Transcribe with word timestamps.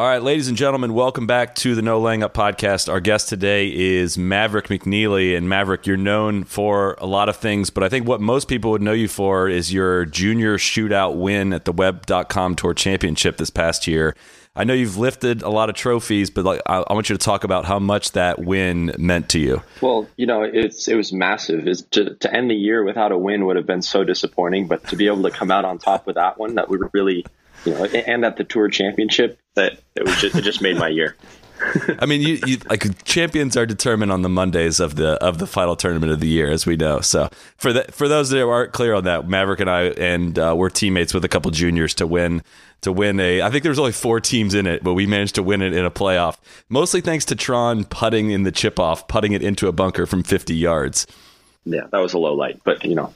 All 0.00 0.06
right, 0.06 0.22
ladies 0.22 0.48
and 0.48 0.56
gentlemen, 0.56 0.94
welcome 0.94 1.26
back 1.26 1.54
to 1.56 1.74
the 1.74 1.82
No 1.82 2.00
Laying 2.00 2.22
Up 2.22 2.32
podcast. 2.32 2.90
Our 2.90 3.00
guest 3.00 3.28
today 3.28 3.68
is 3.68 4.16
Maverick 4.16 4.68
McNealy. 4.68 5.36
And 5.36 5.46
Maverick, 5.46 5.86
you're 5.86 5.98
known 5.98 6.44
for 6.44 6.94
a 7.00 7.04
lot 7.04 7.28
of 7.28 7.36
things, 7.36 7.68
but 7.68 7.84
I 7.84 7.90
think 7.90 8.08
what 8.08 8.18
most 8.18 8.48
people 8.48 8.70
would 8.70 8.80
know 8.80 8.94
you 8.94 9.08
for 9.08 9.46
is 9.46 9.74
your 9.74 10.06
junior 10.06 10.56
shootout 10.56 11.16
win 11.16 11.52
at 11.52 11.66
the 11.66 11.72
Web.com 11.72 12.54
Tour 12.54 12.72
Championship 12.72 13.36
this 13.36 13.50
past 13.50 13.86
year. 13.86 14.16
I 14.56 14.64
know 14.64 14.72
you've 14.72 14.96
lifted 14.96 15.42
a 15.42 15.50
lot 15.50 15.68
of 15.68 15.76
trophies, 15.76 16.30
but 16.30 16.46
like, 16.46 16.62
I, 16.64 16.78
I 16.78 16.94
want 16.94 17.10
you 17.10 17.18
to 17.18 17.22
talk 17.22 17.44
about 17.44 17.66
how 17.66 17.78
much 17.78 18.12
that 18.12 18.38
win 18.38 18.94
meant 18.96 19.28
to 19.28 19.38
you. 19.38 19.62
Well, 19.82 20.08
you 20.16 20.24
know, 20.24 20.44
it's 20.44 20.88
it 20.88 20.94
was 20.94 21.12
massive. 21.12 21.68
Is 21.68 21.82
to 21.90 22.14
to 22.14 22.34
end 22.34 22.50
the 22.50 22.54
year 22.54 22.82
without 22.84 23.12
a 23.12 23.18
win 23.18 23.44
would 23.44 23.56
have 23.56 23.66
been 23.66 23.82
so 23.82 24.02
disappointing, 24.02 24.66
but 24.66 24.82
to 24.88 24.96
be 24.96 25.08
able 25.08 25.24
to 25.24 25.30
come 25.30 25.50
out 25.50 25.66
on 25.66 25.76
top 25.76 26.06
with 26.06 26.16
that 26.16 26.38
one, 26.38 26.54
that 26.54 26.70
would 26.70 26.88
really, 26.94 27.26
you 27.64 27.74
know, 27.74 27.84
and 27.84 28.24
at 28.24 28.36
the 28.36 28.44
tour 28.44 28.68
championship, 28.68 29.38
that 29.54 29.80
it 29.94 30.04
was 30.04 30.16
just 30.20 30.36
it 30.36 30.42
just 30.42 30.62
made 30.62 30.76
my 30.76 30.88
year. 30.88 31.16
I 31.98 32.06
mean, 32.06 32.20
you, 32.20 32.38
you 32.46 32.58
like 32.68 33.04
champions 33.04 33.56
are 33.56 33.66
determined 33.66 34.10
on 34.12 34.22
the 34.22 34.28
Mondays 34.28 34.80
of 34.80 34.96
the 34.96 35.12
of 35.22 35.38
the 35.38 35.46
final 35.46 35.76
tournament 35.76 36.12
of 36.12 36.20
the 36.20 36.28
year, 36.28 36.50
as 36.50 36.66
we 36.66 36.76
know. 36.76 37.00
So 37.00 37.28
for 37.56 37.72
the, 37.72 37.84
for 37.90 38.08
those 38.08 38.30
that 38.30 38.42
aren't 38.42 38.72
clear 38.72 38.94
on 38.94 39.04
that, 39.04 39.28
Maverick 39.28 39.60
and 39.60 39.70
I 39.70 39.82
and 39.82 40.38
uh, 40.38 40.54
we're 40.56 40.70
teammates 40.70 41.12
with 41.12 41.24
a 41.24 41.28
couple 41.28 41.50
juniors 41.50 41.94
to 41.94 42.06
win 42.06 42.42
to 42.82 42.92
win 42.92 43.20
a. 43.20 43.42
I 43.42 43.50
think 43.50 43.62
there's 43.62 43.78
only 43.78 43.92
four 43.92 44.20
teams 44.20 44.54
in 44.54 44.66
it, 44.66 44.82
but 44.82 44.94
we 44.94 45.06
managed 45.06 45.34
to 45.36 45.42
win 45.42 45.62
it 45.62 45.72
in 45.72 45.84
a 45.84 45.90
playoff, 45.90 46.38
mostly 46.68 47.00
thanks 47.00 47.24
to 47.26 47.36
Tron 47.36 47.84
putting 47.84 48.30
in 48.30 48.44
the 48.44 48.52
chip 48.52 48.78
off, 48.78 49.06
putting 49.08 49.32
it 49.32 49.42
into 49.42 49.68
a 49.68 49.72
bunker 49.72 50.06
from 50.06 50.22
50 50.22 50.54
yards. 50.54 51.06
Yeah, 51.64 51.86
that 51.90 51.98
was 51.98 52.14
a 52.14 52.18
low 52.18 52.34
light, 52.34 52.60
but 52.64 52.84
you 52.84 52.94
know, 52.94 53.12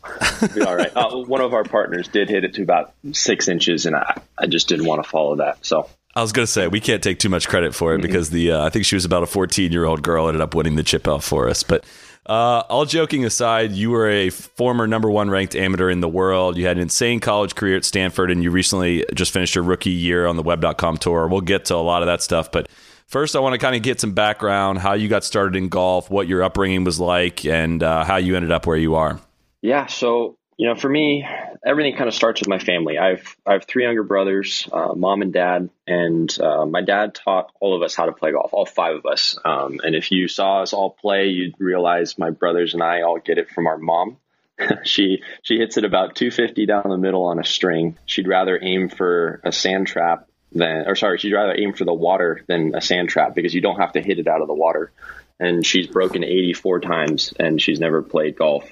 all 0.67 0.77
right. 0.77 0.93
Uh, 0.97 1.25
one 1.25 1.41
of 1.41 1.55
our 1.55 1.65
partners 1.65 2.09
did 2.09 2.29
hit 2.29 2.45
it 2.45 2.55
to 2.55 2.63
about 2.63 2.95
six 3.13 3.49
inches, 3.49 3.85
and 3.87 3.97
I, 3.97 4.21
I 4.39 4.47
just 4.47 4.69
didn't 4.69 4.87
want 4.87 5.03
to 5.03 5.09
follow 5.09 5.37
that. 5.37 5.65
So 5.67 5.89
I 6.15 6.23
was 6.23 6.33
gonna 6.33 6.47
say 6.47 6.69
we 6.69 6.81
can't 6.81 7.03
take 7.03 7.19
too 7.19 7.29
much 7.29 7.49
credit 7.49 7.75
for 7.75 7.95
it 7.95 8.03
because 8.03 8.31
the 8.31 8.53
uh, 8.53 8.65
I 8.65 8.71
think 8.71 8.85
she 8.85 8.95
was 8.95 9.05
about 9.05 9.23
a 9.23 9.27
14 9.27 9.73
year 9.73 9.85
old 9.85 10.03
girl 10.03 10.29
ended 10.29 10.41
up 10.41 10.55
winning 10.55 10.77
the 10.77 10.85
chip 10.85 11.09
off 11.09 11.25
for 11.25 11.49
us. 11.49 11.63
But 11.63 11.85
uh, 12.27 12.63
all 12.69 12.85
joking 12.85 13.25
aside, 13.25 13.73
you 13.73 13.91
were 13.91 14.09
a 14.09 14.31
former 14.31 14.87
number 14.87 15.11
one 15.11 15.29
ranked 15.29 15.57
amateur 15.57 15.91
in 15.91 16.01
the 16.01 16.09
world. 16.09 16.57
You 16.57 16.67
had 16.67 16.77
an 16.77 16.83
insane 16.83 17.21
college 17.21 17.55
career 17.55 17.77
at 17.77 17.85
Stanford, 17.85 18.31
and 18.31 18.43
you 18.43 18.51
recently 18.51 19.05
just 19.15 19.33
finished 19.33 19.55
your 19.55 19.65
rookie 19.65 19.91
year 19.91 20.27
on 20.27 20.37
the 20.37 20.43
Web.com 20.43 20.97
tour. 20.99 21.27
We'll 21.29 21.41
get 21.41 21.67
to 21.67 21.75
a 21.75 21.77
lot 21.77 22.03
of 22.03 22.07
that 22.07 22.23
stuff, 22.23 22.51
but 22.53 22.69
first, 23.07 23.37
I 23.37 23.41
want 23.41 23.55
to 23.55 23.59
kind 23.59 23.77
of 23.77 23.83
get 23.83 24.01
some 24.01 24.13
background, 24.13 24.79
how 24.79 24.95
you 24.95 25.09
got 25.09 25.25
started 25.25 25.57
in 25.57 25.69
golf, 25.69 26.11
what 26.11 26.29
your 26.29 26.43
upbringing 26.43 26.85
was 26.85 27.01
like, 27.01 27.45
and 27.45 27.83
uh, 27.83 28.05
how 28.05 28.17
you 28.17 28.37
ended 28.37 28.53
up 28.53 28.67
where 28.67 28.77
you 28.77 28.95
are. 28.95 29.21
Yeah, 29.63 29.87
so 29.87 30.37
you 30.57 30.69
know, 30.69 30.77
for 30.77 30.89
me, 30.89 31.27
everything 31.65 31.97
kind 31.97 32.07
of 32.09 32.15
starts 32.15 32.41
with 32.41 32.49
my 32.49 32.59
family. 32.59 32.99
I've 32.99 33.37
I 33.47 33.55
have 33.55 33.65
three 33.65 33.85
younger 33.85 34.03
brothers, 34.03 34.69
uh, 34.73 34.95
mom 34.95 35.23
and 35.23 35.33
dad, 35.33 35.71
and 35.87 36.39
uh, 36.41 36.67
my 36.67 36.83
dad 36.83 37.15
taught 37.15 37.51
all 37.61 37.75
of 37.75 37.83
us 37.83 37.95
how 37.95 38.07
to 38.07 38.13
play 38.13 38.33
golf, 38.33 38.53
all 38.53 38.67
five 38.67 38.97
of 38.97 39.07
us. 39.07 39.37
Um, 39.45 39.81
and 39.83 39.95
if 39.95 40.13
you 40.13 40.29
saw 40.29 40.63
us 40.63 40.73
all 40.73 40.91
play, 40.91 41.27
you'd 41.27 41.55
realize 41.59 42.19
my 42.19 42.31
brothers 42.31 42.75
and 42.75 42.83
I 42.83 43.03
all 43.03 43.19
get 43.19 43.39
it 43.39 43.51
from 43.51 43.67
our 43.67 43.79
mom. 43.79 44.19
she 44.85 45.23
she 45.43 45.59
hits 45.59 45.77
it 45.77 45.85
about 45.85 46.15
250 46.15 46.67
down 46.67 46.85
the 46.89 46.99
middle 46.99 47.27
on 47.27 47.41
a 47.41 47.45
string. 47.45 47.99
She'd 48.07 48.29
rather 48.29 48.59
aim 48.61 48.89
for 48.89 49.41
a 49.45 49.51
sand 49.51 49.89
trap 49.89 50.29
than, 50.55 50.85
or 50.87 50.95
sorry, 50.95 51.19
she'd 51.19 51.33
rather 51.33 51.55
aim 51.57 51.73
for 51.73 51.85
the 51.85 51.95
water 51.95 52.43
than 52.47 52.75
a 52.75 52.81
sand 52.81 53.09
trap 53.09 53.35
because 53.35 53.55
you 53.55 53.61
don't 53.61 53.81
have 53.81 53.93
to 53.93 54.01
hit 54.01 54.19
it 54.19 54.29
out 54.29 54.41
of 54.41 54.49
the 54.49 54.55
water. 54.55 54.93
And 55.41 55.67
she's 55.67 55.87
broken 55.89 56.23
84 56.23 56.81
times, 56.81 57.35
and 57.39 57.61
she's 57.61 57.81
never 57.81 58.03
played 58.03 58.37
golf 58.37 58.65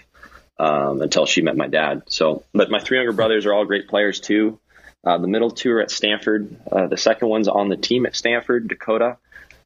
um, 0.59 1.03
until 1.03 1.27
she 1.27 1.43
met 1.43 1.57
my 1.57 1.67
dad. 1.67 2.03
So, 2.07 2.45
but 2.53 2.71
my 2.71 2.79
three 2.79 2.99
younger 2.99 3.13
brothers 3.13 3.47
are 3.47 3.53
all 3.53 3.65
great 3.65 3.89
players 3.89 4.21
too. 4.21 4.59
Uh, 5.05 5.19
the 5.19 5.27
middle 5.27 5.51
two 5.51 5.73
are 5.73 5.81
at 5.81 5.91
Stanford. 5.91 6.57
Uh, 6.71 6.87
the 6.87 6.97
second 6.97 7.29
one's 7.29 7.49
on 7.49 7.69
the 7.69 7.77
team 7.77 8.07
at 8.07 8.15
Stanford, 8.15 8.69
Dakota. 8.69 9.17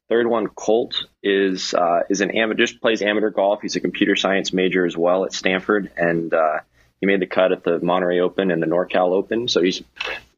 Third 0.09 0.25
one, 0.25 0.47
Colt, 0.47 1.05
is 1.21 1.73
uh, 1.73 2.03
is 2.09 2.21
an 2.21 2.31
amateur, 2.31 2.65
just 2.65 2.81
plays 2.81 3.01
amateur 3.01 3.29
golf. 3.29 3.61
He's 3.61 3.75
a 3.75 3.81
computer 3.81 4.15
science 4.15 4.53
major 4.53 4.85
as 4.85 4.95
well 4.95 5.25
at 5.25 5.33
Stanford, 5.33 5.91
and 5.97 6.33
uh, 6.33 6.59
he 6.99 7.05
made 7.05 7.19
the 7.19 7.27
cut 7.27 7.51
at 7.51 7.63
the 7.63 7.79
Monterey 7.79 8.19
Open 8.21 8.49
and 8.49 8.63
the 8.63 8.67
NorCal 8.67 9.09
Open. 9.09 9.47
So 9.47 9.61
he's 9.61 9.83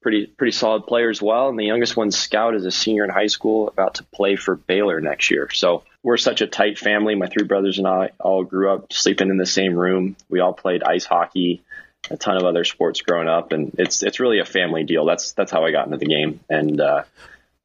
pretty 0.01 0.27
pretty 0.27 0.51
solid 0.51 0.85
player 0.85 1.09
as 1.09 1.21
well. 1.21 1.49
And 1.49 1.59
the 1.59 1.65
youngest 1.65 1.97
one, 1.97 2.11
Scout 2.11 2.55
is 2.55 2.65
a 2.65 2.71
senior 2.71 3.03
in 3.03 3.09
high 3.09 3.27
school, 3.27 3.67
about 3.67 3.95
to 3.95 4.03
play 4.03 4.35
for 4.35 4.55
Baylor 4.55 5.01
next 5.01 5.31
year. 5.31 5.49
So 5.51 5.83
we're 6.03 6.17
such 6.17 6.41
a 6.41 6.47
tight 6.47 6.77
family. 6.77 7.15
My 7.15 7.27
three 7.27 7.45
brothers 7.45 7.77
and 7.77 7.87
I 7.87 8.11
all 8.19 8.43
grew 8.43 8.71
up 8.73 8.93
sleeping 8.93 9.29
in 9.29 9.37
the 9.37 9.45
same 9.45 9.75
room. 9.75 10.15
We 10.29 10.39
all 10.39 10.53
played 10.53 10.83
ice 10.83 11.05
hockey, 11.05 11.63
a 12.09 12.17
ton 12.17 12.37
of 12.37 12.43
other 12.43 12.63
sports 12.63 13.01
growing 13.01 13.27
up, 13.27 13.51
and 13.51 13.75
it's 13.77 14.03
it's 14.03 14.19
really 14.19 14.39
a 14.39 14.45
family 14.45 14.83
deal. 14.83 15.05
That's 15.05 15.33
that's 15.33 15.51
how 15.51 15.65
I 15.65 15.71
got 15.71 15.85
into 15.85 15.97
the 15.97 16.05
game. 16.05 16.39
And 16.49 16.79
uh, 16.79 17.03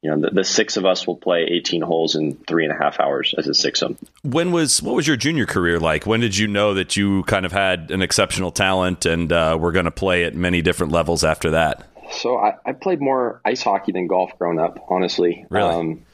you 0.01 0.11
know, 0.11 0.19
the, 0.19 0.29
the 0.29 0.43
six 0.43 0.77
of 0.77 0.85
us 0.85 1.07
will 1.07 1.15
play 1.15 1.47
18 1.49 1.81
holes 1.81 2.15
in 2.15 2.35
three 2.35 2.63
and 2.63 2.71
a 2.71 2.77
half 2.77 2.99
hours 2.99 3.33
as 3.39 3.47
a 3.47 3.51
sixum. 3.51 3.97
When 4.21 4.51
was 4.51 4.81
what 4.83 4.95
was 4.95 5.07
your 5.07 5.17
junior 5.17 5.45
career 5.45 5.79
like? 5.79 6.05
When 6.05 6.19
did 6.19 6.37
you 6.37 6.47
know 6.47 6.75
that 6.75 6.95
you 6.95 7.23
kind 7.23 7.45
of 7.45 7.51
had 7.51 7.89
an 7.89 8.01
exceptional 8.01 8.51
talent 8.51 9.05
and 9.05 9.31
uh, 9.31 9.57
were 9.59 9.71
going 9.71 9.85
to 9.85 9.91
play 9.91 10.25
at 10.25 10.35
many 10.35 10.61
different 10.61 10.91
levels 10.91 11.23
after 11.23 11.51
that? 11.51 11.87
So 12.11 12.37
I, 12.37 12.55
I 12.65 12.71
played 12.73 13.01
more 13.01 13.41
ice 13.45 13.61
hockey 13.61 13.91
than 13.91 14.07
golf 14.07 14.37
growing 14.37 14.59
up, 14.59 14.85
honestly. 14.89 15.45
Really? 15.49 15.73
Um, 15.73 16.05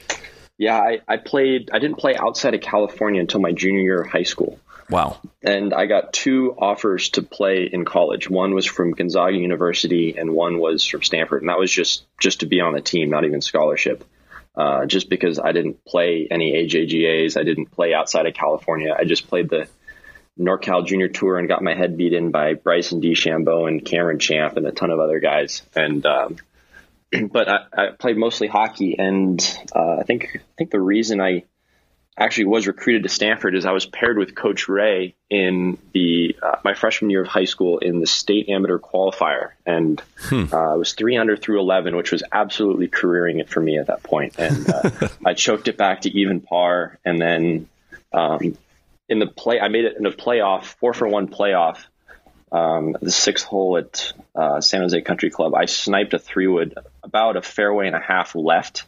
yeah, 0.57 0.77
I, 0.77 0.99
I 1.07 1.17
played. 1.17 1.69
I 1.73 1.79
didn't 1.79 1.97
play 1.97 2.15
outside 2.15 2.53
of 2.53 2.61
California 2.61 3.19
until 3.21 3.39
my 3.39 3.51
junior 3.51 3.81
year 3.81 4.01
of 4.01 4.09
high 4.11 4.23
school, 4.23 4.59
Wow. 4.89 5.19
and 5.41 5.73
I 5.73 5.87
got 5.87 6.13
two 6.13 6.53
offers 6.57 7.09
to 7.11 7.23
play 7.23 7.63
in 7.71 7.83
college. 7.85 8.29
One 8.29 8.53
was 8.53 8.65
from 8.65 8.91
Gonzaga 8.91 9.37
University, 9.37 10.15
and 10.17 10.33
one 10.33 10.59
was 10.59 10.85
from 10.85 11.01
Stanford, 11.01 11.41
and 11.41 11.49
that 11.49 11.57
was 11.57 11.71
just 11.71 12.05
just 12.19 12.41
to 12.41 12.45
be 12.45 12.61
on 12.61 12.73
the 12.73 12.81
team, 12.81 13.09
not 13.09 13.25
even 13.25 13.41
scholarship. 13.41 14.03
Uh, 14.53 14.85
just 14.85 15.09
because 15.09 15.39
I 15.39 15.53
didn't 15.53 15.83
play 15.85 16.27
any 16.29 16.51
AJGAs, 16.51 17.37
I 17.39 17.43
didn't 17.43 17.67
play 17.71 17.93
outside 17.93 18.25
of 18.25 18.33
California. 18.33 18.93
I 18.95 19.05
just 19.05 19.27
played 19.29 19.49
the 19.49 19.67
NorCal 20.41 20.85
Junior 20.85 21.07
Tour 21.07 21.37
and 21.37 21.47
got 21.47 21.61
my 21.61 21.75
head 21.75 21.97
beat 21.97 22.13
in 22.13 22.31
by 22.31 22.55
Bryson 22.55 23.01
DeChambeau 23.01 23.67
and 23.67 23.85
Cameron 23.85 24.19
Champ 24.19 24.57
and 24.57 24.65
a 24.65 24.71
ton 24.71 24.89
of 24.89 24.99
other 24.99 25.19
guys. 25.19 25.61
And 25.75 26.05
um, 26.05 26.37
but 27.31 27.49
I, 27.49 27.65
I 27.73 27.87
played 27.91 28.17
mostly 28.17 28.47
hockey, 28.47 28.95
and 28.97 29.39
uh, 29.75 29.97
I 29.99 30.03
think 30.03 30.29
I 30.35 30.39
think 30.57 30.71
the 30.71 30.79
reason 30.79 31.21
I 31.21 31.43
actually 32.17 32.45
was 32.45 32.67
recruited 32.67 33.03
to 33.03 33.09
Stanford 33.09 33.55
is 33.55 33.65
I 33.65 33.71
was 33.71 33.85
paired 33.85 34.17
with 34.17 34.35
Coach 34.35 34.67
Ray 34.67 35.15
in 35.29 35.77
the 35.93 36.35
uh, 36.41 36.57
my 36.63 36.73
freshman 36.73 37.09
year 37.09 37.21
of 37.21 37.27
high 37.27 37.45
school 37.45 37.79
in 37.79 37.99
the 37.99 38.07
state 38.07 38.49
amateur 38.49 38.79
qualifier, 38.79 39.51
and 39.65 40.01
uh, 40.31 40.71
I 40.71 40.75
was 40.75 40.93
three 40.93 41.17
under 41.17 41.37
through 41.37 41.59
eleven, 41.59 41.95
which 41.95 42.11
was 42.11 42.23
absolutely 42.31 42.87
careering 42.87 43.39
it 43.39 43.49
for 43.49 43.59
me 43.59 43.77
at 43.77 43.87
that 43.87 44.03
point. 44.03 44.35
And 44.37 44.69
uh, 44.69 45.09
I 45.25 45.33
choked 45.33 45.67
it 45.67 45.77
back 45.77 46.01
to 46.01 46.09
even 46.09 46.41
par, 46.41 46.97
and 47.05 47.21
then 47.21 47.67
um, 48.13 48.57
in 49.11 49.19
the 49.19 49.27
play, 49.27 49.59
I 49.59 49.67
made 49.67 49.83
it 49.83 49.97
in 49.99 50.05
a 50.05 50.11
playoff, 50.11 50.63
four 50.63 50.93
for 50.93 51.05
one 51.05 51.27
playoff. 51.27 51.77
Um, 52.49 52.95
the 53.01 53.11
sixth 53.11 53.45
hole 53.45 53.77
at 53.77 54.13
uh, 54.33 54.61
San 54.61 54.81
Jose 54.81 54.99
Country 55.01 55.29
Club, 55.29 55.53
I 55.53 55.65
sniped 55.65 56.13
a 56.13 56.19
three 56.19 56.47
wood 56.47 56.77
about 57.03 57.35
a 57.35 57.41
fairway 57.41 57.87
and 57.87 57.95
a 57.95 57.99
half 57.99 58.35
left 58.35 58.85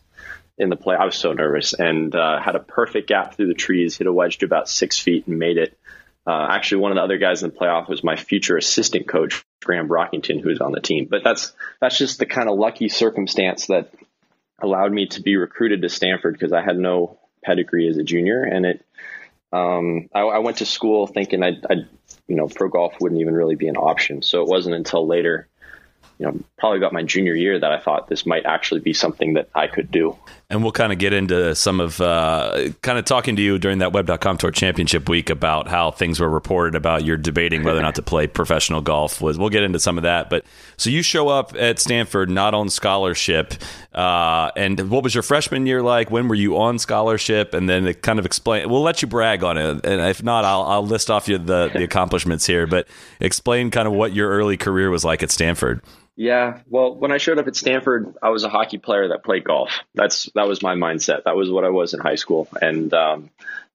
in 0.57 0.69
the 0.69 0.77
play. 0.77 0.95
I 0.95 1.05
was 1.05 1.15
so 1.15 1.33
nervous 1.33 1.73
and 1.73 2.15
uh, 2.15 2.41
had 2.41 2.55
a 2.55 2.59
perfect 2.59 3.09
gap 3.09 3.35
through 3.35 3.47
the 3.47 3.53
trees, 3.53 3.97
hit 3.97 4.07
a 4.07 4.13
wedge 4.13 4.37
to 4.39 4.45
about 4.45 4.69
six 4.69 4.97
feet 4.97 5.27
and 5.27 5.39
made 5.39 5.57
it. 5.57 5.77
Uh, 6.25 6.47
actually, 6.49 6.81
one 6.81 6.91
of 6.91 6.95
the 6.95 7.01
other 7.01 7.17
guys 7.17 7.43
in 7.43 7.49
the 7.49 7.55
playoff 7.55 7.89
was 7.89 8.01
my 8.01 8.15
future 8.15 8.55
assistant 8.55 9.09
coach, 9.09 9.43
Graham 9.61 9.89
Brockington, 9.89 10.41
who's 10.41 10.61
on 10.61 10.71
the 10.71 10.79
team. 10.79 11.07
But 11.09 11.21
that's 11.25 11.51
that's 11.81 11.97
just 11.97 12.17
the 12.17 12.25
kind 12.25 12.49
of 12.49 12.57
lucky 12.57 12.87
circumstance 12.87 13.67
that 13.67 13.93
allowed 14.61 14.93
me 14.93 15.07
to 15.07 15.21
be 15.21 15.35
recruited 15.35 15.81
to 15.81 15.89
Stanford 15.89 16.33
because 16.33 16.53
I 16.53 16.61
had 16.61 16.77
no 16.77 17.19
pedigree 17.43 17.89
as 17.89 17.97
a 17.97 18.03
junior, 18.03 18.41
and 18.43 18.65
it. 18.65 18.85
Um, 19.53 20.09
I, 20.13 20.21
I 20.21 20.39
went 20.39 20.57
to 20.57 20.65
school 20.65 21.05
thinking 21.05 21.43
I'd, 21.43 21.63
I'd, 21.69 21.87
you 22.27 22.35
know, 22.35 22.47
pro 22.47 22.69
golf 22.69 22.95
wouldn't 22.99 23.21
even 23.21 23.35
really 23.35 23.55
be 23.55 23.67
an 23.67 23.77
option. 23.77 24.23
So 24.23 24.41
it 24.41 24.47
wasn't 24.47 24.75
until 24.75 25.05
later, 25.05 25.47
you 26.23 26.31
know, 26.31 26.39
probably 26.57 26.77
about 26.77 26.93
my 26.93 27.03
junior 27.03 27.35
year 27.35 27.59
that 27.59 27.73
I 27.73 27.79
thought 27.79 28.07
this 28.07 28.25
might 28.25 28.45
actually 28.45 28.79
be 28.79 28.93
something 28.93 29.33
that 29.33 29.49
I 29.55 29.67
could 29.67 29.91
do. 29.91 30.17
And 30.49 30.63
we'll 30.63 30.71
kind 30.71 30.93
of 30.93 30.99
get 30.99 31.11
into 31.11 31.53
some 31.53 31.81
of 31.81 31.99
uh, 31.99 32.69
kind 32.81 32.97
of 32.97 33.03
talking 33.03 33.35
to 33.35 33.41
you 33.41 33.59
during 33.59 33.79
that 33.79 33.91
Web.com 33.91 34.37
Tour 34.37 34.51
Championship 34.51 35.09
week 35.09 35.29
about 35.29 35.67
how 35.67 35.91
things 35.91 36.21
were 36.21 36.29
reported 36.29 36.75
about 36.75 37.03
your 37.03 37.17
debating 37.17 37.63
whether 37.63 37.79
or 37.79 37.81
not 37.81 37.95
to 37.95 38.01
play 38.03 38.27
professional 38.27 38.79
golf. 38.79 39.19
Was 39.19 39.37
we'll 39.37 39.49
get 39.49 39.63
into 39.63 39.79
some 39.79 39.97
of 39.97 40.03
that. 40.03 40.29
But 40.29 40.45
so 40.77 40.89
you 40.89 41.01
show 41.01 41.27
up 41.27 41.53
at 41.57 41.79
Stanford 41.79 42.29
not 42.29 42.53
on 42.53 42.69
scholarship, 42.69 43.55
uh, 43.93 44.51
and 44.55 44.89
what 44.89 45.03
was 45.03 45.13
your 45.13 45.23
freshman 45.23 45.65
year 45.65 45.81
like? 45.81 46.09
When 46.09 46.29
were 46.29 46.35
you 46.35 46.57
on 46.57 46.79
scholarship? 46.79 47.53
And 47.53 47.67
then 47.67 47.85
it 47.85 48.01
kind 48.01 48.17
of 48.17 48.25
explain. 48.25 48.69
We'll 48.69 48.83
let 48.83 49.01
you 49.01 49.09
brag 49.09 49.43
on 49.43 49.57
it, 49.57 49.85
and 49.85 50.01
if 50.01 50.23
not, 50.23 50.45
I'll, 50.45 50.63
I'll 50.63 50.85
list 50.85 51.11
off 51.11 51.27
you 51.27 51.37
the 51.37 51.69
the 51.73 51.83
accomplishments 51.83 52.45
here. 52.45 52.65
But 52.65 52.87
explain 53.19 53.71
kind 53.71 53.89
of 53.89 53.93
what 53.93 54.13
your 54.13 54.29
early 54.29 54.55
career 54.55 54.89
was 54.89 55.03
like 55.03 55.21
at 55.21 55.31
Stanford. 55.31 55.81
Yeah, 56.15 56.59
well, 56.69 56.93
when 56.95 57.11
I 57.11 57.17
showed 57.17 57.39
up 57.39 57.47
at 57.47 57.55
Stanford, 57.55 58.15
I 58.21 58.29
was 58.29 58.43
a 58.43 58.49
hockey 58.49 58.77
player 58.77 59.09
that 59.09 59.23
played 59.23 59.43
golf. 59.43 59.79
That's 59.95 60.29
that 60.35 60.47
was 60.47 60.61
my 60.61 60.75
mindset. 60.75 61.23
That 61.23 61.35
was 61.35 61.49
what 61.49 61.65
I 61.65 61.69
was 61.69 61.93
in 61.93 61.99
high 61.99 62.15
school, 62.15 62.47
and 62.61 62.93
um, 62.93 63.29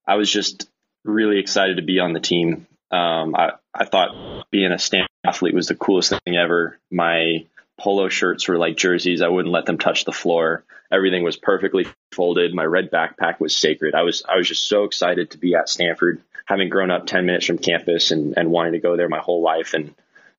I 0.06 0.14
was 0.14 0.31
just 0.31 0.69
really 1.05 1.38
excited 1.38 1.76
to 1.76 1.82
be 1.82 1.99
on 1.99 2.12
the 2.12 2.20
team. 2.20 2.67
Um, 2.93 3.35
I 3.35 3.52
I 3.75 3.87
thought 3.87 4.46
being 4.50 4.70
a 4.70 4.79
Stanford 4.79 5.08
athlete 5.26 5.55
was 5.55 5.67
the 5.67 5.75
coolest 5.75 6.14
thing 6.25 6.37
ever. 6.37 6.79
My 6.93 7.44
polo 7.79 8.08
shirts 8.08 8.46
were 8.46 8.58
like 8.58 8.76
jerseys. 8.76 9.20
I 9.20 9.29
wouldn't 9.29 9.52
let 9.52 9.67
them 9.67 9.79
touch 9.79 10.05
the 10.05 10.12
floor. 10.12 10.64
Everything 10.93 11.25
was 11.25 11.37
perfectly 11.37 11.87
folded. 12.12 12.55
My 12.55 12.64
red 12.64 12.91
backpack 12.91 13.41
was 13.41 13.56
sacred. 13.56 13.96
I 13.96 14.02
was 14.02 14.23
I 14.29 14.37
was 14.37 14.49
just 14.49 14.69
so 14.69 14.84
excited 14.84 15.32
to 15.32 15.38
be 15.38 15.56
at 15.56 15.69
Stanford, 15.69 16.23
having 16.44 16.69
grown 16.69 16.93
up 16.93 17.06
ten 17.06 17.26
minutes 17.26 17.46
from 17.46 17.58
campus 17.58 18.12
and 18.12 18.34
and 18.37 18.52
wanting 18.52 18.73
to 18.75 18.79
go 18.79 18.96
there 18.96 19.08
my 19.08 19.19
whole 19.19 19.43
life 19.43 19.75
and 19.75 19.93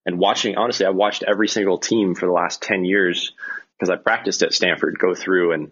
and 0.05 0.19
watching 0.19 0.57
honestly 0.57 0.85
i 0.85 0.89
watched 0.89 1.23
every 1.23 1.47
single 1.47 1.77
team 1.77 2.15
for 2.15 2.25
the 2.25 2.31
last 2.31 2.61
10 2.61 2.85
years 2.85 3.33
because 3.77 3.89
i 3.89 3.95
practiced 3.95 4.43
at 4.43 4.53
stanford 4.53 4.97
go 4.99 5.13
through 5.15 5.53
and 5.53 5.71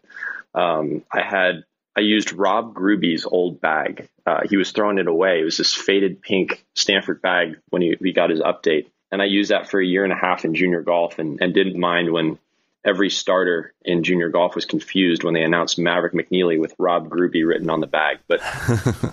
um, 0.56 1.04
i 1.12 1.22
had 1.22 1.64
i 1.96 2.02
used 2.02 2.34
rob 2.34 2.74
grube's 2.74 3.26
old 3.26 3.62
bag. 3.62 4.08
Uh, 4.26 4.42
he 4.50 4.58
was 4.58 4.72
throwing 4.72 4.98
it 4.98 5.08
away. 5.08 5.40
It 5.40 5.46
was 5.46 5.58
this 5.58 5.74
faded 5.74 6.22
pink 6.22 6.66
stanford 6.76 7.22
bag 7.22 7.60
when 7.70 7.82
he, 7.82 7.96
he 8.02 8.12
got 8.12 8.30
his 8.30 8.42
update. 8.42 8.88
And 9.12 9.22
i 9.22 9.26
used 9.26 9.52
that 9.52 9.70
for 9.70 9.80
a 9.80 9.86
year 9.86 10.04
and 10.04 10.14
a 10.14 10.18
half 10.18 10.46
in 10.46 10.54
junior 10.56 10.82
golf 10.82 11.20
and, 11.20 11.42
and 11.42 11.54
didn't 11.54 11.80
mind 11.80 12.12
when 12.12 12.38
every 12.86 13.10
starter 13.10 13.74
in 13.84 14.04
junior 14.04 14.30
golf 14.30 14.56
was 14.56 14.66
confused 14.66 15.24
when 15.24 15.34
they 15.34 15.44
announced 15.44 15.78
maverick 15.78 16.14
mcnealy 16.14 16.60
with 16.60 16.74
rob 16.80 17.10
grube 17.10 17.46
written 17.46 17.70
on 17.70 17.82
the 17.82 17.88
bag. 17.88 18.20
But 18.28 18.40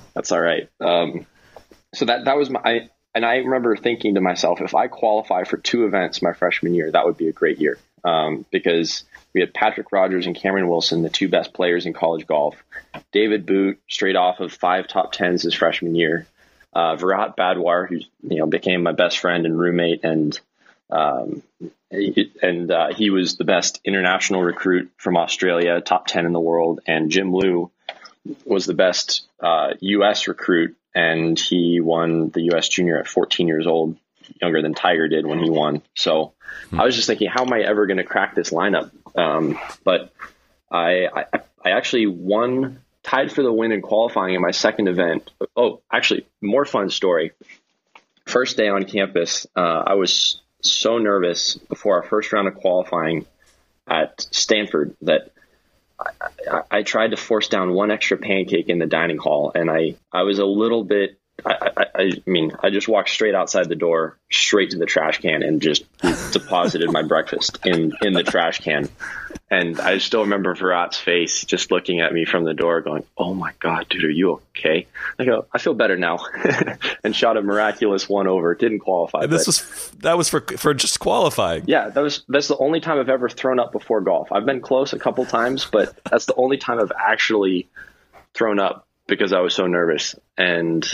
that's 0.14 0.32
all 0.32 0.40
right. 0.40 0.68
Um, 0.80 1.26
so 1.94 2.04
that 2.06 2.24
that 2.24 2.36
was 2.36 2.50
my 2.50 2.60
I, 2.64 2.90
and 3.14 3.24
I 3.24 3.36
remember 3.36 3.76
thinking 3.76 4.14
to 4.14 4.20
myself, 4.20 4.60
if 4.60 4.74
I 4.74 4.88
qualify 4.88 5.44
for 5.44 5.56
two 5.56 5.86
events 5.86 6.22
my 6.22 6.32
freshman 6.32 6.74
year, 6.74 6.90
that 6.90 7.04
would 7.04 7.16
be 7.16 7.28
a 7.28 7.32
great 7.32 7.58
year 7.58 7.78
um, 8.04 8.44
because 8.50 9.04
we 9.32 9.40
had 9.40 9.54
Patrick 9.54 9.92
Rodgers 9.92 10.26
and 10.26 10.34
Cameron 10.34 10.68
Wilson, 10.68 11.02
the 11.02 11.10
two 11.10 11.28
best 11.28 11.52
players 11.52 11.86
in 11.86 11.92
college 11.92 12.26
golf. 12.26 12.56
David 13.12 13.46
Boote, 13.46 13.78
straight 13.88 14.16
off 14.16 14.40
of 14.40 14.52
five 14.52 14.88
top 14.88 15.12
tens 15.12 15.42
his 15.42 15.54
freshman 15.54 15.94
year. 15.94 16.26
Uh, 16.72 16.96
Viraat 16.96 17.36
Badhwar, 17.36 17.88
who 17.88 18.00
you 18.28 18.38
know 18.38 18.46
became 18.46 18.82
my 18.82 18.92
best 18.92 19.18
friend 19.18 19.46
and 19.46 19.56
roommate, 19.56 20.02
and 20.02 20.38
um, 20.90 21.42
and 21.90 22.70
uh, 22.70 22.92
he 22.92 23.10
was 23.10 23.36
the 23.36 23.44
best 23.44 23.80
international 23.84 24.42
recruit 24.42 24.90
from 24.96 25.16
Australia, 25.16 25.80
top 25.80 26.08
ten 26.08 26.26
in 26.26 26.32
the 26.32 26.40
world. 26.40 26.80
And 26.86 27.12
Jim 27.12 27.32
Liu 27.32 27.70
was 28.44 28.66
the 28.66 28.74
best 28.74 29.22
uh, 29.38 29.74
U.S. 29.80 30.26
recruit 30.26 30.76
and 30.94 31.38
he 31.38 31.80
won 31.80 32.30
the 32.30 32.42
U.S. 32.52 32.68
Junior 32.68 32.98
at 32.98 33.08
14 33.08 33.48
years 33.48 33.66
old, 33.66 33.96
younger 34.40 34.62
than 34.62 34.74
Tiger 34.74 35.08
did 35.08 35.26
when 35.26 35.38
he 35.42 35.50
won. 35.50 35.82
So 35.94 36.34
hmm. 36.70 36.80
I 36.80 36.84
was 36.84 36.94
just 36.94 37.06
thinking, 37.06 37.28
how 37.28 37.44
am 37.44 37.52
I 37.52 37.60
ever 37.60 37.86
going 37.86 37.96
to 37.96 38.04
crack 38.04 38.34
this 38.34 38.50
lineup? 38.50 38.90
Um, 39.16 39.58
but 39.82 40.12
I, 40.70 41.06
I, 41.06 41.24
I 41.64 41.70
actually 41.70 42.06
won, 42.06 42.80
tied 43.02 43.32
for 43.32 43.42
the 43.42 43.52
win 43.52 43.72
in 43.72 43.82
qualifying 43.82 44.34
in 44.34 44.40
my 44.40 44.52
second 44.52 44.88
event. 44.88 45.30
Oh, 45.56 45.82
actually, 45.92 46.26
more 46.40 46.64
fun 46.64 46.90
story. 46.90 47.32
First 48.26 48.56
day 48.56 48.68
on 48.68 48.84
campus, 48.84 49.46
uh, 49.54 49.82
I 49.86 49.94
was 49.94 50.40
so 50.62 50.98
nervous 50.98 51.56
before 51.56 51.96
our 51.96 52.08
first 52.08 52.32
round 52.32 52.48
of 52.48 52.54
qualifying 52.54 53.26
at 53.86 54.26
Stanford 54.30 54.96
that 55.02 55.30
I, 56.00 56.62
I, 56.70 56.82
tried 56.82 57.12
to 57.12 57.16
force 57.16 57.48
down 57.48 57.72
one 57.72 57.90
extra 57.90 58.16
pancake 58.16 58.68
in 58.68 58.78
the 58.78 58.86
dining 58.86 59.18
hall, 59.18 59.52
and 59.54 59.70
I, 59.70 59.96
I 60.12 60.22
was 60.22 60.38
a 60.38 60.44
little 60.44 60.84
bit. 60.84 61.18
I, 61.44 61.70
I, 61.76 61.86
I 61.96 62.12
mean, 62.26 62.52
I 62.62 62.70
just 62.70 62.88
walked 62.88 63.10
straight 63.10 63.34
outside 63.34 63.68
the 63.68 63.74
door, 63.74 64.18
straight 64.30 64.70
to 64.70 64.78
the 64.78 64.86
trash 64.86 65.18
can, 65.18 65.42
and 65.42 65.60
just 65.60 65.84
deposited 66.32 66.90
my 66.90 67.02
breakfast 67.02 67.58
in 67.64 67.92
in 68.02 68.12
the 68.12 68.22
trash 68.22 68.60
can. 68.60 68.88
And 69.50 69.78
I 69.80 69.98
still 69.98 70.22
remember 70.22 70.54
Viraat's 70.54 70.96
face 70.96 71.44
just 71.44 71.70
looking 71.70 72.00
at 72.00 72.12
me 72.12 72.24
from 72.24 72.44
the 72.44 72.54
door, 72.54 72.80
going, 72.80 73.04
"Oh 73.18 73.34
my 73.34 73.52
God, 73.58 73.88
dude, 73.88 74.04
are 74.04 74.10
you 74.10 74.40
okay?" 74.56 74.86
I 75.18 75.24
go, 75.24 75.46
"I 75.52 75.58
feel 75.58 75.74
better 75.74 75.96
now," 75.96 76.18
and 77.04 77.14
shot 77.14 77.36
a 77.36 77.42
miraculous 77.42 78.08
one 78.08 78.26
over. 78.26 78.54
Didn't 78.54 78.80
qualify. 78.80 79.22
And 79.24 79.32
this 79.32 79.46
was 79.46 79.90
that 79.98 80.16
was 80.16 80.28
for 80.28 80.40
for 80.40 80.72
just 80.72 81.00
qualifying. 81.00 81.64
Yeah, 81.66 81.88
that 81.90 82.00
was 82.00 82.24
that's 82.28 82.48
the 82.48 82.58
only 82.58 82.80
time 82.80 82.98
I've 82.98 83.10
ever 83.10 83.28
thrown 83.28 83.58
up 83.58 83.72
before 83.72 84.00
golf. 84.00 84.32
I've 84.32 84.46
been 84.46 84.60
close 84.60 84.92
a 84.92 84.98
couple 84.98 85.26
times, 85.26 85.66
but 85.70 85.98
that's 86.04 86.26
the 86.26 86.34
only 86.36 86.56
time 86.56 86.80
I've 86.80 86.92
actually 86.96 87.68
thrown 88.34 88.58
up 88.58 88.86
because 89.06 89.32
I 89.32 89.40
was 89.40 89.54
so 89.54 89.66
nervous. 89.66 90.14
And 90.38 90.84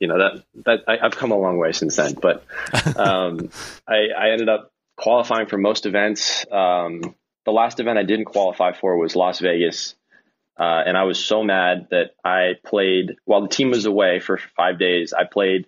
you 0.00 0.08
know 0.08 0.18
that 0.18 0.44
that 0.66 0.80
I, 0.88 0.96
have 1.02 1.16
come 1.16 1.30
a 1.30 1.38
long 1.38 1.58
way 1.58 1.72
since 1.72 1.96
then. 1.96 2.14
But 2.14 2.44
um, 2.96 3.50
I, 3.86 4.08
I 4.18 4.30
ended 4.30 4.48
up 4.48 4.72
qualifying 4.96 5.46
for 5.46 5.58
most 5.58 5.86
events. 5.86 6.44
Um, 6.50 7.14
the 7.44 7.52
last 7.52 7.78
event 7.80 7.98
I 7.98 8.02
didn't 8.02 8.24
qualify 8.24 8.72
for 8.72 8.96
was 8.96 9.14
Las 9.14 9.38
Vegas. 9.38 9.94
Uh, 10.58 10.82
and 10.86 10.96
I 10.96 11.04
was 11.04 11.18
so 11.24 11.42
mad 11.42 11.88
that 11.90 12.10
I 12.22 12.54
played 12.66 13.16
while 13.24 13.40
the 13.40 13.48
team 13.48 13.70
was 13.70 13.86
away 13.86 14.20
for 14.20 14.38
five 14.56 14.78
days. 14.78 15.14
I 15.14 15.24
played 15.24 15.66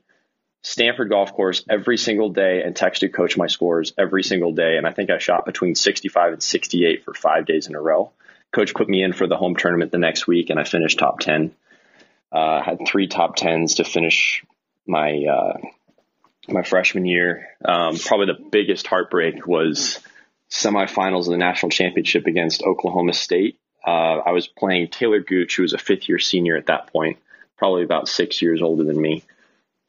Stanford 0.64 1.08
golf 1.08 1.32
course 1.32 1.64
every 1.68 1.96
single 1.96 2.28
day 2.28 2.62
and 2.62 2.74
texted 2.74 3.14
coach 3.14 3.38
my 3.38 3.46
scores 3.46 3.94
every 3.98 4.22
single 4.22 4.52
day. 4.52 4.76
And 4.76 4.86
I 4.86 4.92
think 4.92 5.10
I 5.10 5.16
shot 5.16 5.46
between 5.46 5.74
65 5.74 6.34
and 6.34 6.42
68 6.42 7.04
for 7.04 7.14
five 7.14 7.46
days 7.46 7.68
in 7.68 7.74
a 7.74 7.80
row. 7.80 8.12
Coach 8.52 8.74
put 8.74 8.88
me 8.88 9.02
in 9.02 9.14
for 9.14 9.26
the 9.26 9.36
home 9.36 9.56
tournament 9.56 9.92
the 9.92 9.98
next 9.98 10.26
week 10.26 10.50
and 10.50 10.60
I 10.60 10.64
finished 10.64 10.98
top 10.98 11.20
10. 11.20 11.52
Uh, 12.32 12.62
had 12.62 12.86
three 12.86 13.08
top 13.08 13.36
10s 13.36 13.76
to 13.76 13.84
finish 13.84 14.44
my, 14.86 15.24
uh, 15.24 15.58
my 16.48 16.62
freshman 16.62 17.04
year. 17.04 17.48
Um, 17.64 17.98
probably 17.98 18.26
the 18.26 18.48
biggest 18.50 18.86
heartbreak 18.86 19.46
was 19.46 20.00
semifinals 20.50 21.26
of 21.26 21.32
the 21.32 21.38
national 21.38 21.70
championship 21.70 22.26
against 22.26 22.62
Oklahoma 22.62 23.12
State. 23.12 23.58
Uh, 23.86 24.20
I 24.24 24.30
was 24.32 24.46
playing 24.46 24.88
Taylor 24.88 25.20
Gooch, 25.20 25.56
who 25.56 25.62
was 25.62 25.72
a 25.72 25.78
fifth 25.78 26.08
year 26.08 26.18
senior 26.18 26.56
at 26.56 26.66
that 26.66 26.92
point, 26.92 27.18
probably 27.56 27.82
about 27.82 28.08
six 28.08 28.40
years 28.40 28.62
older 28.62 28.84
than 28.84 29.00
me. 29.00 29.24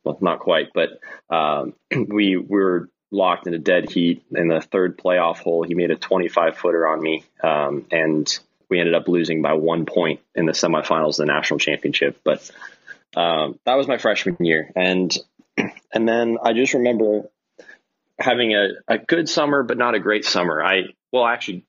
Well, 0.03 0.17
not 0.19 0.39
quite, 0.39 0.69
but 0.73 0.99
um, 1.29 1.73
we, 1.91 2.37
we 2.37 2.37
were 2.37 2.89
locked 3.11 3.47
in 3.47 3.53
a 3.53 3.59
dead 3.59 3.89
heat 3.89 4.23
in 4.35 4.47
the 4.47 4.59
third 4.59 4.97
playoff 4.97 5.37
hole. 5.37 5.63
He 5.63 5.75
made 5.75 5.91
a 5.91 5.95
25 5.95 6.57
footer 6.57 6.87
on 6.87 7.01
me, 7.01 7.23
um, 7.43 7.85
and 7.91 8.27
we 8.69 8.79
ended 8.79 8.95
up 8.95 9.07
losing 9.07 9.41
by 9.41 9.53
one 9.53 9.85
point 9.85 10.21
in 10.35 10.45
the 10.45 10.51
semifinals 10.53 11.11
of 11.11 11.17
the 11.17 11.25
national 11.25 11.59
championship. 11.59 12.19
But 12.23 12.49
um, 13.15 13.59
that 13.65 13.75
was 13.75 13.87
my 13.87 13.97
freshman 13.97 14.37
year, 14.39 14.71
and 14.75 15.15
and 15.93 16.07
then 16.07 16.37
I 16.43 16.53
just 16.53 16.73
remember 16.73 17.29
having 18.19 18.53
a, 18.53 18.69
a 18.87 18.97
good 18.97 19.29
summer, 19.29 19.63
but 19.63 19.77
not 19.77 19.95
a 19.95 19.99
great 19.99 20.25
summer. 20.25 20.63
I, 20.63 20.93
well, 21.11 21.25
actually, 21.25 21.65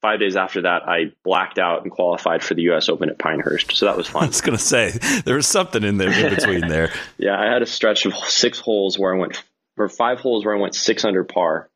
five 0.00 0.20
days 0.20 0.36
after 0.36 0.62
that, 0.62 0.88
I 0.88 1.12
blacked 1.24 1.58
out 1.58 1.82
and 1.82 1.90
qualified 1.90 2.42
for 2.42 2.54
the 2.54 2.62
U.S. 2.62 2.88
Open 2.88 3.10
at 3.10 3.18
Pinehurst. 3.18 3.76
So 3.76 3.86
that 3.86 3.96
was 3.96 4.06
fun. 4.06 4.22
I 4.24 4.26
was 4.28 4.40
going 4.40 4.56
to 4.56 4.62
say 4.62 4.90
there 5.24 5.36
was 5.36 5.46
something 5.46 5.82
in 5.82 5.96
there 5.96 6.12
in 6.12 6.34
between 6.34 6.68
there. 6.68 6.92
yeah, 7.18 7.38
I 7.38 7.52
had 7.52 7.62
a 7.62 7.66
stretch 7.66 8.06
of 8.06 8.14
six 8.14 8.58
holes 8.58 8.98
where 8.98 9.14
I 9.14 9.18
went, 9.18 9.42
or 9.76 9.88
five 9.88 10.20
holes 10.20 10.44
where 10.44 10.56
I 10.56 10.60
went 10.60 10.74
six 10.74 11.04
under 11.04 11.24
par. 11.24 11.68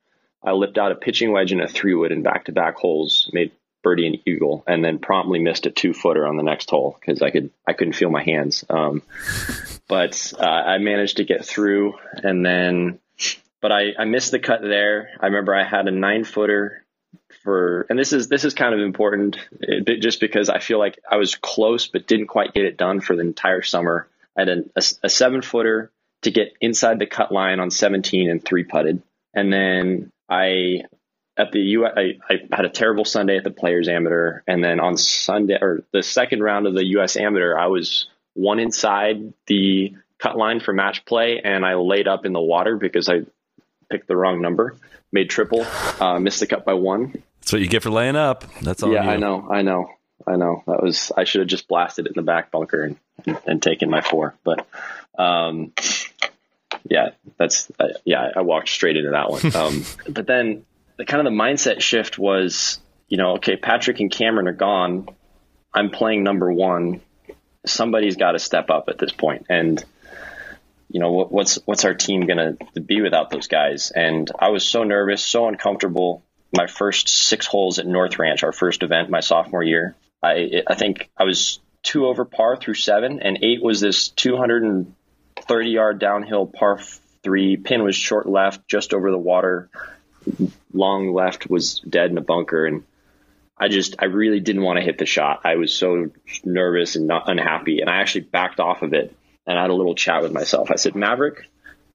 I 0.44 0.52
lipped 0.52 0.76
out 0.76 0.90
a 0.90 0.96
pitching 0.96 1.32
wedge 1.32 1.52
and 1.52 1.62
a 1.62 1.68
three 1.68 1.94
wood 1.94 2.10
in 2.10 2.22
back 2.22 2.46
to 2.46 2.52
back 2.52 2.74
holes, 2.74 3.30
made 3.32 3.52
birdie 3.82 4.06
and 4.06 4.18
eagle, 4.26 4.64
and 4.66 4.84
then 4.84 4.98
promptly 4.98 5.38
missed 5.38 5.66
a 5.66 5.70
two 5.70 5.92
footer 5.92 6.26
on 6.26 6.36
the 6.36 6.42
next 6.42 6.70
hole 6.70 6.96
because 7.00 7.22
I 7.22 7.30
could 7.30 7.50
I 7.66 7.72
couldn't 7.72 7.94
feel 7.94 8.10
my 8.10 8.22
hands. 8.22 8.64
Um, 8.68 9.02
but 9.88 10.32
uh, 10.38 10.44
I 10.44 10.78
managed 10.78 11.18
to 11.18 11.24
get 11.24 11.44
through, 11.44 11.94
and 12.14 12.44
then 12.44 12.98
but 13.62 13.72
I, 13.72 13.92
I 13.98 14.04
missed 14.04 14.32
the 14.32 14.40
cut 14.40 14.60
there. 14.60 15.10
I 15.20 15.26
remember 15.26 15.54
I 15.54 15.64
had 15.64 15.86
a 15.86 15.92
nine 15.92 16.24
footer 16.24 16.84
for, 17.42 17.86
and 17.88 17.98
this 17.98 18.12
is 18.12 18.28
this 18.28 18.44
is 18.44 18.54
kind 18.54 18.74
of 18.74 18.80
important, 18.80 19.38
it, 19.60 20.00
just 20.00 20.20
because 20.20 20.50
I 20.50 20.58
feel 20.58 20.78
like 20.78 20.98
I 21.10 21.16
was 21.16 21.36
close 21.36 21.86
but 21.86 22.06
didn't 22.06 22.26
quite 22.26 22.52
get 22.52 22.64
it 22.64 22.76
done 22.76 23.00
for 23.00 23.16
the 23.16 23.22
entire 23.22 23.62
summer. 23.62 24.08
I 24.36 24.40
had 24.42 24.48
a, 24.48 24.64
a, 24.76 24.82
a 25.04 25.08
seven 25.08 25.42
footer 25.42 25.90
to 26.22 26.30
get 26.30 26.54
inside 26.60 26.98
the 26.98 27.06
cut 27.06 27.32
line 27.32 27.60
on 27.60 27.70
17 27.70 28.30
and 28.30 28.44
three 28.44 28.64
putted, 28.64 29.02
and 29.32 29.52
then 29.52 30.10
I 30.28 30.82
at 31.36 31.52
the 31.52 31.60
U. 31.60 31.86
I, 31.86 32.18
I 32.28 32.40
had 32.52 32.64
a 32.64 32.70
terrible 32.70 33.04
Sunday 33.04 33.36
at 33.36 33.44
the 33.44 33.50
Players 33.50 33.88
Amateur, 33.88 34.40
and 34.46 34.62
then 34.62 34.80
on 34.80 34.96
Sunday 34.96 35.58
or 35.60 35.82
the 35.92 36.02
second 36.02 36.42
round 36.42 36.66
of 36.66 36.74
the 36.74 36.84
U.S. 36.86 37.16
Amateur, 37.16 37.56
I 37.56 37.66
was 37.66 38.08
one 38.34 38.58
inside 38.58 39.32
the 39.46 39.94
cut 40.18 40.36
line 40.36 40.60
for 40.60 40.72
match 40.72 41.04
play, 41.04 41.40
and 41.42 41.64
I 41.64 41.74
laid 41.74 42.08
up 42.08 42.24
in 42.24 42.32
the 42.32 42.40
water 42.40 42.76
because 42.76 43.08
I 43.08 43.22
picked 43.90 44.08
the 44.08 44.16
wrong 44.16 44.40
number, 44.40 44.76
made 45.10 45.30
triple, 45.30 45.66
uh, 46.00 46.18
missed 46.18 46.40
the 46.40 46.46
cut 46.46 46.64
by 46.64 46.74
one. 46.74 47.22
That's 47.40 47.52
what 47.52 47.60
you 47.60 47.68
get 47.68 47.82
for 47.82 47.90
laying 47.90 48.16
up. 48.16 48.44
That's 48.62 48.82
all. 48.82 48.92
yeah. 48.92 49.08
I 49.08 49.16
know, 49.16 49.48
I 49.50 49.62
know, 49.62 49.90
I 50.26 50.36
know. 50.36 50.62
That 50.66 50.82
was 50.82 51.10
I 51.16 51.24
should 51.24 51.40
have 51.40 51.48
just 51.48 51.66
blasted 51.66 52.06
it 52.06 52.10
in 52.10 52.14
the 52.16 52.22
back 52.22 52.50
bunker 52.50 52.84
and, 52.84 52.96
and, 53.26 53.38
and 53.46 53.62
taken 53.62 53.90
my 53.90 54.00
four. 54.00 54.34
But 54.44 54.66
um, 55.18 55.72
yeah, 56.88 57.10
that's 57.38 57.70
uh, 57.80 57.88
yeah. 58.04 58.30
I 58.36 58.42
walked 58.42 58.68
straight 58.68 58.96
into 58.96 59.10
that 59.10 59.30
one. 59.30 59.42
Um, 59.54 59.84
but 60.08 60.26
then 60.26 60.64
the 61.02 61.06
kind 61.06 61.26
of 61.26 61.32
the 61.32 61.36
mindset 61.36 61.80
shift 61.80 62.16
was, 62.16 62.78
you 63.08 63.16
know, 63.16 63.32
okay, 63.32 63.56
Patrick 63.56 63.98
and 63.98 64.08
Cameron 64.08 64.46
are 64.46 64.52
gone. 64.52 65.08
I'm 65.74 65.90
playing 65.90 66.22
number 66.22 66.52
one. 66.52 67.00
Somebody's 67.66 68.14
got 68.14 68.32
to 68.32 68.38
step 68.38 68.70
up 68.70 68.84
at 68.88 68.98
this 68.98 69.10
point, 69.10 69.46
and 69.48 69.84
you 70.88 71.00
know 71.00 71.10
what, 71.10 71.32
what's 71.32 71.56
what's 71.64 71.84
our 71.84 71.94
team 71.94 72.26
gonna 72.26 72.56
be 72.86 73.02
without 73.02 73.30
those 73.30 73.48
guys? 73.48 73.90
And 73.90 74.30
I 74.38 74.50
was 74.50 74.64
so 74.64 74.84
nervous, 74.84 75.24
so 75.24 75.48
uncomfortable. 75.48 76.22
My 76.56 76.68
first 76.68 77.08
six 77.08 77.46
holes 77.46 77.80
at 77.80 77.86
North 77.86 78.20
Ranch, 78.20 78.44
our 78.44 78.52
first 78.52 78.84
event, 78.84 79.10
my 79.10 79.20
sophomore 79.20 79.64
year, 79.64 79.96
I 80.22 80.62
I 80.68 80.76
think 80.76 81.10
I 81.16 81.24
was 81.24 81.58
two 81.82 82.06
over 82.06 82.24
par 82.24 82.56
through 82.56 82.74
seven, 82.74 83.20
and 83.20 83.38
eight 83.42 83.60
was 83.60 83.80
this 83.80 84.08
230 84.10 85.68
yard 85.68 85.98
downhill 85.98 86.46
par 86.46 86.78
three. 87.24 87.56
Pin 87.56 87.82
was 87.82 87.96
short 87.96 88.28
left, 88.28 88.68
just 88.68 88.94
over 88.94 89.10
the 89.10 89.18
water. 89.18 89.68
Long 90.72 91.12
left 91.12 91.48
was 91.48 91.80
dead 91.80 92.10
in 92.10 92.18
a 92.18 92.22
bunker, 92.22 92.66
and 92.66 92.84
I 93.58 93.68
just 93.68 93.96
I 93.98 94.06
really 94.06 94.40
didn't 94.40 94.62
want 94.62 94.78
to 94.78 94.84
hit 94.84 94.98
the 94.98 95.06
shot. 95.06 95.42
I 95.44 95.56
was 95.56 95.72
so 95.72 96.10
nervous 96.44 96.96
and 96.96 97.06
not 97.06 97.28
unhappy, 97.28 97.80
and 97.80 97.90
I 97.90 97.96
actually 97.96 98.22
backed 98.22 98.60
off 98.60 98.82
of 98.82 98.92
it 98.94 99.14
and 99.46 99.58
I 99.58 99.62
had 99.62 99.70
a 99.70 99.74
little 99.74 99.94
chat 99.94 100.22
with 100.22 100.32
myself. 100.32 100.70
I 100.70 100.76
said, 100.76 100.94
Maverick, 100.94 101.48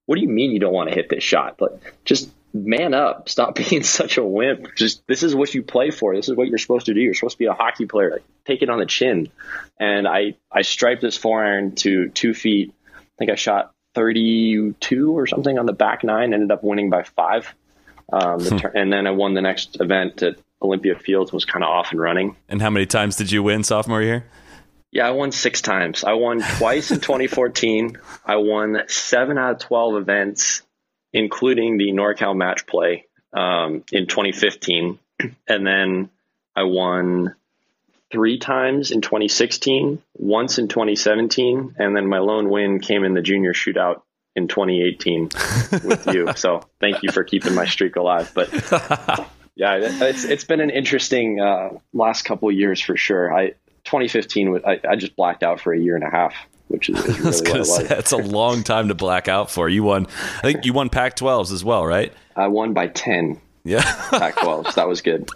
what 0.06 0.16
do 0.16 0.22
you 0.22 0.30
mean 0.30 0.52
you 0.52 0.60
don't 0.60 0.74
want 0.74 0.90
to 0.90 0.96
hit 0.96 1.10
this 1.10 1.24
shot? 1.24 1.58
But 1.58 1.80
just 2.06 2.30
man 2.54 2.94
up. 2.94 3.30
Stop 3.30 3.56
being 3.70 3.84
such 3.84 4.18
a 4.18 4.24
wimp. 4.24 4.76
Just 4.76 5.06
this 5.08 5.24
is 5.24 5.36
what 5.36 5.54
you 5.54 5.64
play 5.64 5.92
for. 5.92 6.16
This 6.16 6.30
is 6.30 6.36
what 6.36 6.48
you're 6.48 6.58
supposed 6.58 6.88
to 6.88 6.94
do. 6.94 7.02
You're 7.02 7.14
supposed 7.14 7.36
to 7.36 7.40
be 7.40 7.46
a 7.46 7.54
hockey 7.54 7.86
player. 7.86 8.12
Like, 8.12 8.24
take 8.46 8.62
it 8.62 8.70
on 8.70 8.80
the 8.80 8.86
chin. 8.86 9.30
And 9.80 10.08
I 10.08 10.36
I 10.52 10.62
striped 10.62 11.02
this 11.02 11.18
four 11.18 11.44
iron 11.44 11.76
to 11.76 12.10
two 12.10 12.34
feet. 12.34 12.74
I 12.96 13.02
think 13.18 13.32
I 13.32 13.36
shot 13.36 13.74
32 13.96 15.18
or 15.18 15.26
something 15.28 15.58
on 15.58 15.66
the 15.66 15.74
back 15.74 16.04
nine. 16.04 16.34
Ended 16.34 16.52
up 16.52 16.64
winning 16.64 16.90
by 16.90 17.04
five. 17.04 17.54
Um, 18.12 18.40
the 18.40 18.58
tur- 18.58 18.72
and 18.74 18.92
then 18.92 19.08
I 19.08 19.12
won 19.12 19.34
the 19.34 19.42
next 19.42 19.80
event 19.82 20.24
at 20.24 20.36
Olympia 20.62 20.96
Fields. 20.98 21.32
Was 21.34 21.46
kind 21.46 21.64
of 21.64 21.70
off 21.70 21.92
and 21.92 22.00
running. 22.00 22.36
And 22.48 22.62
how 22.62 22.70
many 22.70 22.86
times 22.86 23.16
did 23.16 23.32
you 23.32 23.44
win 23.44 23.64
sophomore 23.64 24.02
year? 24.02 24.26
Yeah, 24.92 25.08
I 25.08 25.12
won 25.12 25.32
six 25.32 25.62
times. 25.62 26.04
I 26.04 26.14
won 26.14 26.42
twice 26.58 26.92
in 26.92 27.00
2014. 27.02 27.98
I 28.26 28.38
won 28.38 28.84
seven 28.88 29.38
out 29.38 29.52
of 29.56 29.60
12 29.60 29.96
events, 30.02 30.62
including 31.12 31.78
the 31.78 31.92
NorCal 31.92 32.36
match 32.36 32.66
play 32.66 33.06
um, 33.34 33.84
in 33.92 34.08
2015. 34.08 35.00
And 35.48 35.66
then 35.66 36.12
I 36.56 36.64
won 36.64 37.36
three 38.12 38.38
times 38.38 38.92
in 38.92 39.02
2016, 39.02 40.02
once 40.14 40.60
in 40.60 40.68
2017, 40.68 41.76
and 41.78 41.96
then 41.96 42.08
my 42.08 42.20
lone 42.20 42.50
win 42.50 42.80
came 42.80 43.04
in 43.04 43.14
the 43.16 43.22
junior 43.22 43.54
shootout 43.54 44.02
in 44.38 44.48
2018 44.48 45.24
with 45.84 46.08
you. 46.14 46.28
So 46.38 46.62
thank 46.80 47.02
you 47.02 47.12
for 47.12 47.24
keeping 47.24 47.56
my 47.56 47.66
streak 47.66 47.96
alive. 47.96 48.32
But 48.36 48.54
yeah, 49.56 49.78
it's 49.82 50.24
it's 50.24 50.44
been 50.44 50.60
an 50.60 50.70
interesting 50.70 51.40
uh, 51.42 51.70
last 51.94 52.26
couple 52.26 52.48
of 52.50 52.56
years 52.56 52.80
for 52.80 52.96
sure. 52.96 53.34
I 53.34 53.54
2015, 53.86 54.62
I, 54.66 54.80
I, 54.88 54.96
just 54.98 55.16
blacked 55.16 55.44
out 55.44 55.62
for 55.62 55.74
a 55.74 55.80
year 55.80 55.96
and 55.96 56.04
a 56.04 56.10
half, 56.10 56.36
which 56.68 56.90
is, 56.90 56.98
is 57.06 57.08
really 57.20 57.24
what 57.24 57.48
it 57.48 57.60
was. 57.60 57.76
Say, 57.78 57.84
that's 57.84 58.12
a 58.12 58.18
long 58.18 58.64
time 58.64 58.90
to 58.90 58.96
black 58.96 59.30
out 59.30 59.50
for. 59.50 59.70
You 59.70 59.84
won, 59.84 60.08
I 60.38 60.42
think 60.42 60.66
you 60.66 60.74
won 60.74 60.90
Pac-12s 60.90 61.54
as 61.54 61.64
well, 61.64 61.86
right? 61.86 62.14
I 62.36 62.48
won 62.48 62.74
by 62.74 62.88
10. 62.88 63.40
Yeah, 63.64 63.82
Pac-12s. 64.12 64.76
That 64.76 64.88
was 64.88 65.02
good. 65.02 65.30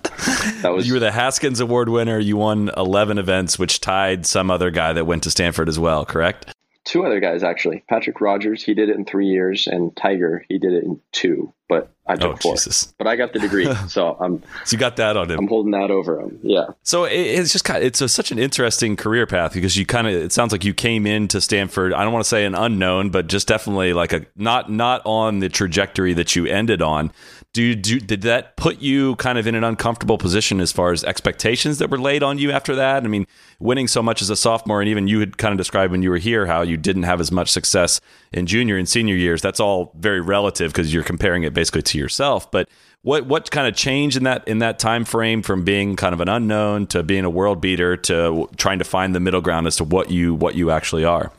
That 0.61 0.73
was. 0.73 0.87
You 0.87 0.93
were 0.93 0.99
the 0.99 1.11
Haskins 1.11 1.59
Award 1.59 1.89
winner. 1.89 2.19
You 2.19 2.37
won 2.37 2.69
11 2.77 3.17
events, 3.17 3.57
which 3.57 3.81
tied 3.81 4.25
some 4.25 4.51
other 4.51 4.69
guy 4.69 4.93
that 4.93 5.05
went 5.05 5.23
to 5.23 5.31
Stanford 5.31 5.67
as 5.67 5.79
well. 5.79 6.05
Correct? 6.05 6.53
Two 6.83 7.05
other 7.05 7.19
guys 7.19 7.43
actually. 7.43 7.83
Patrick 7.87 8.21
Rodgers, 8.21 8.63
he 8.63 8.73
did 8.73 8.89
it 8.89 8.95
in 8.95 9.05
three 9.05 9.27
years, 9.27 9.67
and 9.67 9.95
Tiger, 9.95 10.43
he 10.49 10.57
did 10.57 10.73
it 10.73 10.83
in 10.83 10.99
two. 11.11 11.53
But 11.71 11.89
I 12.05 12.17
took 12.17 12.33
oh, 12.33 12.35
four. 12.35 12.55
Jesus. 12.55 12.93
But 12.97 13.07
I 13.07 13.15
got 13.15 13.31
the 13.31 13.39
degree, 13.39 13.73
so 13.87 14.17
I'm. 14.19 14.43
so 14.65 14.73
you 14.73 14.77
got 14.77 14.97
that 14.97 15.15
on 15.15 15.31
him. 15.31 15.39
I'm 15.39 15.47
holding 15.47 15.71
that 15.71 15.89
over 15.89 16.19
him. 16.19 16.37
Yeah. 16.43 16.65
So 16.83 17.05
it, 17.05 17.13
it's 17.13 17.53
just 17.53 17.63
kind 17.63 17.77
of, 17.77 17.85
it's 17.85 18.01
a, 18.01 18.09
such 18.09 18.29
an 18.29 18.39
interesting 18.39 18.97
career 18.97 19.25
path 19.25 19.53
because 19.53 19.77
you 19.77 19.85
kind 19.85 20.05
of 20.05 20.13
it 20.13 20.33
sounds 20.33 20.51
like 20.51 20.65
you 20.65 20.73
came 20.73 21.07
into 21.07 21.39
Stanford. 21.39 21.93
I 21.93 22.03
don't 22.03 22.11
want 22.11 22.25
to 22.25 22.27
say 22.27 22.43
an 22.43 22.55
unknown, 22.55 23.09
but 23.09 23.27
just 23.27 23.47
definitely 23.47 23.93
like 23.93 24.11
a 24.11 24.25
not 24.35 24.69
not 24.69 25.01
on 25.05 25.39
the 25.39 25.47
trajectory 25.47 26.13
that 26.15 26.35
you 26.35 26.45
ended 26.45 26.81
on. 26.81 27.13
Do, 27.53 27.73
do 27.73 28.01
did 28.01 28.23
that 28.23 28.57
put 28.57 28.81
you 28.81 29.15
kind 29.15 29.37
of 29.37 29.47
in 29.47 29.55
an 29.55 29.63
uncomfortable 29.63 30.17
position 30.17 30.59
as 30.59 30.73
far 30.73 30.91
as 30.91 31.05
expectations 31.05 31.77
that 31.77 31.89
were 31.89 31.99
laid 31.99 32.21
on 32.21 32.37
you 32.37 32.51
after 32.51 32.75
that? 32.75 33.05
I 33.05 33.07
mean, 33.07 33.27
winning 33.61 33.87
so 33.87 34.03
much 34.03 34.21
as 34.21 34.29
a 34.29 34.35
sophomore, 34.35 34.81
and 34.81 34.89
even 34.89 35.07
you 35.07 35.21
had 35.21 35.37
kind 35.37 35.53
of 35.53 35.57
described 35.57 35.91
when 35.91 36.01
you 36.01 36.09
were 36.09 36.17
here 36.17 36.47
how 36.47 36.63
you 36.63 36.75
didn't 36.75 37.03
have 37.03 37.21
as 37.21 37.31
much 37.31 37.49
success 37.49 38.01
in 38.31 38.45
junior 38.45 38.77
and 38.77 38.87
senior 38.87 39.15
years. 39.15 39.41
That's 39.41 39.59
all 39.59 39.91
very 39.95 40.21
relative 40.21 40.71
because 40.71 40.93
you're 40.93 41.03
comparing 41.03 41.43
it 41.43 41.53
basically 41.53 41.81
to 41.83 41.97
yourself. 41.97 42.49
But 42.51 42.69
what 43.01 43.25
what 43.25 43.51
kind 43.51 43.67
of 43.67 43.75
change 43.75 44.15
in 44.15 44.23
that 44.23 44.47
in 44.47 44.59
that 44.59 44.79
time 44.79 45.05
frame 45.05 45.41
from 45.41 45.63
being 45.63 45.95
kind 45.95 46.13
of 46.13 46.21
an 46.21 46.29
unknown 46.29 46.87
to 46.87 47.03
being 47.03 47.25
a 47.25 47.29
world 47.29 47.61
beater 47.61 47.97
to 47.97 48.49
trying 48.57 48.79
to 48.79 48.85
find 48.85 49.15
the 49.15 49.19
middle 49.19 49.41
ground 49.41 49.67
as 49.67 49.77
to 49.77 49.83
what 49.83 50.11
you 50.11 50.35
what 50.35 50.55
you 50.55 50.71
actually 50.71 51.05
are? 51.05 51.31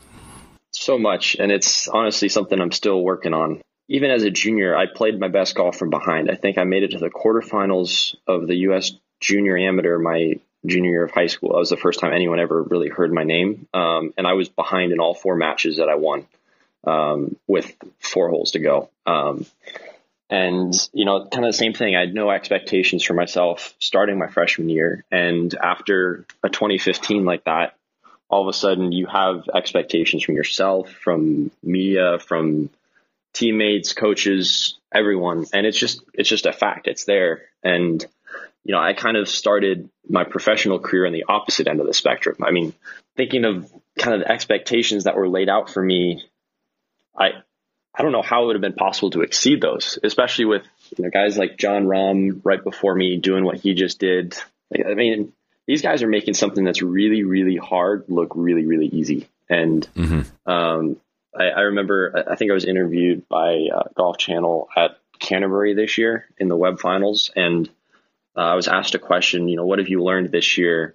So 0.75 0.99
much, 0.99 1.37
and 1.39 1.53
it's 1.53 1.87
honestly 1.89 2.29
something 2.29 2.59
I'm 2.61 2.73
still 2.73 3.03
working 3.03 3.35
on 3.35 3.61
even 3.89 4.11
as 4.11 4.23
a 4.23 4.31
junior, 4.31 4.75
I 4.75 4.87
played 4.87 5.21
my 5.21 5.29
best 5.29 5.55
golf 5.55 5.77
from 5.77 5.91
behind. 5.91 6.31
I 6.31 6.35
think 6.35 6.57
I 6.57 6.65
made 6.65 6.83
it 6.83 6.93
to 6.93 6.99
the 6.99 7.11
quarterfinals 7.11 8.17
of 8.27 8.47
the 8.47 8.57
U.S. 8.69 8.93
Junior 9.21 9.59
Amateur 9.59 9.99
my 9.99 10.41
junior 10.65 10.91
year 10.91 11.05
of 11.05 11.11
high 11.11 11.27
school. 11.27 11.51
That 11.51 11.59
was 11.59 11.71
the 11.71 11.77
first 11.77 12.01
time 12.01 12.13
anyone 12.13 12.41
ever 12.41 12.63
really 12.63 12.89
heard 12.89 13.13
my 13.13 13.25
name, 13.25 13.69
um, 13.75 14.15
and 14.17 14.27
I 14.27 14.33
was 14.33 14.49
behind 14.49 14.93
in 14.93 15.01
all 15.01 15.15
four 15.15 15.37
matches 15.37 15.77
that 15.77 15.91
I 15.91 15.97
won 15.97 16.27
um, 16.85 17.37
with 17.47 17.75
four 18.01 18.29
holes 18.29 18.53
to 18.53 18.59
go. 18.59 18.91
Um, 19.07 19.47
and 20.31 20.75
you 20.93 21.05
know, 21.05 21.27
kind 21.27 21.45
of 21.45 21.53
the 21.53 21.59
same 21.59 21.75
thing. 21.75 21.95
I 21.95 22.01
had 22.01 22.15
no 22.15 22.31
expectations 22.31 23.05
for 23.05 23.13
myself 23.13 23.75
starting 23.79 24.19
my 24.19 24.29
freshman 24.29 24.71
year, 24.71 25.05
and 25.11 25.55
after 25.55 26.25
a 26.43 26.49
2015 26.49 27.25
like 27.25 27.45
that, 27.45 27.77
all 28.31 28.43
of 28.43 28.49
a 28.49 28.57
sudden 28.57 28.93
you 28.93 29.07
have 29.07 29.49
expectations 29.55 30.25
from 30.25 30.37
yourself, 30.37 30.91
from 30.91 31.51
media, 31.63 32.19
from 32.19 32.71
teammates, 33.35 33.93
coaches, 33.93 34.79
everyone, 34.93 35.45
and 35.53 35.67
it's 35.67 35.79
just 35.79 36.01
it's 36.15 36.31
just 36.31 36.47
a 36.47 36.53
fact. 36.53 36.89
It's 36.89 37.05
there, 37.05 37.43
and 37.63 38.05
you 38.65 38.73
know, 38.73 38.81
I 38.81 38.95
kind 38.95 39.17
of 39.17 39.29
started 39.29 39.91
my 40.09 40.25
professional 40.25 40.79
career 40.79 41.07
on 41.07 41.13
the 41.13 41.25
opposite 41.29 41.67
end 41.67 41.81
of 41.81 41.87
the 41.87 41.95
spectrum. 41.95 42.37
I 42.43 42.53
mean, 42.53 42.73
thinking 43.17 43.45
of 43.45 43.71
kind 43.99 44.15
of 44.15 44.21
the 44.21 44.33
expectations 44.33 45.05
that 45.05 45.17
were 45.17 45.29
laid 45.29 45.49
out 45.49 45.69
for 45.71 45.83
me, 45.83 46.25
I 47.17 47.31
I 47.95 48.03
don't 48.03 48.13
know 48.13 48.23
how 48.23 48.45
it 48.45 48.47
would 48.47 48.57
have 48.57 48.63
been 48.63 48.73
possible 48.73 49.11
to 49.11 49.23
exceed 49.23 49.61
those, 49.61 49.99
especially 50.03 50.47
with 50.47 50.63
you 50.97 51.05
know 51.05 51.11
guys 51.11 51.37
like 51.37 51.59
Jon 51.59 51.87
Rahm 51.87 52.41
right 52.45 52.63
before 52.63 52.95
me 52.95 53.19
doing 53.19 53.45
what 53.45 53.59
he 53.59 53.75
just 53.75 53.99
did. 53.99 54.37
Like, 54.71 54.87
I 54.87 54.95
mean, 54.95 55.33
these 55.67 55.83
guys 55.83 56.03
are 56.03 56.09
making 56.09 56.35
something 56.35 56.65
that's 56.65 56.83
really 56.83 57.25
really 57.25 57.57
hard 57.57 58.05
look 58.09 58.33
really 58.35 58.67
really 58.67 58.87
easy, 58.87 59.29
and 59.49 59.87
mm-hmm. 59.95 60.51
um, 60.51 60.97
I, 61.39 61.45
I, 61.45 61.61
remember, 61.63 62.25
I 62.31 62.37
think 62.37 62.51
I 62.51 62.55
was 62.55 62.65
interviewed 62.65 63.29
by 63.29 63.69
uh, 63.75 63.85
Golf 63.95 64.19
Channel 64.19 64.69
at 64.77 64.99
Canterbury 65.19 65.75
this 65.75 65.97
year 65.99 66.27
in 66.39 66.49
the 66.49 66.57
Web 66.57 66.81
Finals, 66.81 67.31
and 67.35 67.69
uh, 68.37 68.41
I 68.41 68.55
was 68.55 68.69
asked 68.69 68.95
a 68.95 68.99
question. 68.99 69.49
You 69.49 69.57
know, 69.57 69.67
what 69.67 69.79
have 69.79 69.89
you 69.89 70.03
learned 70.03 70.31
this 70.31 70.59
year? 70.59 70.95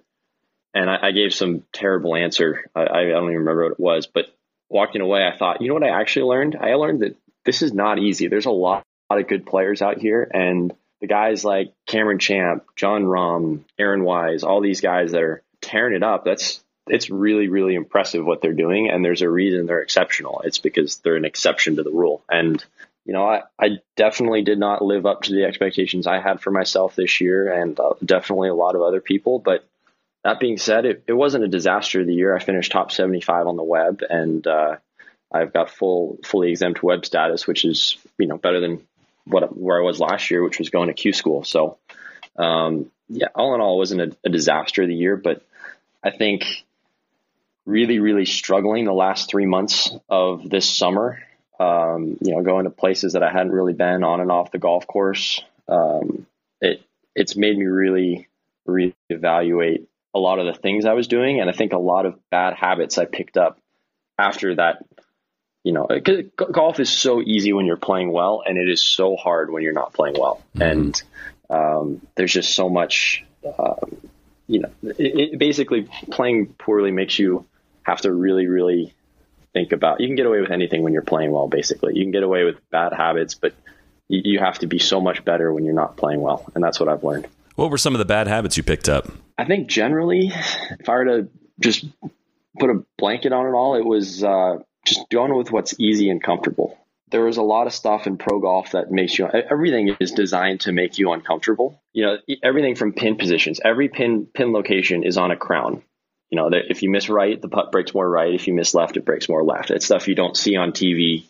And 0.74 0.88
I, 0.88 1.08
I 1.08 1.10
gave 1.12 1.32
some 1.32 1.64
terrible 1.72 2.14
answer. 2.14 2.70
I, 2.74 2.82
I, 2.82 3.04
don't 3.04 3.24
even 3.24 3.38
remember 3.38 3.64
what 3.64 3.72
it 3.72 3.80
was, 3.80 4.06
but 4.06 4.26
walking 4.68 5.00
away, 5.00 5.26
I 5.26 5.36
thought, 5.36 5.60
you 5.62 5.68
know 5.68 5.74
what 5.74 5.84
I 5.84 6.00
actually 6.00 6.26
learned? 6.26 6.56
I 6.60 6.74
learned 6.74 7.00
that 7.00 7.16
this 7.44 7.62
is 7.62 7.72
not 7.72 7.98
easy. 7.98 8.28
There's 8.28 8.46
a 8.46 8.50
lot, 8.50 8.84
lot 9.10 9.20
of 9.20 9.28
good 9.28 9.46
players 9.46 9.82
out 9.82 9.98
here, 9.98 10.28
and 10.32 10.74
the 11.00 11.06
guys 11.06 11.44
like 11.44 11.72
Cameron 11.86 12.18
Champ, 12.18 12.64
Jon 12.76 13.04
Rahm, 13.04 13.60
Aaron 13.78 14.04
Wise, 14.04 14.42
all 14.42 14.60
these 14.60 14.80
guys 14.80 15.12
that 15.12 15.22
are 15.22 15.42
tearing 15.60 15.94
it 15.94 16.02
up. 16.02 16.24
That's 16.24 16.62
it's 16.88 17.10
really, 17.10 17.48
really 17.48 17.74
impressive 17.74 18.24
what 18.24 18.40
they're 18.40 18.52
doing. 18.52 18.90
And 18.90 19.04
there's 19.04 19.22
a 19.22 19.28
reason 19.28 19.66
they're 19.66 19.82
exceptional. 19.82 20.40
It's 20.44 20.58
because 20.58 20.98
they're 20.98 21.16
an 21.16 21.24
exception 21.24 21.76
to 21.76 21.82
the 21.82 21.90
rule. 21.90 22.24
And, 22.30 22.64
you 23.04 23.12
know, 23.12 23.28
I, 23.28 23.42
I 23.58 23.78
definitely 23.96 24.42
did 24.42 24.58
not 24.58 24.82
live 24.82 25.06
up 25.06 25.22
to 25.22 25.34
the 25.34 25.44
expectations 25.44 26.06
I 26.06 26.20
had 26.20 26.40
for 26.40 26.50
myself 26.50 26.96
this 26.96 27.20
year 27.20 27.52
and 27.52 27.78
uh, 27.78 27.90
definitely 28.04 28.48
a 28.48 28.54
lot 28.54 28.74
of 28.74 28.82
other 28.82 29.00
people. 29.00 29.38
But 29.38 29.66
that 30.24 30.40
being 30.40 30.58
said, 30.58 30.84
it, 30.84 31.04
it 31.06 31.12
wasn't 31.12 31.44
a 31.44 31.48
disaster 31.48 32.00
of 32.00 32.06
the 32.06 32.14
year. 32.14 32.34
I 32.34 32.40
finished 32.40 32.72
top 32.72 32.92
75 32.92 33.46
on 33.46 33.56
the 33.56 33.62
web 33.62 34.02
and, 34.08 34.46
uh, 34.46 34.76
I've 35.30 35.52
got 35.52 35.70
full, 35.70 36.18
fully 36.24 36.50
exempt 36.50 36.82
web 36.82 37.04
status, 37.04 37.46
which 37.46 37.64
is, 37.64 37.98
you 38.18 38.26
know, 38.26 38.38
better 38.38 38.60
than 38.60 38.86
what, 39.24 39.56
where 39.56 39.78
I 39.78 39.84
was 39.84 40.00
last 40.00 40.30
year, 40.30 40.42
which 40.42 40.58
was 40.58 40.70
going 40.70 40.88
to 40.88 40.94
Q 40.94 41.12
school. 41.12 41.44
So, 41.44 41.76
um, 42.36 42.90
yeah, 43.08 43.28
all 43.34 43.54
in 43.54 43.60
all, 43.60 43.74
it 43.74 43.78
wasn't 43.78 44.00
a, 44.00 44.16
a 44.24 44.28
disaster 44.30 44.82
of 44.82 44.88
the 44.88 44.94
year, 44.94 45.16
but 45.16 45.42
I 46.02 46.10
think 46.10 46.44
really, 47.66 47.98
really 47.98 48.24
struggling 48.24 48.86
the 48.86 48.92
last 48.92 49.28
three 49.28 49.46
months 49.46 49.90
of 50.08 50.48
this 50.48 50.68
summer. 50.68 51.22
Um, 51.60 52.16
you 52.20 52.34
know, 52.34 52.42
going 52.42 52.64
to 52.64 52.70
places 52.70 53.14
that 53.14 53.22
I 53.22 53.30
hadn't 53.30 53.52
really 53.52 53.72
been 53.72 54.04
on 54.04 54.20
and 54.20 54.30
off 54.30 54.52
the 54.52 54.58
golf 54.58 54.86
course. 54.86 55.42
Um, 55.66 56.26
it 56.60 56.82
it's 57.16 57.34
made 57.34 57.58
me 57.58 57.66
really 57.66 58.28
reevaluate 58.66 59.86
a 60.14 60.18
lot 60.18 60.38
of 60.38 60.46
the 60.46 60.60
things 60.60 60.84
I 60.84 60.94
was 60.94 61.08
doing, 61.08 61.40
and 61.40 61.50
I 61.50 61.52
think 61.52 61.72
a 61.72 61.78
lot 61.78 62.06
of 62.06 62.18
bad 62.30 62.54
habits 62.54 62.98
I 62.98 63.04
picked 63.04 63.36
up 63.36 63.60
after 64.18 64.54
that. 64.56 64.84
You 65.64 65.72
know, 65.72 65.88
golf 66.52 66.80
is 66.80 66.88
so 66.88 67.20
easy 67.20 67.52
when 67.52 67.66
you're 67.66 67.76
playing 67.76 68.10
well, 68.10 68.42
and 68.46 68.56
it 68.56 68.70
is 68.70 68.80
so 68.82 69.16
hard 69.16 69.50
when 69.50 69.62
you're 69.62 69.72
not 69.72 69.92
playing 69.92 70.16
well. 70.18 70.42
Mm-hmm. 70.56 70.62
And 70.62 71.02
um, 71.50 72.06
there's 72.14 72.32
just 72.32 72.54
so 72.54 72.68
much. 72.68 73.24
Um, 73.44 74.08
you 74.46 74.60
know, 74.60 74.70
it, 74.82 75.32
it 75.32 75.38
basically 75.38 75.88
playing 76.10 76.54
poorly 76.58 76.90
makes 76.90 77.18
you 77.18 77.44
have 77.82 78.00
to 78.02 78.12
really, 78.12 78.46
really 78.46 78.94
think 79.52 79.72
about. 79.72 80.00
You 80.00 80.06
can 80.06 80.16
get 80.16 80.26
away 80.26 80.40
with 80.40 80.50
anything 80.50 80.82
when 80.82 80.92
you're 80.92 81.02
playing 81.02 81.32
well. 81.32 81.48
Basically, 81.48 81.96
you 81.96 82.04
can 82.04 82.12
get 82.12 82.22
away 82.22 82.44
with 82.44 82.56
bad 82.70 82.92
habits, 82.92 83.34
but 83.34 83.52
you, 84.08 84.22
you 84.24 84.38
have 84.38 84.58
to 84.60 84.66
be 84.66 84.78
so 84.78 85.00
much 85.00 85.24
better 85.24 85.52
when 85.52 85.64
you're 85.64 85.74
not 85.74 85.96
playing 85.96 86.20
well, 86.20 86.50
and 86.54 86.64
that's 86.64 86.80
what 86.80 86.88
I've 86.88 87.04
learned. 87.04 87.28
What 87.58 87.72
were 87.72 87.78
some 87.78 87.92
of 87.92 87.98
the 87.98 88.04
bad 88.04 88.28
habits 88.28 88.56
you 88.56 88.62
picked 88.62 88.88
up? 88.88 89.08
I 89.36 89.44
think 89.44 89.66
generally, 89.66 90.30
if 90.78 90.88
I 90.88 90.92
were 90.92 91.04
to 91.06 91.28
just 91.58 91.84
put 92.56 92.70
a 92.70 92.84
blanket 92.96 93.32
on 93.32 93.46
it 93.46 93.50
all, 93.50 93.74
it 93.74 93.84
was 93.84 94.22
uh, 94.22 94.58
just 94.86 95.10
going 95.10 95.36
with 95.36 95.50
what's 95.50 95.74
easy 95.80 96.08
and 96.08 96.22
comfortable. 96.22 96.78
There 97.10 97.24
was 97.24 97.36
a 97.36 97.42
lot 97.42 97.66
of 97.66 97.72
stuff 97.72 98.06
in 98.06 98.16
pro 98.16 98.38
golf 98.38 98.70
that 98.72 98.92
makes 98.92 99.18
you 99.18 99.26
everything 99.26 99.96
is 99.98 100.12
designed 100.12 100.60
to 100.60 100.72
make 100.72 100.98
you 100.98 101.10
uncomfortable. 101.10 101.82
You 101.92 102.04
know, 102.04 102.18
everything 102.44 102.76
from 102.76 102.92
pin 102.92 103.16
positions. 103.16 103.58
Every 103.64 103.88
pin 103.88 104.28
pin 104.32 104.52
location 104.52 105.02
is 105.02 105.16
on 105.16 105.32
a 105.32 105.36
crown. 105.36 105.82
You 106.30 106.36
know, 106.36 106.50
if 106.52 106.84
you 106.84 106.90
miss 106.90 107.08
right, 107.08 107.42
the 107.42 107.48
putt 107.48 107.72
breaks 107.72 107.92
more 107.92 108.08
right. 108.08 108.34
If 108.34 108.46
you 108.46 108.54
miss 108.54 108.72
left, 108.72 108.96
it 108.96 109.04
breaks 109.04 109.28
more 109.28 109.42
left. 109.42 109.72
It's 109.72 109.86
stuff 109.86 110.06
you 110.06 110.14
don't 110.14 110.36
see 110.36 110.54
on 110.54 110.70
TV. 110.70 111.24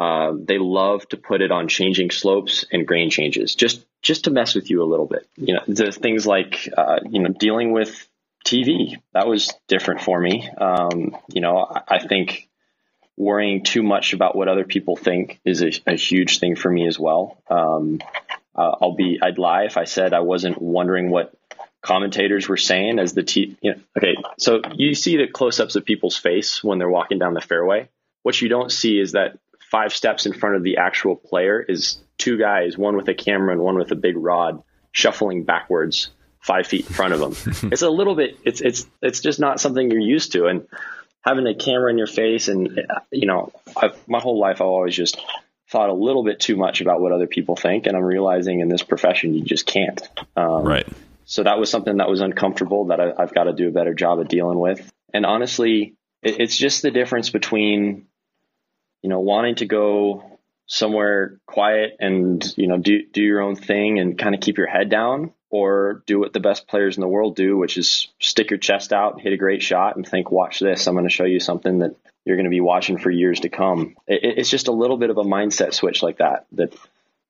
Uh, 0.00 0.32
they 0.34 0.56
love 0.56 1.06
to 1.10 1.18
put 1.18 1.42
it 1.42 1.52
on 1.52 1.68
changing 1.68 2.10
slopes 2.10 2.64
and 2.72 2.86
grain 2.86 3.10
changes, 3.10 3.54
just 3.54 3.84
just 4.00 4.24
to 4.24 4.30
mess 4.30 4.54
with 4.54 4.70
you 4.70 4.82
a 4.82 4.88
little 4.88 5.04
bit. 5.04 5.28
You 5.36 5.54
know, 5.54 5.60
the 5.68 5.92
things 5.92 6.26
like 6.26 6.70
uh, 6.76 7.00
you 7.08 7.20
know 7.20 7.28
dealing 7.28 7.72
with 7.72 8.08
TV 8.46 8.96
that 9.12 9.28
was 9.28 9.52
different 9.68 10.00
for 10.00 10.18
me. 10.18 10.48
Um, 10.56 11.16
you 11.28 11.42
know, 11.42 11.58
I, 11.58 11.96
I, 11.96 11.98
think 11.98 12.48
worrying 13.18 13.62
too 13.62 13.82
much 13.82 14.14
about 14.14 14.34
what 14.34 14.48
other 14.48 14.64
people 14.64 14.96
think 14.96 15.38
is 15.44 15.62
a, 15.62 15.70
a 15.86 15.96
huge 15.96 16.38
thing 16.38 16.56
for 16.56 16.70
me 16.70 16.86
as 16.86 16.98
well. 16.98 17.36
Um, 17.50 18.00
uh, 18.54 18.76
I'll 18.80 18.94
be 18.94 19.18
I'd 19.22 19.36
lie 19.36 19.64
if 19.64 19.76
I 19.76 19.84
said 19.84 20.14
I 20.14 20.20
wasn't 20.20 20.60
wondering 20.62 21.10
what 21.10 21.34
commentators 21.82 22.48
were 22.48 22.56
saying 22.56 22.98
as 22.98 23.12
the 23.12 23.22
t. 23.22 23.58
You 23.60 23.74
know, 23.74 23.80
okay, 23.98 24.16
so 24.38 24.62
you 24.74 24.94
see 24.94 25.18
the 25.18 25.26
close-ups 25.26 25.76
of 25.76 25.84
people's 25.84 26.16
face 26.16 26.64
when 26.64 26.78
they're 26.78 26.88
walking 26.88 27.18
down 27.18 27.34
the 27.34 27.42
fairway. 27.42 27.90
What 28.22 28.40
you 28.40 28.48
don't 28.48 28.72
see 28.72 28.98
is 28.98 29.12
that 29.12 29.38
five 29.70 29.94
steps 29.94 30.26
in 30.26 30.32
front 30.32 30.56
of 30.56 30.62
the 30.62 30.78
actual 30.78 31.16
player 31.16 31.60
is 31.60 31.98
two 32.18 32.38
guys, 32.38 32.76
one 32.76 32.96
with 32.96 33.08
a 33.08 33.14
camera 33.14 33.52
and 33.52 33.60
one 33.60 33.76
with 33.76 33.90
a 33.92 33.96
big 33.96 34.16
rod, 34.16 34.62
shuffling 34.92 35.44
backwards 35.44 36.10
five 36.40 36.66
feet 36.66 36.86
in 36.86 36.94
front 36.94 37.14
of 37.14 37.20
them. 37.20 37.70
it's 37.72 37.82
a 37.82 37.90
little 37.90 38.14
bit. 38.14 38.38
It's 38.44 38.60
it's 38.60 38.86
it's 39.02 39.20
just 39.20 39.40
not 39.40 39.60
something 39.60 39.90
you're 39.90 40.00
used 40.00 40.32
to, 40.32 40.46
and 40.46 40.66
having 41.22 41.46
a 41.46 41.54
camera 41.54 41.90
in 41.90 41.98
your 41.98 42.06
face, 42.06 42.48
and 42.48 42.80
you 43.10 43.26
know, 43.26 43.52
I've, 43.76 43.96
my 44.08 44.20
whole 44.20 44.38
life 44.38 44.56
I've 44.56 44.68
always 44.68 44.96
just 44.96 45.20
thought 45.70 45.88
a 45.88 45.94
little 45.94 46.24
bit 46.24 46.40
too 46.40 46.56
much 46.56 46.80
about 46.80 47.00
what 47.00 47.12
other 47.12 47.26
people 47.26 47.56
think, 47.56 47.86
and 47.86 47.96
I'm 47.96 48.02
realizing 48.02 48.60
in 48.60 48.68
this 48.68 48.82
profession 48.82 49.34
you 49.34 49.44
just 49.44 49.66
can't. 49.66 50.00
Um, 50.36 50.64
right 50.64 50.86
so 51.30 51.44
that 51.44 51.60
was 51.60 51.70
something 51.70 51.98
that 51.98 52.10
was 52.10 52.20
uncomfortable 52.20 52.86
that 52.86 52.98
I, 52.98 53.12
have 53.16 53.32
got 53.32 53.44
to 53.44 53.52
do 53.52 53.68
a 53.68 53.70
better 53.70 53.94
job 53.94 54.18
of 54.18 54.26
dealing 54.26 54.58
with. 54.58 54.90
And 55.14 55.24
honestly, 55.24 55.94
it, 56.22 56.40
it's 56.40 56.56
just 56.56 56.82
the 56.82 56.90
difference 56.90 57.30
between, 57.30 58.06
you 59.02 59.08
know, 59.08 59.20
wanting 59.20 59.56
to 59.56 59.66
go 59.66 60.38
somewhere 60.66 61.40
quiet 61.46 61.96
and, 61.98 62.54
you 62.56 62.68
know, 62.68 62.76
do, 62.76 63.04
do 63.12 63.22
your 63.22 63.40
own 63.40 63.56
thing 63.56 63.98
and 63.98 64.18
kind 64.18 64.34
of 64.34 64.40
keep 64.40 64.56
your 64.56 64.68
head 64.68 64.88
down 64.88 65.32
or 65.50 66.04
do 66.06 66.20
what 66.20 66.32
the 66.32 66.40
best 66.40 66.68
players 66.68 66.96
in 66.96 67.00
the 67.00 67.08
world 67.08 67.34
do, 67.34 67.56
which 67.56 67.76
is 67.76 68.08
stick 68.20 68.50
your 68.50 68.58
chest 68.58 68.92
out, 68.92 69.20
hit 69.20 69.32
a 69.32 69.36
great 69.36 69.62
shot 69.62 69.96
and 69.96 70.06
think, 70.06 70.30
watch 70.30 70.60
this. 70.60 70.86
I'm 70.86 70.94
going 70.94 71.08
to 71.08 71.10
show 71.10 71.24
you 71.24 71.40
something 71.40 71.80
that 71.80 71.96
you're 72.24 72.36
going 72.36 72.44
to 72.44 72.50
be 72.50 72.60
watching 72.60 72.98
for 72.98 73.10
years 73.10 73.40
to 73.40 73.48
come. 73.48 73.96
It, 74.06 74.38
it's 74.38 74.50
just 74.50 74.68
a 74.68 74.72
little 74.72 74.96
bit 74.96 75.10
of 75.10 75.18
a 75.18 75.24
mindset 75.24 75.74
switch 75.74 76.04
like 76.04 76.18
that, 76.18 76.46
that 76.52 76.72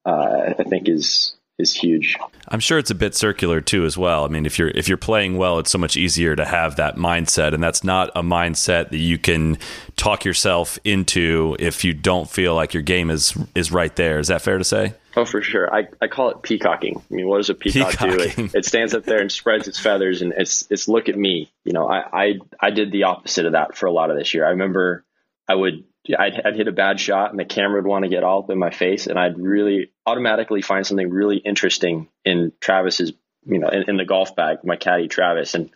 uh, 0.05 0.53
I 0.59 0.63
think 0.65 0.89
is, 0.89 1.35
is 1.61 1.75
huge. 1.75 2.17
I'm 2.49 2.61
sure 2.61 2.79
it's 2.79 2.91
a 2.91 2.95
bit 2.95 3.15
circular 3.15 3.61
too 3.61 3.85
as 3.85 3.97
well. 3.97 4.25
I 4.25 4.29
mean, 4.29 4.47
if 4.47 4.59
you're 4.59 4.71
if 4.71 4.89
you're 4.89 4.97
playing 4.97 5.37
well, 5.37 5.59
it's 5.59 5.71
so 5.71 5.79
much 5.79 5.97
easier 5.97 6.35
to 6.35 6.45
have 6.45 6.77
that 6.77 6.97
mindset 6.97 7.55
and 7.55 7.63
that's 7.63 7.85
not 7.85 8.11
a 8.17 8.23
mindset 8.23 8.91
that 8.91 8.99
you 8.99 9.19
can 9.19 9.59
talk 9.97 10.25
yourself 10.25 10.79
into 10.85 11.57
if 11.61 11.85
you 11.85 11.93
don't 11.93 12.29
feel 12.29 12.55
like 12.55 12.75
your 12.75 12.83
game 12.83 13.11
is 13.11 13.37
is 13.55 13.71
right 13.71 13.95
there. 13.97 14.19
Is 14.19 14.29
that 14.29 14.43
fair 14.43 14.59
to 14.59 14.65
say? 14.65 14.95
Oh, 15.17 15.25
for 15.25 15.43
sure. 15.43 15.73
I, 15.75 15.89
I 16.01 16.07
call 16.07 16.31
it 16.31 16.43
peacocking. 16.43 17.03
I 17.11 17.15
mean, 17.15 17.27
what 17.27 17.39
does 17.39 17.51
a 17.51 17.55
peacock 17.55 17.91
Peacocking. 17.91 18.17
do? 18.17 18.45
It, 18.45 18.55
it, 18.55 18.65
stands 18.65 18.95
up 18.95 19.05
there 19.05 19.21
and 19.21 19.31
spreads 19.31 19.67
its 19.67 19.79
feathers 19.79 20.23
and 20.23 20.33
it's 20.37 20.67
it's 20.71 20.89
look 20.89 21.09
at 21.09 21.17
me. 21.17 21.51
You 21.65 21.73
know, 21.73 21.89
I, 21.89 22.05
I 22.13 22.39
I 22.59 22.71
did 22.71 22.93
the 22.93 23.05
opposite 23.05 23.47
of 23.47 23.53
that 23.53 23.77
for 23.77 23.87
a 23.87 23.93
lot 23.93 24.11
of 24.11 24.17
this 24.17 24.35
year. 24.35 24.47
I 24.47 24.51
remember 24.51 25.05
I 25.49 25.55
would 25.55 25.85
I'd, 26.09 26.41
I'd 26.45 26.57
hit 26.57 26.69
a 26.69 26.73
bad 26.73 26.99
shot 26.99 27.31
and 27.31 27.39
the 27.39 27.45
camera 27.45 27.83
would 27.83 27.89
want 27.89 28.05
to 28.05 28.09
get 28.09 28.25
all 28.25 28.43
up 28.43 28.51
in 28.51 28.59
my 28.59 28.71
face 28.71 29.07
and 29.07 29.19
I'd 29.19 29.39
really 29.39 29.93
automatically 30.07 30.63
find 30.63 30.87
something 30.87 31.11
really 31.11 31.37
interesting 31.37 32.09
in 32.25 32.53
Travis's, 32.61 33.13
you 33.45 33.59
know, 33.59 33.69
in, 33.69 33.91
in 33.91 33.97
the 33.97 34.05
golf 34.05 34.35
bag, 34.35 34.59
my 34.65 34.77
caddy 34.77 35.09
Travis. 35.09 35.55
And, 35.55 35.71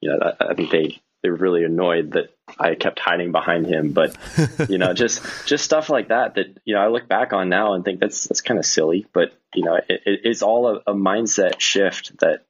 you 0.00 0.10
know, 0.10 0.18
I, 0.22 0.50
I 0.50 0.54
think 0.54 0.70
they, 0.70 1.00
they 1.22 1.30
were 1.30 1.36
really 1.36 1.64
annoyed 1.64 2.12
that 2.12 2.34
I 2.58 2.74
kept 2.74 2.98
hiding 2.98 3.32
behind 3.32 3.66
him. 3.66 3.92
But, 3.92 4.16
you 4.68 4.78
know, 4.78 4.92
just, 4.92 5.22
just 5.46 5.64
stuff 5.64 5.88
like 5.88 6.08
that, 6.08 6.34
that, 6.34 6.58
you 6.64 6.74
know, 6.74 6.80
I 6.80 6.88
look 6.88 7.08
back 7.08 7.32
on 7.32 7.48
now 7.48 7.72
and 7.74 7.84
think 7.84 8.00
that's, 8.00 8.28
that's 8.28 8.42
kind 8.42 8.58
of 8.58 8.66
silly, 8.66 9.06
but, 9.12 9.32
you 9.54 9.64
know, 9.64 9.76
it, 9.76 10.02
it's 10.04 10.42
all 10.42 10.66
a, 10.68 10.90
a 10.90 10.94
mindset 10.94 11.58
shift 11.60 12.18
that, 12.20 12.44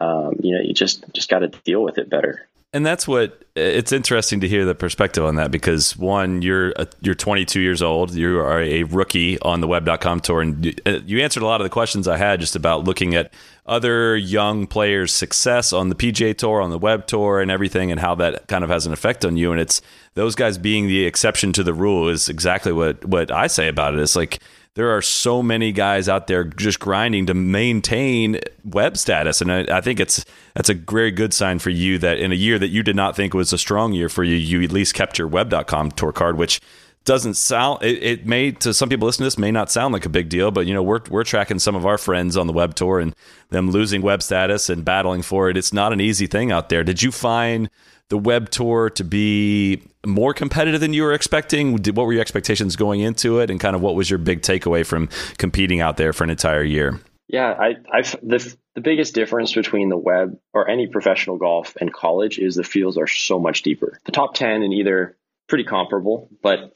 um, 0.00 0.36
you 0.40 0.54
know, 0.54 0.62
you 0.62 0.74
just, 0.74 1.04
just 1.12 1.30
got 1.30 1.40
to 1.40 1.48
deal 1.48 1.82
with 1.82 1.98
it 1.98 2.10
better 2.10 2.48
and 2.74 2.84
that's 2.84 3.06
what 3.06 3.44
it's 3.54 3.92
interesting 3.92 4.40
to 4.40 4.48
hear 4.48 4.64
the 4.64 4.74
perspective 4.74 5.24
on 5.24 5.36
that 5.36 5.52
because 5.52 5.96
one 5.96 6.42
you're 6.42 6.74
you're 7.00 7.14
22 7.14 7.60
years 7.60 7.80
old. 7.80 8.12
You 8.12 8.40
are 8.40 8.60
a 8.60 8.82
rookie 8.82 9.38
on 9.38 9.60
the 9.60 9.68
web.com 9.68 10.18
tour. 10.18 10.42
And 10.42 10.80
uh, 10.84 10.98
you 11.06 11.20
answered 11.20 11.44
a 11.44 11.46
lot 11.46 11.60
of 11.60 11.64
the 11.64 11.70
questions 11.70 12.08
i 12.08 12.16
had 12.16 12.40
just 12.40 12.56
about 12.56 12.82
looking 12.82 13.14
at 13.14 13.32
other 13.64 14.16
young 14.16 14.66
players 14.66 15.12
success 15.12 15.72
on 15.72 15.88
the 15.88 15.94
pga 15.94 16.36
tour 16.36 16.60
on 16.60 16.70
the 16.70 16.78
web 16.78 17.06
tour 17.06 17.40
and 17.40 17.48
everything 17.48 17.92
and 17.92 18.00
how 18.00 18.16
that 18.16 18.48
kind 18.48 18.64
of 18.64 18.70
has 18.70 18.86
an 18.86 18.92
effect 18.92 19.24
on 19.24 19.36
you. 19.36 19.52
And 19.52 19.60
it's 19.60 19.80
those 20.14 20.34
guys 20.34 20.58
being 20.58 20.88
the 20.88 21.06
exception 21.06 21.52
to 21.52 21.62
the 21.62 21.72
rule 21.72 22.08
is 22.08 22.28
exactly 22.28 22.72
what 22.72 23.04
what 23.04 23.30
i 23.30 23.46
say 23.46 23.68
about 23.68 23.94
it. 23.94 24.00
It's 24.00 24.16
like 24.16 24.40
there 24.74 24.90
are 24.96 25.02
so 25.02 25.42
many 25.42 25.70
guys 25.70 26.08
out 26.08 26.26
there 26.26 26.44
just 26.44 26.80
grinding 26.80 27.26
to 27.26 27.34
maintain 27.34 28.40
web 28.64 28.96
status, 28.96 29.40
and 29.40 29.52
I, 29.52 29.64
I, 29.70 29.80
think 29.80 30.00
it's 30.00 30.24
that's 30.54 30.68
a 30.68 30.74
very 30.74 31.12
good 31.12 31.32
sign 31.32 31.60
for 31.60 31.70
you 31.70 31.98
that 31.98 32.18
in 32.18 32.32
a 32.32 32.34
year 32.34 32.58
that 32.58 32.68
you 32.68 32.82
did 32.82 32.96
not 32.96 33.14
think 33.14 33.34
was 33.34 33.52
a 33.52 33.58
strong 33.58 33.92
year 33.92 34.08
for 34.08 34.24
you, 34.24 34.34
you 34.34 34.62
at 34.62 34.72
least 34.72 34.94
kept 34.94 35.18
your 35.18 35.28
web.com 35.28 35.92
tour 35.92 36.12
card, 36.12 36.36
which 36.36 36.60
doesn't 37.04 37.34
sound 37.34 37.82
it, 37.82 38.02
it, 38.02 38.26
may 38.26 38.50
to 38.50 38.72
some 38.72 38.88
people 38.88 39.06
listening 39.06 39.24
to 39.24 39.26
this 39.26 39.38
may 39.38 39.50
not 39.50 39.70
sound 39.70 39.92
like 39.92 40.06
a 40.06 40.08
big 40.08 40.30
deal 40.30 40.50
but 40.50 40.64
you 40.64 40.72
know 40.72 40.82
we're 40.82 41.00
we're 41.10 41.22
tracking 41.22 41.58
some 41.58 41.76
of 41.76 41.84
our 41.84 41.98
friends 41.98 42.34
on 42.34 42.46
the 42.46 42.52
web 42.52 42.74
tour 42.74 42.98
and 42.98 43.14
them 43.50 43.70
losing 43.70 44.00
web 44.00 44.22
status 44.22 44.70
and 44.70 44.84
battling 44.84 45.20
for 45.20 45.50
it. 45.50 45.56
It's 45.56 45.72
not 45.72 45.92
an 45.92 46.00
easy 46.00 46.26
thing 46.26 46.50
out 46.50 46.70
there. 46.70 46.82
Did 46.82 47.02
you 47.02 47.12
find 47.12 47.68
the 48.10 48.18
web 48.18 48.50
tour 48.50 48.90
to 48.90 49.04
be 49.04 49.82
more 50.06 50.34
competitive 50.34 50.80
than 50.80 50.92
you 50.92 51.02
were 51.02 51.12
expecting? 51.12 51.72
What 51.72 52.06
were 52.06 52.12
your 52.12 52.20
expectations 52.20 52.76
going 52.76 53.00
into 53.00 53.40
it, 53.40 53.50
and 53.50 53.58
kind 53.58 53.74
of 53.74 53.82
what 53.82 53.94
was 53.94 54.10
your 54.10 54.18
big 54.18 54.42
takeaway 54.42 54.84
from 54.84 55.08
competing 55.38 55.80
out 55.80 55.96
there 55.96 56.12
for 56.12 56.24
an 56.24 56.30
entire 56.30 56.62
year? 56.62 57.00
Yeah, 57.28 57.50
I, 57.50 57.76
I've 57.92 58.16
the 58.22 58.56
the 58.74 58.80
biggest 58.80 59.14
difference 59.14 59.54
between 59.54 59.88
the 59.88 59.96
web 59.96 60.38
or 60.52 60.68
any 60.68 60.86
professional 60.88 61.36
golf 61.36 61.76
and 61.80 61.92
college 61.92 62.38
is 62.38 62.56
the 62.56 62.64
fields 62.64 62.98
are 62.98 63.06
so 63.06 63.38
much 63.38 63.62
deeper. 63.62 63.98
The 64.04 64.12
top 64.12 64.34
ten 64.34 64.62
in 64.62 64.72
either 64.72 65.16
pretty 65.48 65.64
comparable, 65.64 66.28
but 66.42 66.74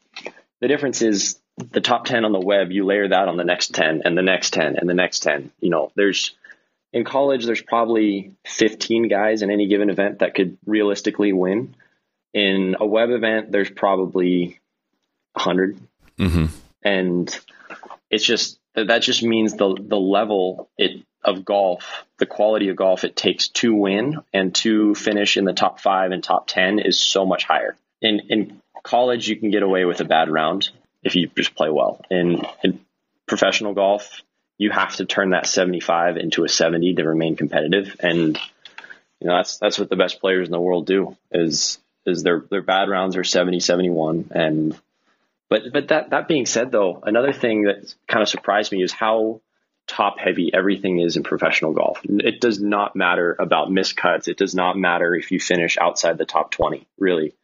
the 0.61 0.69
difference 0.69 1.03
is 1.03 1.39
the 1.73 1.81
top 1.81 2.05
10 2.05 2.25
on 2.25 2.33
the 2.33 2.41
web, 2.41 2.71
you 2.71 2.85
layer 2.85 3.09
that 3.09 3.29
on 3.29 3.37
the 3.37 3.45
next 3.45 3.75
10 3.75 4.03
and 4.05 4.17
the 4.17 4.23
next 4.23 4.53
10 4.53 4.77
and 4.77 4.89
the 4.89 4.95
next 4.95 5.21
10. 5.21 5.51
You 5.61 5.71
know, 5.71 5.91
there's 5.97 6.37
in 6.93 7.05
college, 7.05 7.45
there's 7.45 7.63
probably 7.63 8.33
15 8.47 9.09
guys 9.09 9.43
in 9.43 9.51
any 9.51 9.67
given 9.67 9.91
event 9.91 10.21
that 10.21 10.35
could 10.35 10.59
realistically 10.67 11.33
win. 11.33 11.75
In 12.33 12.77
a 12.81 12.87
web 12.87 13.11
event, 13.11 13.53
there's 13.53 13.71
probably 13.71 14.61
100. 15.33 15.79
Mm-hmm. 16.19 16.47
And 16.83 17.41
it's 18.11 18.25
just 18.25 18.59
that 18.75 18.89
that 18.89 19.03
just 19.03 19.23
means 19.23 19.55
the 19.55 19.77
the 19.79 19.99
level 19.99 20.69
it 20.79 21.03
of 21.25 21.45
golf, 21.45 22.05
the 22.19 22.27
quality 22.27 22.69
of 22.69 22.77
golf 22.77 23.05
it 23.05 23.17
takes 23.17 23.49
to 23.49 23.75
win 23.75 24.19
and 24.33 24.55
to 24.55 24.95
finish 24.95 25.37
in 25.37 25.45
the 25.45 25.53
top 25.53 25.81
five 25.81 26.13
and 26.13 26.23
top 26.23 26.47
ten 26.47 26.79
is 26.79 26.99
so 26.99 27.27
much 27.27 27.45
higher. 27.45 27.77
In 28.01 28.21
in 28.29 28.63
college, 28.83 29.29
you 29.29 29.37
can 29.37 29.51
get 29.51 29.63
away 29.63 29.85
with 29.85 30.01
a 30.01 30.05
bad 30.05 30.31
round 30.31 30.71
if 31.03 31.17
you 31.17 31.29
just 31.37 31.55
play 31.55 31.71
well. 31.71 32.01
In 32.11 32.43
in 32.63 32.81
professional 33.27 33.75
golf, 33.75 34.23
you 34.59 34.71
have 34.71 34.97
to 34.97 35.07
turn 35.07 35.31
that 35.31 35.47
75 35.47 36.17
into 36.17 36.45
a 36.45 36.49
70 36.49 36.95
to 36.95 37.05
remain 37.05 37.37
competitive. 37.37 37.97
And, 38.01 38.37
you 39.21 39.29
know, 39.29 39.37
that's, 39.37 39.59
that's 39.59 39.79
what 39.79 39.89
the 39.89 39.97
best 39.97 40.21
players 40.21 40.49
in 40.49 40.53
the 40.53 40.61
world 40.61 40.87
do 40.87 41.17
is, 41.31 41.79
is 42.05 42.23
their, 42.23 42.45
their 42.51 42.63
bad 42.63 42.89
rounds 42.89 43.17
are 43.17 43.25
70, 43.25 43.61
71. 43.61 44.31
And 44.33 44.79
but 45.49 45.73
but 45.73 45.89
that 45.89 46.11
that 46.11 46.29
being 46.29 46.47
said, 46.47 46.71
though, 46.71 47.01
another 47.03 47.33
thing 47.33 47.63
that 47.65 47.95
kind 48.07 48.23
of 48.23 48.29
surprised 48.29 48.71
me 48.71 48.83
is 48.83 48.93
how 48.93 49.41
top 49.87 50.19
heavy 50.19 50.51
everything 50.53 51.01
is 51.01 51.17
in 51.17 51.23
professional 51.23 51.73
golf. 51.73 52.01
It 52.05 52.41
does 52.41 52.61
not 52.61 52.95
matter 52.95 53.35
about 53.39 53.69
miscuts. 53.69 54.29
It 54.29 54.37
does 54.37 54.55
not 54.55 54.77
matter 54.77 55.15
if 55.15 55.31
you 55.31 55.41
finish 55.41 55.79
outside 55.79 56.19
the 56.19 56.27
top 56.27 56.51
20, 56.51 56.87
really. 56.99 57.35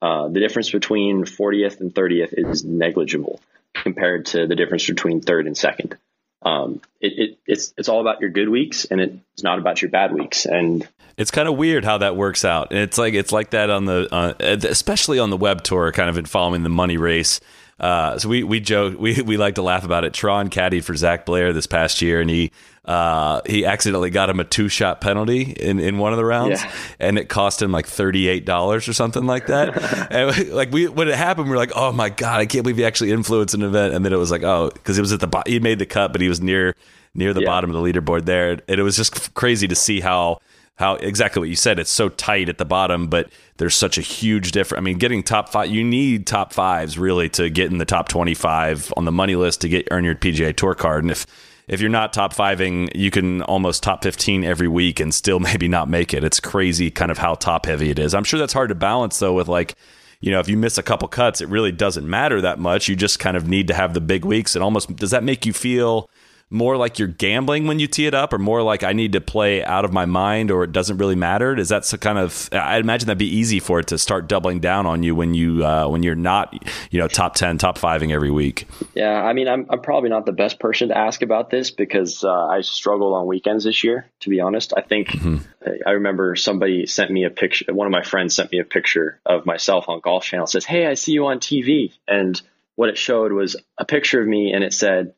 Uh, 0.00 0.28
the 0.28 0.40
difference 0.40 0.70
between 0.70 1.24
40th 1.24 1.80
and 1.80 1.94
30th 1.94 2.32
is 2.32 2.64
negligible 2.64 3.38
compared 3.74 4.24
to 4.26 4.46
the 4.46 4.56
difference 4.56 4.86
between 4.86 5.20
third 5.20 5.46
and 5.46 5.56
second. 5.56 5.98
Um, 6.42 6.80
it, 7.00 7.12
it, 7.18 7.38
it's 7.46 7.74
it's 7.76 7.88
all 7.88 8.00
about 8.00 8.20
your 8.20 8.30
good 8.30 8.48
weeks, 8.48 8.86
and 8.86 9.00
it's 9.00 9.42
not 9.42 9.58
about 9.58 9.82
your 9.82 9.90
bad 9.90 10.12
weeks. 10.12 10.46
And 10.46 10.86
it's 11.16 11.30
kind 11.30 11.48
of 11.48 11.56
weird 11.56 11.84
how 11.84 11.98
that 11.98 12.16
works 12.16 12.44
out. 12.44 12.70
And 12.70 12.80
It's 12.80 12.96
like 12.96 13.14
it's 13.14 13.32
like 13.32 13.50
that 13.50 13.68
on 13.70 13.84
the 13.84 14.08
uh, 14.10 14.34
especially 14.40 15.18
on 15.18 15.30
the 15.30 15.36
web 15.36 15.62
tour, 15.62 15.92
kind 15.92 16.08
of 16.08 16.16
in 16.16 16.24
following 16.24 16.62
the 16.62 16.70
money 16.70 16.96
race. 16.96 17.40
Uh, 17.80 18.18
so 18.18 18.28
we 18.28 18.44
we 18.44 18.60
joke 18.60 19.00
we 19.00 19.22
we 19.22 19.38
like 19.38 19.54
to 19.54 19.62
laugh 19.62 19.84
about 19.84 20.04
it. 20.04 20.12
Tron 20.12 20.50
caddied 20.50 20.84
for 20.84 20.94
Zach 20.94 21.24
Blair 21.24 21.54
this 21.54 21.66
past 21.66 22.02
year, 22.02 22.20
and 22.20 22.28
he 22.28 22.52
uh, 22.84 23.40
he 23.46 23.64
accidentally 23.64 24.10
got 24.10 24.28
him 24.28 24.38
a 24.38 24.44
two 24.44 24.68
shot 24.68 25.00
penalty 25.00 25.42
in, 25.42 25.80
in 25.80 25.96
one 25.96 26.12
of 26.12 26.18
the 26.18 26.24
rounds, 26.24 26.62
yeah. 26.62 26.72
and 26.98 27.18
it 27.18 27.30
cost 27.30 27.62
him 27.62 27.72
like 27.72 27.86
thirty 27.86 28.28
eight 28.28 28.44
dollars 28.44 28.86
or 28.86 28.92
something 28.92 29.24
like 29.24 29.46
that. 29.46 30.10
and 30.12 30.50
like 30.50 30.70
we 30.72 30.88
when 30.88 31.08
it 31.08 31.14
happened, 31.14 31.46
we 31.46 31.52
were 31.52 31.56
like, 31.56 31.72
oh 31.74 31.90
my 31.90 32.10
god, 32.10 32.40
I 32.40 32.46
can't 32.46 32.64
believe 32.64 32.76
he 32.76 32.84
actually 32.84 33.12
influenced 33.12 33.54
an 33.54 33.62
event. 33.62 33.94
And 33.94 34.04
then 34.04 34.12
it 34.12 34.16
was 34.16 34.30
like, 34.30 34.42
oh, 34.42 34.70
because 34.74 34.98
it 34.98 35.02
was 35.02 35.12
at 35.12 35.20
the 35.20 35.26
bottom. 35.26 35.50
He 35.50 35.58
made 35.58 35.78
the 35.78 35.86
cut, 35.86 36.12
but 36.12 36.20
he 36.20 36.28
was 36.28 36.42
near 36.42 36.76
near 37.14 37.32
the 37.32 37.40
yeah. 37.40 37.46
bottom 37.46 37.70
of 37.70 37.74
the 37.74 37.82
leaderboard 37.82 38.26
there, 38.26 38.50
and 38.50 38.80
it 38.80 38.82
was 38.82 38.96
just 38.96 39.32
crazy 39.32 39.66
to 39.68 39.74
see 39.74 40.00
how 40.00 40.40
how 40.80 40.94
exactly 40.96 41.40
what 41.40 41.48
you 41.48 41.56
said. 41.56 41.78
It's 41.78 41.90
so 41.90 42.08
tight 42.08 42.48
at 42.48 42.58
the 42.58 42.64
bottom, 42.64 43.06
but 43.06 43.30
there's 43.58 43.74
such 43.74 43.98
a 43.98 44.00
huge 44.00 44.50
difference. 44.50 44.80
I 44.80 44.82
mean, 44.82 44.98
getting 44.98 45.22
top 45.22 45.50
five, 45.50 45.70
you 45.70 45.84
need 45.84 46.26
top 46.26 46.52
fives 46.52 46.98
really 46.98 47.28
to 47.30 47.48
get 47.50 47.70
in 47.70 47.78
the 47.78 47.84
top 47.84 48.08
25 48.08 48.92
on 48.96 49.04
the 49.04 49.12
money 49.12 49.36
list 49.36 49.60
to 49.60 49.68
get 49.68 49.86
earn 49.90 50.04
your 50.04 50.16
PGA 50.16 50.56
Tour 50.56 50.74
card. 50.74 51.04
And 51.04 51.10
if 51.10 51.26
if 51.68 51.80
you're 51.80 51.88
not 51.88 52.12
top 52.12 52.34
fiving, 52.34 52.90
you 52.96 53.12
can 53.12 53.42
almost 53.42 53.84
top 53.84 54.02
15 54.02 54.42
every 54.42 54.66
week 54.66 54.98
and 54.98 55.14
still 55.14 55.38
maybe 55.50 55.68
not 55.68 55.88
make 55.88 56.12
it. 56.12 56.24
It's 56.24 56.40
crazy, 56.40 56.90
kind 56.90 57.12
of 57.12 57.18
how 57.18 57.34
top 57.34 57.66
heavy 57.66 57.90
it 57.90 57.98
is. 57.98 58.14
I'm 58.14 58.24
sure 58.24 58.40
that's 58.40 58.52
hard 58.52 58.70
to 58.70 58.74
balance 58.74 59.18
though 59.20 59.34
with 59.34 59.46
like 59.46 59.76
you 60.20 60.30
know, 60.30 60.40
if 60.40 60.48
you 60.48 60.56
miss 60.58 60.76
a 60.76 60.82
couple 60.82 61.08
cuts, 61.08 61.40
it 61.40 61.48
really 61.48 61.72
doesn't 61.72 62.08
matter 62.08 62.42
that 62.42 62.58
much. 62.58 62.88
You 62.88 62.96
just 62.96 63.18
kind 63.18 63.38
of 63.38 63.48
need 63.48 63.68
to 63.68 63.74
have 63.74 63.94
the 63.94 64.02
big 64.02 64.24
weeks. 64.24 64.54
It 64.54 64.60
almost 64.60 64.94
does 64.96 65.12
that 65.12 65.24
make 65.24 65.46
you 65.46 65.52
feel 65.54 66.10
more 66.50 66.76
like 66.76 66.98
you're 66.98 67.08
gambling 67.08 67.66
when 67.68 67.78
you 67.78 67.86
tee 67.86 68.06
it 68.06 68.14
up, 68.14 68.32
or 68.32 68.38
more 68.38 68.62
like 68.62 68.82
I 68.82 68.92
need 68.92 69.12
to 69.12 69.20
play 69.20 69.64
out 69.64 69.84
of 69.84 69.92
my 69.92 70.04
mind, 70.04 70.50
or 70.50 70.64
it 70.64 70.72
doesn't 70.72 70.98
really 70.98 71.14
matter? 71.14 71.56
Is 71.56 71.68
that 71.68 71.84
some 71.84 72.00
kind 72.00 72.18
of? 72.18 72.48
I 72.52 72.78
imagine 72.78 73.06
that'd 73.06 73.18
be 73.18 73.34
easy 73.34 73.60
for 73.60 73.78
it 73.78 73.86
to 73.88 73.98
start 73.98 74.28
doubling 74.28 74.58
down 74.58 74.84
on 74.86 75.02
you 75.02 75.14
when 75.14 75.32
you 75.34 75.64
uh, 75.64 75.88
when 75.88 76.02
you're 76.02 76.16
not, 76.16 76.52
you 76.90 76.98
know, 76.98 77.08
top 77.08 77.34
ten, 77.34 77.56
top 77.56 77.78
fiving 77.78 78.12
every 78.12 78.30
week. 78.30 78.66
Yeah, 78.94 79.22
I 79.22 79.32
mean, 79.32 79.48
I'm 79.48 79.66
I'm 79.70 79.80
probably 79.80 80.10
not 80.10 80.26
the 80.26 80.32
best 80.32 80.58
person 80.58 80.88
to 80.88 80.98
ask 80.98 81.22
about 81.22 81.50
this 81.50 81.70
because 81.70 82.24
uh, 82.24 82.46
I 82.46 82.62
struggled 82.62 83.14
on 83.14 83.26
weekends 83.26 83.64
this 83.64 83.84
year. 83.84 84.10
To 84.20 84.30
be 84.30 84.40
honest, 84.40 84.74
I 84.76 84.82
think 84.82 85.08
mm-hmm. 85.08 85.38
I 85.86 85.92
remember 85.92 86.34
somebody 86.36 86.86
sent 86.86 87.10
me 87.10 87.24
a 87.24 87.30
picture. 87.30 87.72
One 87.72 87.86
of 87.86 87.92
my 87.92 88.02
friends 88.02 88.34
sent 88.34 88.50
me 88.50 88.58
a 88.58 88.64
picture 88.64 89.20
of 89.24 89.46
myself 89.46 89.88
on 89.88 90.00
Golf 90.00 90.24
Channel. 90.24 90.46
Says, 90.46 90.64
"Hey, 90.64 90.86
I 90.86 90.94
see 90.94 91.12
you 91.12 91.26
on 91.26 91.38
TV," 91.38 91.92
and 92.08 92.40
what 92.80 92.88
it 92.88 92.96
showed 92.96 93.30
was 93.30 93.56
a 93.76 93.84
picture 93.84 94.22
of 94.22 94.26
me, 94.26 94.52
and 94.54 94.64
it 94.64 94.72
said 94.72 95.12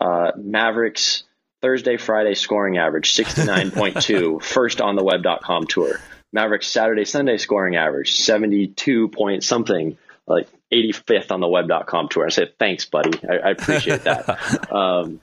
uh, 0.00 0.32
Mavericks 0.36 1.24
Thursday, 1.60 1.96
Friday 1.96 2.34
scoring 2.34 2.78
average 2.78 3.12
69.2, 3.14 4.42
first 4.42 4.80
on 4.80 4.96
the 4.96 5.04
web.com 5.04 5.66
tour. 5.66 6.00
Mavericks 6.32 6.66
Saturday, 6.66 7.04
Sunday 7.04 7.38
scoring 7.38 7.76
average 7.76 8.16
72 8.16 9.08
point 9.08 9.42
something, 9.42 9.96
like 10.26 10.48
85th 10.72 11.32
on 11.32 11.40
the 11.40 11.48
web.com 11.48 12.08
tour. 12.08 12.26
I 12.26 12.28
said, 12.28 12.58
thanks, 12.58 12.84
buddy. 12.84 13.18
I, 13.28 13.48
I 13.48 13.50
appreciate 13.50 14.04
that. 14.04 14.72
um, 14.72 15.20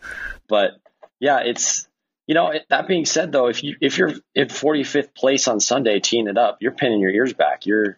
but 0.48 0.72
yeah, 1.20 1.42
it's, 1.46 1.88
you 2.28 2.34
know, 2.34 2.54
that 2.70 2.88
being 2.88 3.06
said 3.06 3.32
though, 3.32 3.48
if 3.48 3.64
you, 3.64 3.76
if 3.80 3.98
you're 3.98 4.14
in 4.34 4.48
45th 4.48 5.14
place 5.14 5.48
on 5.48 5.60
Sunday 5.60 6.00
teeing 6.00 6.28
it 6.28 6.38
up, 6.38 6.58
you're 6.60 6.72
pinning 6.72 7.00
your 7.00 7.12
ears 7.12 7.34
back. 7.34 7.66
You're, 7.66 7.98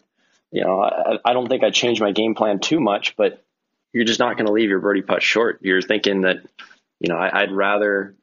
you 0.52 0.62
know, 0.62 0.80
I, 0.80 1.18
I 1.24 1.32
don't 1.32 1.48
think 1.48 1.64
I 1.64 1.70
changed 1.70 2.00
my 2.00 2.12
game 2.12 2.34
plan 2.34 2.60
too 2.60 2.80
much, 2.80 3.16
but 3.16 3.42
you're 3.92 4.04
just 4.04 4.20
not 4.20 4.36
going 4.36 4.46
to 4.46 4.52
leave 4.52 4.68
your 4.68 4.80
birdie 4.80 5.02
putt 5.02 5.22
short. 5.22 5.58
You're 5.62 5.82
thinking 5.82 6.22
that, 6.22 6.38
you 7.00 7.08
know, 7.08 7.16
I, 7.16 7.42
would 7.42 7.52
rather 7.52 8.14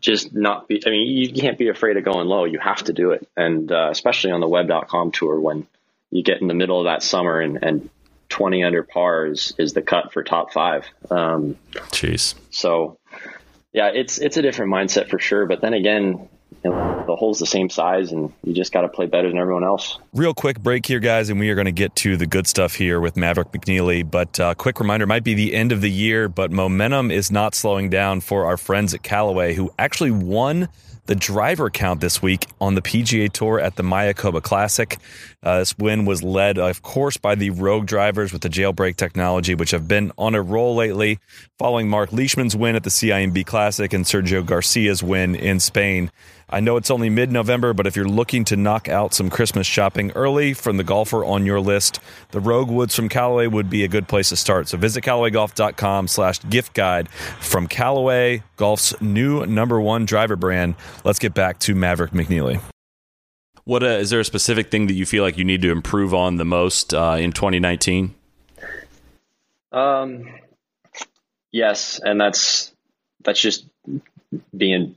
just 0.00 0.34
not 0.34 0.68
be. 0.68 0.82
I 0.86 0.90
mean, 0.90 1.06
you 1.06 1.32
can't 1.32 1.58
be 1.58 1.68
afraid 1.68 1.96
of 1.96 2.04
going 2.04 2.26
low. 2.26 2.44
You 2.44 2.58
have 2.58 2.82
to 2.84 2.92
do 2.92 3.10
it, 3.12 3.28
and 3.36 3.70
uh, 3.70 3.88
especially 3.90 4.32
on 4.32 4.40
the 4.40 4.48
web.com 4.48 5.12
tour 5.12 5.38
when 5.38 5.66
you 6.10 6.22
get 6.22 6.40
in 6.40 6.48
the 6.48 6.54
middle 6.54 6.78
of 6.78 6.84
that 6.84 7.02
summer 7.02 7.40
and, 7.40 7.58
and 7.62 7.90
20 8.28 8.64
under 8.64 8.82
par 8.82 9.26
is, 9.26 9.54
is 9.58 9.72
the 9.72 9.82
cut 9.82 10.12
for 10.12 10.22
top 10.22 10.52
five. 10.52 10.86
Um, 11.10 11.56
Jeez. 11.72 12.34
So, 12.50 12.98
yeah, 13.72 13.90
it's 13.94 14.18
it's 14.18 14.36
a 14.36 14.42
different 14.42 14.72
mindset 14.72 15.08
for 15.08 15.18
sure. 15.18 15.46
But 15.46 15.60
then 15.60 15.74
again, 15.74 16.28
you 16.64 16.70
know, 16.70 17.04
the 17.06 17.16
hole's 17.16 17.38
the 17.38 17.46
same 17.46 17.68
size 17.68 18.12
and 18.12 18.32
you 18.44 18.52
just 18.52 18.72
got 18.72 18.82
to 18.82 18.88
play 18.88 19.06
better 19.06 19.28
than 19.28 19.38
everyone 19.38 19.64
else. 19.64 19.98
Real 20.12 20.34
quick 20.34 20.60
break 20.60 20.86
here, 20.86 21.00
guys, 21.00 21.28
and 21.28 21.40
we 21.40 21.50
are 21.50 21.54
going 21.54 21.66
to 21.66 21.72
get 21.72 21.94
to 21.96 22.16
the 22.16 22.26
good 22.26 22.46
stuff 22.46 22.74
here 22.74 23.00
with 23.00 23.16
Maverick 23.16 23.50
McNealy. 23.52 24.08
But 24.08 24.38
uh, 24.38 24.54
quick 24.54 24.78
reminder 24.78 25.06
might 25.06 25.24
be 25.24 25.34
the 25.34 25.54
end 25.54 25.72
of 25.72 25.80
the 25.80 25.90
year, 25.90 26.28
but 26.28 26.52
momentum 26.52 27.10
is 27.10 27.30
not 27.30 27.54
slowing 27.54 27.90
down 27.90 28.20
for 28.20 28.46
our 28.46 28.56
friends 28.56 28.94
at 28.94 29.02
Callaway 29.02 29.54
who 29.54 29.72
actually 29.78 30.12
won 30.12 30.68
the 31.06 31.14
driver 31.14 31.68
count 31.68 32.00
this 32.00 32.22
week 32.22 32.46
on 32.60 32.74
the 32.74 32.82
PGA 32.82 33.30
Tour 33.30 33.58
at 33.58 33.76
the 33.76 33.82
Mayakoba 33.82 34.42
Classic. 34.42 34.98
Uh, 35.42 35.58
this 35.58 35.76
win 35.76 36.04
was 36.04 36.22
led, 36.22 36.58
of 36.58 36.82
course, 36.82 37.16
by 37.16 37.34
the 37.34 37.50
Rogue 37.50 37.86
drivers 37.86 38.32
with 38.32 38.42
the 38.42 38.48
jailbreak 38.48 38.96
technology, 38.96 39.54
which 39.54 39.72
have 39.72 39.88
been 39.88 40.12
on 40.16 40.34
a 40.34 40.42
roll 40.42 40.76
lately, 40.76 41.18
following 41.58 41.88
Mark 41.88 42.12
Leishman's 42.12 42.54
win 42.54 42.76
at 42.76 42.84
the 42.84 42.90
CIMB 42.90 43.44
Classic 43.46 43.92
and 43.92 44.04
Sergio 44.04 44.44
Garcia's 44.44 45.02
win 45.02 45.34
in 45.34 45.58
Spain. 45.58 46.10
I 46.52 46.60
know 46.60 46.76
it's 46.76 46.90
only 46.90 47.08
mid 47.08 47.32
November, 47.32 47.72
but 47.72 47.86
if 47.86 47.96
you're 47.96 48.04
looking 48.04 48.44
to 48.44 48.56
knock 48.56 48.86
out 48.86 49.14
some 49.14 49.30
Christmas 49.30 49.66
shopping 49.66 50.10
early 50.10 50.52
from 50.52 50.76
the 50.76 50.84
golfer 50.84 51.24
on 51.24 51.46
your 51.46 51.60
list, 51.60 51.98
the 52.30 52.40
Rogue 52.40 52.70
Woods 52.70 52.94
from 52.94 53.08
Callaway 53.08 53.46
would 53.46 53.70
be 53.70 53.84
a 53.84 53.88
good 53.88 54.06
place 54.06 54.28
to 54.28 54.36
start. 54.36 54.68
So 54.68 54.76
visit 54.76 55.02
CallawayGolf.com 55.02 56.08
slash 56.08 56.40
gift 56.50 56.74
guide 56.74 57.08
from 57.08 57.68
Callaway, 57.68 58.42
golf's 58.56 59.00
new 59.00 59.46
number 59.46 59.80
one 59.80 60.04
driver 60.04 60.36
brand. 60.36 60.74
Let's 61.04 61.18
get 61.18 61.34
back 61.34 61.58
to 61.60 61.74
Maverick 61.74 62.12
McNealy. 62.12 62.62
What 63.64 63.82
uh, 63.82 63.86
is 63.86 64.10
there 64.10 64.20
a 64.20 64.24
specific 64.24 64.70
thing 64.70 64.88
that 64.88 64.94
you 64.94 65.06
feel 65.06 65.22
like 65.22 65.38
you 65.38 65.44
need 65.44 65.62
to 65.62 65.70
improve 65.70 66.14
on 66.14 66.36
the 66.36 66.44
most 66.44 66.94
uh, 66.94 67.16
in 67.18 67.32
2019? 67.32 68.14
Um, 69.70 70.28
yes, 71.52 72.00
and 72.02 72.20
that's 72.20 72.72
that's 73.22 73.40
just 73.40 73.64
being 74.56 74.96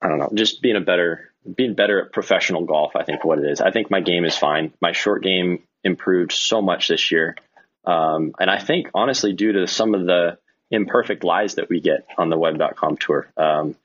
I 0.00 0.08
don't 0.08 0.18
know, 0.18 0.30
just 0.34 0.62
being 0.62 0.76
a 0.76 0.80
better, 0.80 1.32
being 1.56 1.74
better 1.74 2.04
at 2.04 2.12
professional 2.12 2.64
golf. 2.64 2.96
I 2.96 3.04
think 3.04 3.24
what 3.24 3.38
it 3.38 3.50
is. 3.50 3.60
I 3.60 3.70
think 3.70 3.90
my 3.90 4.00
game 4.00 4.24
is 4.24 4.36
fine. 4.36 4.72
My 4.80 4.92
short 4.92 5.22
game 5.22 5.62
improved 5.82 6.32
so 6.32 6.62
much 6.62 6.88
this 6.88 7.10
year, 7.10 7.36
um, 7.84 8.34
and 8.38 8.50
I 8.50 8.58
think 8.58 8.88
honestly, 8.94 9.32
due 9.32 9.52
to 9.52 9.66
some 9.66 9.94
of 9.94 10.06
the 10.06 10.38
imperfect 10.70 11.24
lies 11.24 11.54
that 11.56 11.68
we 11.68 11.80
get 11.80 12.06
on 12.18 12.28
the 12.28 12.38
web.com 12.38 12.96
tour. 12.96 13.30
Um, 13.36 13.76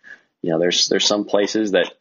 you 0.41 0.52
know, 0.52 0.60
there's 0.60 0.88
there's 0.88 1.06
some 1.06 1.25
places 1.25 1.71
that 1.71 1.93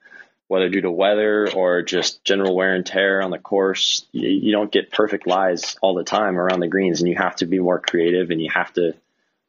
whether 0.49 0.69
due 0.69 0.81
to 0.81 0.91
weather 0.91 1.51
or 1.53 1.83
just 1.83 2.25
general 2.25 2.57
wear 2.57 2.75
and 2.75 2.87
tear 2.87 3.21
on 3.21 3.31
the 3.31 3.39
course, 3.39 4.07
you, 4.13 4.29
you, 4.29 4.53
don't 4.53 4.73
get 4.73 4.91
perfect 4.91 5.27
lies 5.27 5.77
all 5.83 5.95
the 5.95 6.05
time 6.05 6.39
around 6.39 6.61
the 6.61 6.69
greens, 6.69 7.01
and 7.01 7.09
you 7.09 7.17
have 7.17 7.37
to 7.37 7.47
be 7.47 7.59
more 7.59 7.79
creative 7.79 8.31
and 8.31 8.41
you 8.41 8.51
have 8.51 8.73
to 8.73 8.95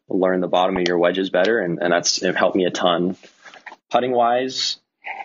learn 0.10 0.41
the 0.41 0.47
bottom 0.47 0.75
of 0.75 0.88
your 0.88 0.97
wedges 0.97 1.30
better, 1.30 1.60
and, 1.60 1.80
and 1.80 1.93
that's 1.93 2.21
helped 2.36 2.56
me 2.56 2.65
a 2.65 2.71
ton. 2.71 3.15
Putting 3.89 4.12
wise, 4.12 4.78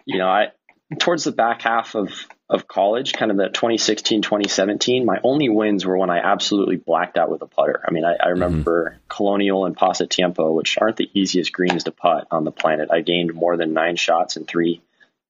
you 0.05 0.18
know, 0.18 0.29
I 0.29 0.53
towards 0.98 1.24
the 1.24 1.33
back 1.33 1.62
half 1.62 1.96
of 1.96 2.27
of 2.54 2.68
college, 2.68 3.12
kind 3.12 3.30
of 3.30 3.36
the 3.36 3.48
2016, 3.48 4.22
2017, 4.22 5.04
my 5.04 5.18
only 5.24 5.48
wins 5.48 5.84
were 5.84 5.98
when 5.98 6.08
I 6.08 6.18
absolutely 6.18 6.76
blacked 6.76 7.18
out 7.18 7.30
with 7.30 7.42
a 7.42 7.46
putter. 7.46 7.82
I 7.86 7.90
mean, 7.90 8.04
I, 8.04 8.14
I 8.24 8.28
remember 8.28 8.90
mm-hmm. 8.90 8.98
Colonial 9.08 9.66
and 9.66 9.76
Pasatiempo, 9.76 10.54
which 10.54 10.78
aren't 10.80 10.96
the 10.96 11.10
easiest 11.12 11.52
greens 11.52 11.84
to 11.84 11.90
putt 11.90 12.28
on 12.30 12.44
the 12.44 12.52
planet. 12.52 12.90
I 12.92 13.00
gained 13.00 13.34
more 13.34 13.56
than 13.56 13.72
nine 13.72 13.96
shots 13.96 14.36
in 14.36 14.44
three 14.44 14.80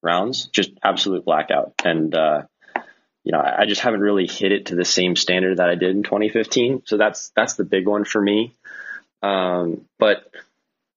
rounds, 0.03 0.45
just 0.45 0.71
absolute 0.83 1.25
blackout. 1.25 1.73
And, 1.83 2.13
uh, 2.13 2.43
you 3.23 3.31
know, 3.31 3.41
I 3.41 3.65
just 3.65 3.81
haven't 3.81 4.01
really 4.01 4.27
hit 4.27 4.51
it 4.51 4.67
to 4.67 4.75
the 4.75 4.85
same 4.85 5.15
standard 5.15 5.57
that 5.57 5.69
I 5.69 5.75
did 5.75 5.95
in 5.95 6.03
2015. 6.03 6.83
So 6.85 6.97
that's, 6.97 7.31
that's 7.35 7.55
the 7.55 7.63
big 7.63 7.87
one 7.87 8.05
for 8.05 8.21
me. 8.21 8.53
Um, 9.23 9.85
but 9.97 10.29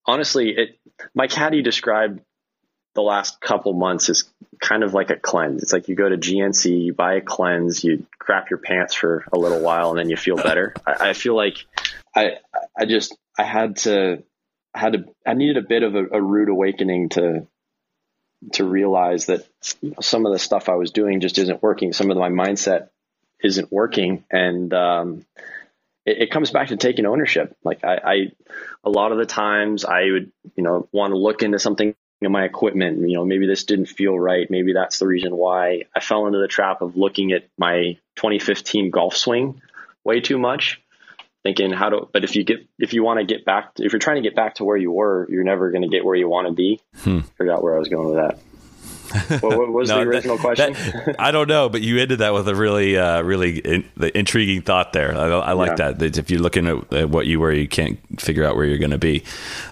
honestly, 0.05 0.51
it, 0.51 0.79
my 1.15 1.25
caddy 1.25 1.63
described 1.63 2.21
the 2.95 3.01
last 3.01 3.39
couple 3.39 3.73
months 3.73 4.09
is 4.09 4.29
kind 4.59 4.83
of 4.83 4.93
like 4.93 5.09
a 5.09 5.15
cleanse. 5.15 5.63
It's 5.63 5.73
like 5.73 5.87
you 5.87 5.95
go 5.95 6.09
to 6.09 6.17
GNC, 6.17 6.85
you 6.85 6.93
buy 6.93 7.15
a 7.15 7.21
cleanse, 7.21 7.83
you 7.83 8.05
crap 8.17 8.49
your 8.49 8.59
pants 8.59 8.93
for 8.93 9.25
a 9.31 9.37
little 9.37 9.61
while, 9.61 9.89
and 9.89 9.99
then 9.99 10.09
you 10.09 10.17
feel 10.17 10.35
better. 10.35 10.73
I, 10.85 11.09
I 11.09 11.13
feel 11.13 11.35
like 11.35 11.65
I 12.15 12.37
I 12.77 12.85
just 12.85 13.15
I 13.37 13.43
had 13.43 13.77
to 13.77 14.23
had 14.73 14.93
to 14.93 15.05
I 15.25 15.33
needed 15.33 15.57
a 15.57 15.67
bit 15.67 15.83
of 15.83 15.95
a, 15.95 16.05
a 16.13 16.21
rude 16.21 16.49
awakening 16.49 17.09
to 17.09 17.47
to 18.53 18.63
realize 18.63 19.25
that 19.27 19.47
you 19.81 19.91
know, 19.91 19.97
some 20.01 20.25
of 20.25 20.31
the 20.31 20.39
stuff 20.39 20.69
I 20.69 20.75
was 20.75 20.91
doing 20.91 21.19
just 21.19 21.37
isn't 21.37 21.61
working. 21.61 21.93
Some 21.93 22.09
of 22.11 22.17
my 22.17 22.29
mindset 22.29 22.89
isn't 23.43 23.71
working, 23.71 24.23
and 24.31 24.73
um, 24.73 25.25
it, 26.05 26.23
it, 26.23 26.31
comes 26.31 26.51
back 26.51 26.69
to 26.69 26.77
taking 26.77 27.05
ownership. 27.05 27.55
Like 27.63 27.83
I, 27.83 27.95
I, 27.95 28.15
a 28.83 28.89
lot 28.89 29.11
of 29.11 29.17
the 29.17 29.25
times 29.25 29.85
I 29.85 30.09
would, 30.11 30.31
you 30.55 30.63
know, 30.63 30.87
want 30.91 31.11
to 31.11 31.17
look 31.17 31.43
into 31.43 31.59
something 31.59 31.95
in 32.21 32.31
my 32.31 32.43
equipment. 32.43 32.99
You 33.07 33.17
know, 33.17 33.25
maybe 33.25 33.47
this 33.47 33.63
didn't 33.63 33.87
feel 33.87 34.17
right. 34.17 34.49
Maybe 34.49 34.73
that's 34.73 34.99
the 34.99 35.07
reason 35.07 35.35
why 35.35 35.83
I 35.95 35.99
fell 35.99 36.27
into 36.27 36.39
the 36.39 36.47
trap 36.47 36.81
of 36.81 36.97
looking 36.97 37.31
at 37.31 37.45
my 37.57 37.97
2015 38.17 38.89
golf 38.89 39.15
swing 39.15 39.61
way 40.03 40.21
too 40.21 40.37
much 40.37 40.81
thinking 41.43 41.71
how 41.71 41.89
to 41.89 42.07
but 42.11 42.23
if 42.23 42.35
you 42.35 42.43
get 42.43 42.67
if 42.77 42.93
you 42.93 43.03
want 43.03 43.19
to 43.19 43.25
get 43.25 43.45
back 43.45 43.71
if 43.77 43.93
you're 43.93 43.99
trying 43.99 44.21
to 44.21 44.27
get 44.27 44.35
back 44.35 44.55
to 44.55 44.63
where 44.63 44.77
you 44.77 44.91
were 44.91 45.25
you're 45.29 45.43
never 45.43 45.71
going 45.71 45.81
to 45.81 45.87
get 45.87 46.03
where 46.03 46.15
you 46.15 46.27
want 46.27 46.47
to 46.47 46.53
be 46.53 46.81
hmm. 46.97 47.19
forgot 47.37 47.63
where 47.63 47.75
i 47.75 47.79
was 47.79 47.87
going 47.87 48.07
with 48.07 48.15
that 48.15 48.39
what, 49.39 49.57
what 49.57 49.71
was 49.71 49.89
no, 49.89 49.95
the 49.95 50.01
original 50.01 50.37
that, 50.37 50.41
question? 50.41 50.73
That, 50.73 51.15
I 51.19 51.31
don't 51.31 51.47
know, 51.47 51.69
but 51.69 51.81
you 51.81 51.99
ended 51.99 52.19
that 52.19 52.33
with 52.33 52.47
a 52.47 52.55
really, 52.55 52.97
uh, 52.97 53.21
really 53.21 53.59
in, 53.59 53.89
intriguing 54.15 54.61
thought 54.61 54.93
there. 54.93 55.15
I, 55.15 55.27
I 55.27 55.53
like 55.53 55.77
yeah. 55.77 55.91
that. 55.91 56.17
If 56.17 56.29
you're 56.29 56.41
looking 56.41 56.67
at, 56.67 56.93
at, 56.93 57.09
what 57.09 57.27
you 57.27 57.39
were, 57.39 57.51
you 57.51 57.67
can't 57.67 57.99
figure 58.19 58.43
out 58.43 58.55
where 58.55 58.65
you're 58.65 58.77
going 58.77 58.91
to 58.91 58.97
be. 58.97 59.23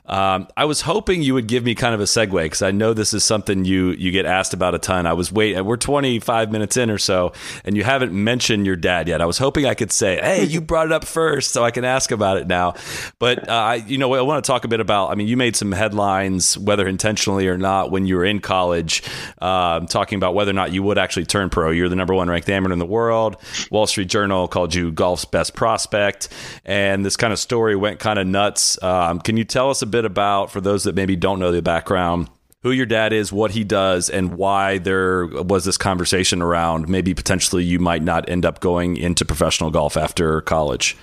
Um, 0.06 0.48
I 0.56 0.66
was 0.66 0.82
hoping 0.82 1.22
you 1.22 1.34
would 1.34 1.48
give 1.48 1.64
me 1.64 1.76
kind 1.76 1.94
of 1.94 2.00
a 2.00 2.06
segue 2.06 2.44
because 2.44 2.62
I 2.62 2.72
know 2.72 2.94
this 2.94 3.14
is 3.14 3.24
something 3.24 3.66
you 3.66 3.92
you 3.92 4.12
get 4.12 4.26
asked 4.26 4.54
about 4.54 4.74
a 4.74 4.80
ton. 4.80 5.06
I 5.06 5.14
was 5.14 5.32
waiting. 5.32 5.64
We're 5.66 5.78
25 5.78 6.52
minutes 6.52 6.78
in 6.78 6.90
or 6.90 6.98
so, 6.98 7.34
and 7.66 7.76
you 7.76 7.84
haven't 7.84 8.14
mentioned 8.14 8.66
your 8.66 8.78
dad 8.78 9.08
yet. 9.08 9.22
I 9.22 9.26
was 9.26 9.38
hoping 9.38 9.66
I 9.66 9.74
could 9.74 9.92
say, 9.92 10.20
"Hey, 10.22 10.46
you 10.46 10.62
brought 10.62 10.88
it 10.88 10.94
up 10.94 11.04
first, 11.04 11.52
so 11.52 11.64
I 11.64 11.72
can 11.72 11.84
ask 11.84 12.12
about 12.12 12.38
it 12.38 12.48
now." 12.48 12.76
But 13.20 13.50
uh, 13.50 13.52
I, 13.52 13.76
you 13.76 13.98
know, 13.98 14.14
I 14.14 14.22
want 14.22 14.44
to 14.44 14.48
talk 14.48 14.64
a 14.64 14.68
bit 14.68 14.80
about. 14.80 15.12
I 15.12 15.16
mean, 15.16 15.28
you 15.28 15.36
made 15.36 15.56
some 15.56 15.72
headlines, 15.72 16.58
whether 16.58 16.88
intentionally 16.88 17.48
or 17.48 17.58
not, 17.58 17.92
when 17.92 18.06
you 18.06 18.16
were 18.16 18.26
in 18.26 18.40
college 18.40 19.04
um, 19.40 19.88
talking 19.88 20.18
about 20.18 20.34
whether 20.36 20.52
or 20.52 20.54
not 20.54 20.72
you 20.72 20.84
would 20.84 20.98
actually 20.98 21.26
turn 21.26 21.50
pro. 21.50 21.72
You're 21.72 21.90
the 21.90 21.96
number 21.96 22.14
one 22.14 22.30
ranked 22.30 22.50
amateur 22.50 22.74
in 22.74 22.80
the 22.80 22.86
world. 22.86 23.38
Wall 23.72 23.88
Street 23.88 24.10
Journal 24.10 24.48
called 24.48 24.74
you 24.74 24.92
golf's 24.92 25.26
best 25.26 25.54
prospect, 25.54 26.30
and 26.66 27.06
this 27.06 27.18
kind 27.18 27.34
of 27.34 27.40
story 27.40 27.76
went 27.76 28.00
kind 28.00 28.20
of 28.20 28.28
nuts. 28.28 28.82
Um, 28.84 29.20
can 29.20 29.38
you 29.38 29.44
tell 29.44 29.70
us 29.70 29.82
a 29.82 29.88
bit 29.88 30.06
about, 30.06 30.52
for 30.52 30.62
those 30.62 30.84
that 30.84 30.96
maybe 30.96 31.16
don't 31.16 31.40
know 31.40 31.52
the 31.52 31.62
background, 31.62 32.30
who 32.64 32.72
your 32.72 32.86
dad 32.86 33.14
is, 33.14 33.32
what 33.32 33.52
he 33.52 33.64
does, 33.64 34.10
and 34.10 34.34
why 34.34 34.78
there 34.78 35.26
was 35.28 35.66
this 35.66 35.78
conversation 35.78 36.42
around 36.42 36.90
maybe 36.90 37.14
potentially 37.14 37.64
you 37.64 37.80
might 37.80 38.04
not 38.04 38.30
end 38.30 38.46
up 38.46 38.60
going 38.60 38.98
into 38.98 39.24
professional 39.24 39.70
golf 39.70 39.96
after 39.96 40.42
college? 40.42 40.98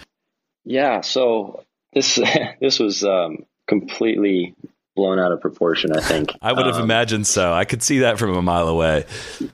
Yeah, 0.64 1.00
so 1.00 1.64
this 1.92 2.18
this 2.60 2.78
was 2.78 3.04
um, 3.04 3.46
completely 3.66 4.54
blown 4.94 5.18
out 5.18 5.33
of 5.33 5.40
proportion, 5.40 5.92
I 5.96 6.00
think. 6.00 6.33
I 6.42 6.52
would 6.52 6.66
have 6.66 6.76
um, 6.76 6.83
imagined 6.83 7.26
so. 7.26 7.52
I 7.52 7.64
could 7.64 7.83
see 7.83 8.00
that 8.00 8.18
from 8.18 8.37
a 8.37 8.42
mile 8.42 8.68
away. 8.68 9.07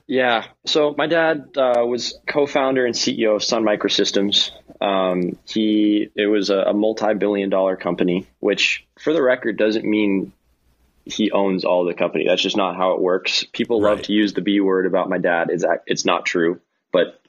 Yeah. 0.07 0.45
So 0.65 0.93
my 0.97 1.07
dad 1.07 1.57
uh, 1.57 1.83
was 1.85 2.19
co-founder 2.27 2.85
and 2.85 2.95
CEO 2.95 3.35
of 3.35 3.43
Sun 3.43 3.63
Microsystems. 3.63 4.51
Um, 4.79 5.37
he 5.45 6.09
it 6.15 6.27
was 6.27 6.49
a, 6.49 6.57
a 6.57 6.73
multi-billion-dollar 6.73 7.75
company, 7.77 8.27
which, 8.39 8.85
for 8.99 9.13
the 9.13 9.21
record, 9.21 9.57
doesn't 9.57 9.85
mean 9.85 10.33
he 11.05 11.31
owns 11.31 11.65
all 11.65 11.85
the 11.85 11.93
company. 11.93 12.25
That's 12.27 12.41
just 12.41 12.57
not 12.57 12.75
how 12.75 12.93
it 12.93 13.01
works. 13.01 13.45
People 13.51 13.81
right. 13.81 13.91
love 13.91 14.01
to 14.03 14.13
use 14.13 14.33
the 14.33 14.41
B 14.41 14.59
word 14.59 14.85
about 14.85 15.09
my 15.09 15.17
dad. 15.17 15.49
It's 15.49 15.65
it's 15.85 16.05
not 16.05 16.25
true. 16.25 16.61
But 16.91 17.19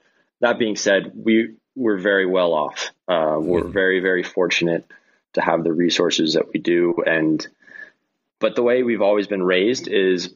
that 0.40 0.59
being 0.59 0.77
said, 0.77 1.12
we 1.14 1.55
we're 1.75 1.98
very 1.98 2.27
well 2.27 2.53
off. 2.53 2.90
Uh, 3.09 3.37
we're 3.38 3.62
mm. 3.62 3.72
very 3.72 4.01
very 4.01 4.22
fortunate 4.22 4.87
to 5.35 5.40
have 5.40 5.64
the 5.64 5.72
resources 5.72 6.35
that 6.35 6.53
we 6.53 6.61
do 6.61 7.03
and 7.07 7.46
but 8.42 8.57
the 8.57 8.62
way 8.62 8.83
we've 8.83 9.00
always 9.00 9.26
been 9.26 9.42
raised 9.42 9.88
is 9.88 10.35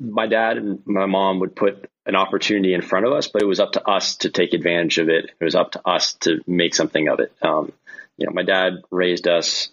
my 0.00 0.26
dad 0.26 0.56
and 0.56 0.84
my 0.86 1.06
mom 1.06 1.38
would 1.40 1.54
put 1.54 1.88
an 2.06 2.16
opportunity 2.16 2.74
in 2.74 2.82
front 2.82 3.06
of 3.06 3.12
us, 3.12 3.28
but 3.28 3.42
it 3.42 3.46
was 3.46 3.60
up 3.60 3.72
to 3.72 3.88
us 3.88 4.16
to 4.16 4.30
take 4.30 4.52
advantage 4.52 4.98
of 4.98 5.08
it. 5.08 5.30
It 5.38 5.44
was 5.44 5.54
up 5.54 5.72
to 5.72 5.88
us 5.88 6.14
to 6.22 6.40
make 6.46 6.74
something 6.74 7.08
of 7.08 7.20
it. 7.20 7.32
Um, 7.40 7.72
you 8.16 8.26
know, 8.26 8.32
my 8.32 8.42
dad 8.42 8.78
raised 8.90 9.28
us 9.28 9.68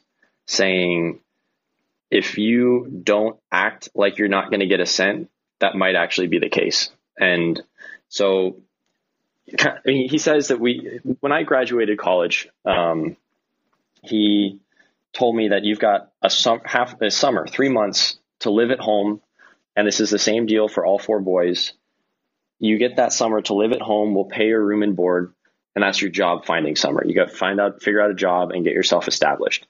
saying, 0.45 1.19
if 2.12 2.38
you 2.38 3.01
don't 3.03 3.39
act 3.51 3.89
like 3.95 4.17
you're 4.17 4.27
not 4.27 4.51
going 4.51 4.60
to 4.60 4.67
get 4.67 4.79
a 4.81 4.86
cent, 4.86 5.29
that 5.60 5.75
might 5.75 5.95
actually 5.95 6.27
be 6.27 6.39
the 6.39 6.49
case. 6.49 6.89
And 7.17 7.62
so 8.10 8.57
I 9.60 9.79
mean, 9.86 10.10
he 10.10 10.17
says 10.17 10.49
that 10.49 10.60
we, 10.60 10.99
when 11.19 11.31
I 11.31 11.43
graduated 11.43 11.97
college, 11.97 12.47
um, 12.65 13.17
he 14.03 14.60
told 15.13 15.36
me 15.36 15.50
that 15.50 15.63
you've 15.63 15.80
got 15.80 16.12
a 16.21 16.30
sum, 16.30 16.62
half 16.65 17.02
a 17.02 17.12
summer, 17.12 17.47
three 17.47 17.69
months 17.69 18.17
to 18.39 18.50
live 18.50 18.71
at 18.71 18.80
home, 18.80 19.21
and 19.76 19.88
this 19.88 20.00
is 20.00 20.10
the 20.10 20.19
same 20.19 20.45
deal 20.45 20.67
for 20.67 20.86
all 20.86 21.00
four 21.00 21.19
boys. 21.19 21.74
You 22.60 22.78
get 22.78 22.97
that 22.97 23.13
summer 23.13 23.41
to 23.43 23.54
live 23.54 23.71
at 23.71 23.82
home. 23.82 24.13
We'll 24.13 24.26
pay 24.26 24.47
your 24.47 24.63
room 24.63 24.84
and 24.84 24.95
board, 24.95 25.34
and 25.76 25.84
that's 25.84 26.02
your 26.02 26.12
job 26.12 26.45
finding 26.45 26.76
summer. 26.76 27.06
You 27.06 27.15
got 27.15 27.30
to 27.30 27.36
find 27.36 27.60
out, 27.60 27.82
figure 27.82 28.02
out 28.02 28.12
a 28.12 28.15
job, 28.15 28.52
and 28.52 28.63
get 28.63 28.74
yourself 28.74 29.08
established. 29.08 29.65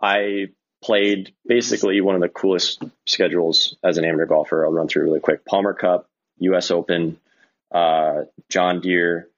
I 0.00 0.48
played 0.82 1.34
basically 1.46 2.00
one 2.00 2.14
of 2.14 2.20
the 2.20 2.28
coolest 2.28 2.82
schedules 3.06 3.76
as 3.82 3.98
an 3.98 4.04
amateur 4.04 4.26
golfer. 4.26 4.64
I'll 4.64 4.72
run 4.72 4.88
through 4.88 5.04
really 5.04 5.20
quick: 5.20 5.44
Palmer 5.44 5.74
Cup, 5.74 6.08
U.S. 6.38 6.70
Open, 6.70 7.18
uh, 7.70 8.22
John 8.48 8.80
Deere, 8.80 9.28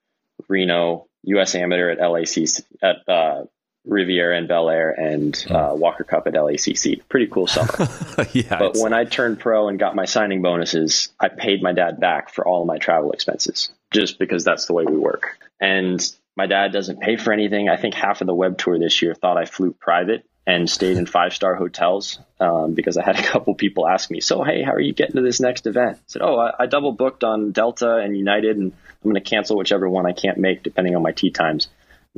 Reno, 0.48 1.07
U.S. 1.24 1.55
Amateur 1.55 1.90
at 1.90 2.01
LAC 2.01 2.64
at 2.83 3.09
uh, 3.09 3.44
Riviera 3.88 4.37
and 4.37 4.46
Bel-Air 4.46 4.90
and 4.90 5.37
hmm. 5.37 5.55
uh, 5.55 5.74
Walker 5.74 6.05
Cup 6.05 6.27
at 6.27 6.35
LACC. 6.35 7.01
Pretty 7.09 7.27
cool 7.27 7.46
summer. 7.46 7.88
yeah. 8.33 8.59
But 8.59 8.77
when 8.77 8.92
I 8.92 9.05
turned 9.05 9.40
pro 9.40 9.68
and 9.68 9.79
got 9.79 9.96
my 9.96 10.05
signing 10.05 10.42
bonuses, 10.42 11.09
I 11.18 11.29
paid 11.29 11.62
my 11.62 11.72
dad 11.72 11.98
back 11.98 12.33
for 12.33 12.46
all 12.46 12.61
of 12.61 12.66
my 12.66 12.79
travel 12.79 13.12
expenses 13.12 13.70
just 13.90 14.18
because 14.18 14.44
that's 14.44 14.66
the 14.66 14.74
way 14.74 14.85
we 14.85 14.96
work. 14.96 15.38
And 15.61 16.01
my 16.37 16.46
dad 16.46 16.72
doesn't 16.72 17.01
pay 17.01 17.16
for 17.16 17.33
anything. 17.33 17.68
I 17.68 17.77
think 17.77 17.94
half 17.94 18.20
of 18.20 18.27
the 18.27 18.35
web 18.35 18.59
tour 18.59 18.79
this 18.79 19.03
year 19.03 19.14
thought 19.14 19.37
I 19.37 19.44
flew 19.44 19.72
private 19.72 20.24
and 20.46 20.68
stayed 20.68 20.96
in 20.96 21.05
five 21.05 21.35
star 21.35 21.55
hotels 21.55 22.18
um, 22.40 22.74
because 22.74 22.96
I 22.96 23.05
had 23.05 23.18
a 23.18 23.22
couple 23.33 23.55
people 23.55 23.87
ask 23.87 24.11
me, 24.11 24.20
"So 24.20 24.42
hey, 24.44 24.62
how 24.62 24.72
are 24.72 24.81
you 24.81 24.94
getting 24.94 25.16
to 25.16 25.22
this 25.22 25.40
next 25.40 25.66
event?" 25.66 25.98
I 25.98 26.01
said, 26.07 26.22
"Oh, 26.22 26.38
I, 26.38 26.53
I 26.61 26.66
double 26.66 26.92
booked 26.92 27.24
on 27.24 27.53
Delta 27.53 27.96
and 27.96 28.16
United, 28.16 28.57
and 28.57 28.72
I'm 28.72 29.11
going 29.11 29.22
to 29.22 29.29
cancel 29.29 29.59
whichever 29.59 29.88
one 29.88 30.07
I 30.07 30.12
can't 30.12 30.38
make 30.38 30.62
depending 30.62 30.96
on 30.96 31.03
my 31.03 31.12
tee 31.12 31.31
times." 31.31 31.68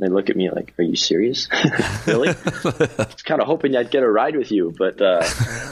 They 0.01 0.09
look 0.09 0.29
at 0.29 0.35
me 0.35 0.49
like, 0.49 0.73
"Are 0.77 0.83
you 0.83 0.95
serious? 0.95 1.47
really?" 2.07 2.29
I 2.29 2.33
was 2.97 3.23
kind 3.23 3.41
of 3.41 3.47
hoping 3.47 3.75
I'd 3.75 3.91
get 3.91 4.03
a 4.03 4.09
ride 4.09 4.35
with 4.35 4.51
you, 4.51 4.73
but 4.77 5.01
uh, 5.01 5.23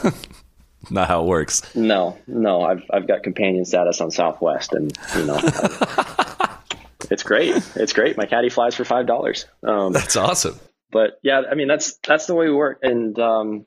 not 0.90 1.08
how 1.08 1.22
it 1.22 1.26
works. 1.26 1.74
No, 1.74 2.18
no, 2.26 2.62
I've 2.62 2.84
I've 2.90 3.06
got 3.06 3.22
companion 3.22 3.64
status 3.64 4.00
on 4.00 4.10
Southwest, 4.10 4.72
and 4.72 4.96
you 5.16 5.26
know, 5.26 5.38
it's 7.10 7.22
great. 7.22 7.56
It's 7.76 7.92
great. 7.92 8.16
My 8.16 8.26
caddy 8.26 8.48
flies 8.48 8.74
for 8.74 8.84
five 8.84 9.06
dollars. 9.06 9.46
Um, 9.62 9.92
that's 9.92 10.16
awesome. 10.16 10.58
But 10.92 11.18
yeah, 11.22 11.42
I 11.50 11.54
mean, 11.54 11.68
that's 11.68 11.98
that's 12.06 12.26
the 12.26 12.34
way 12.34 12.46
we 12.48 12.54
work, 12.54 12.80
and 12.82 13.18
um, 13.18 13.66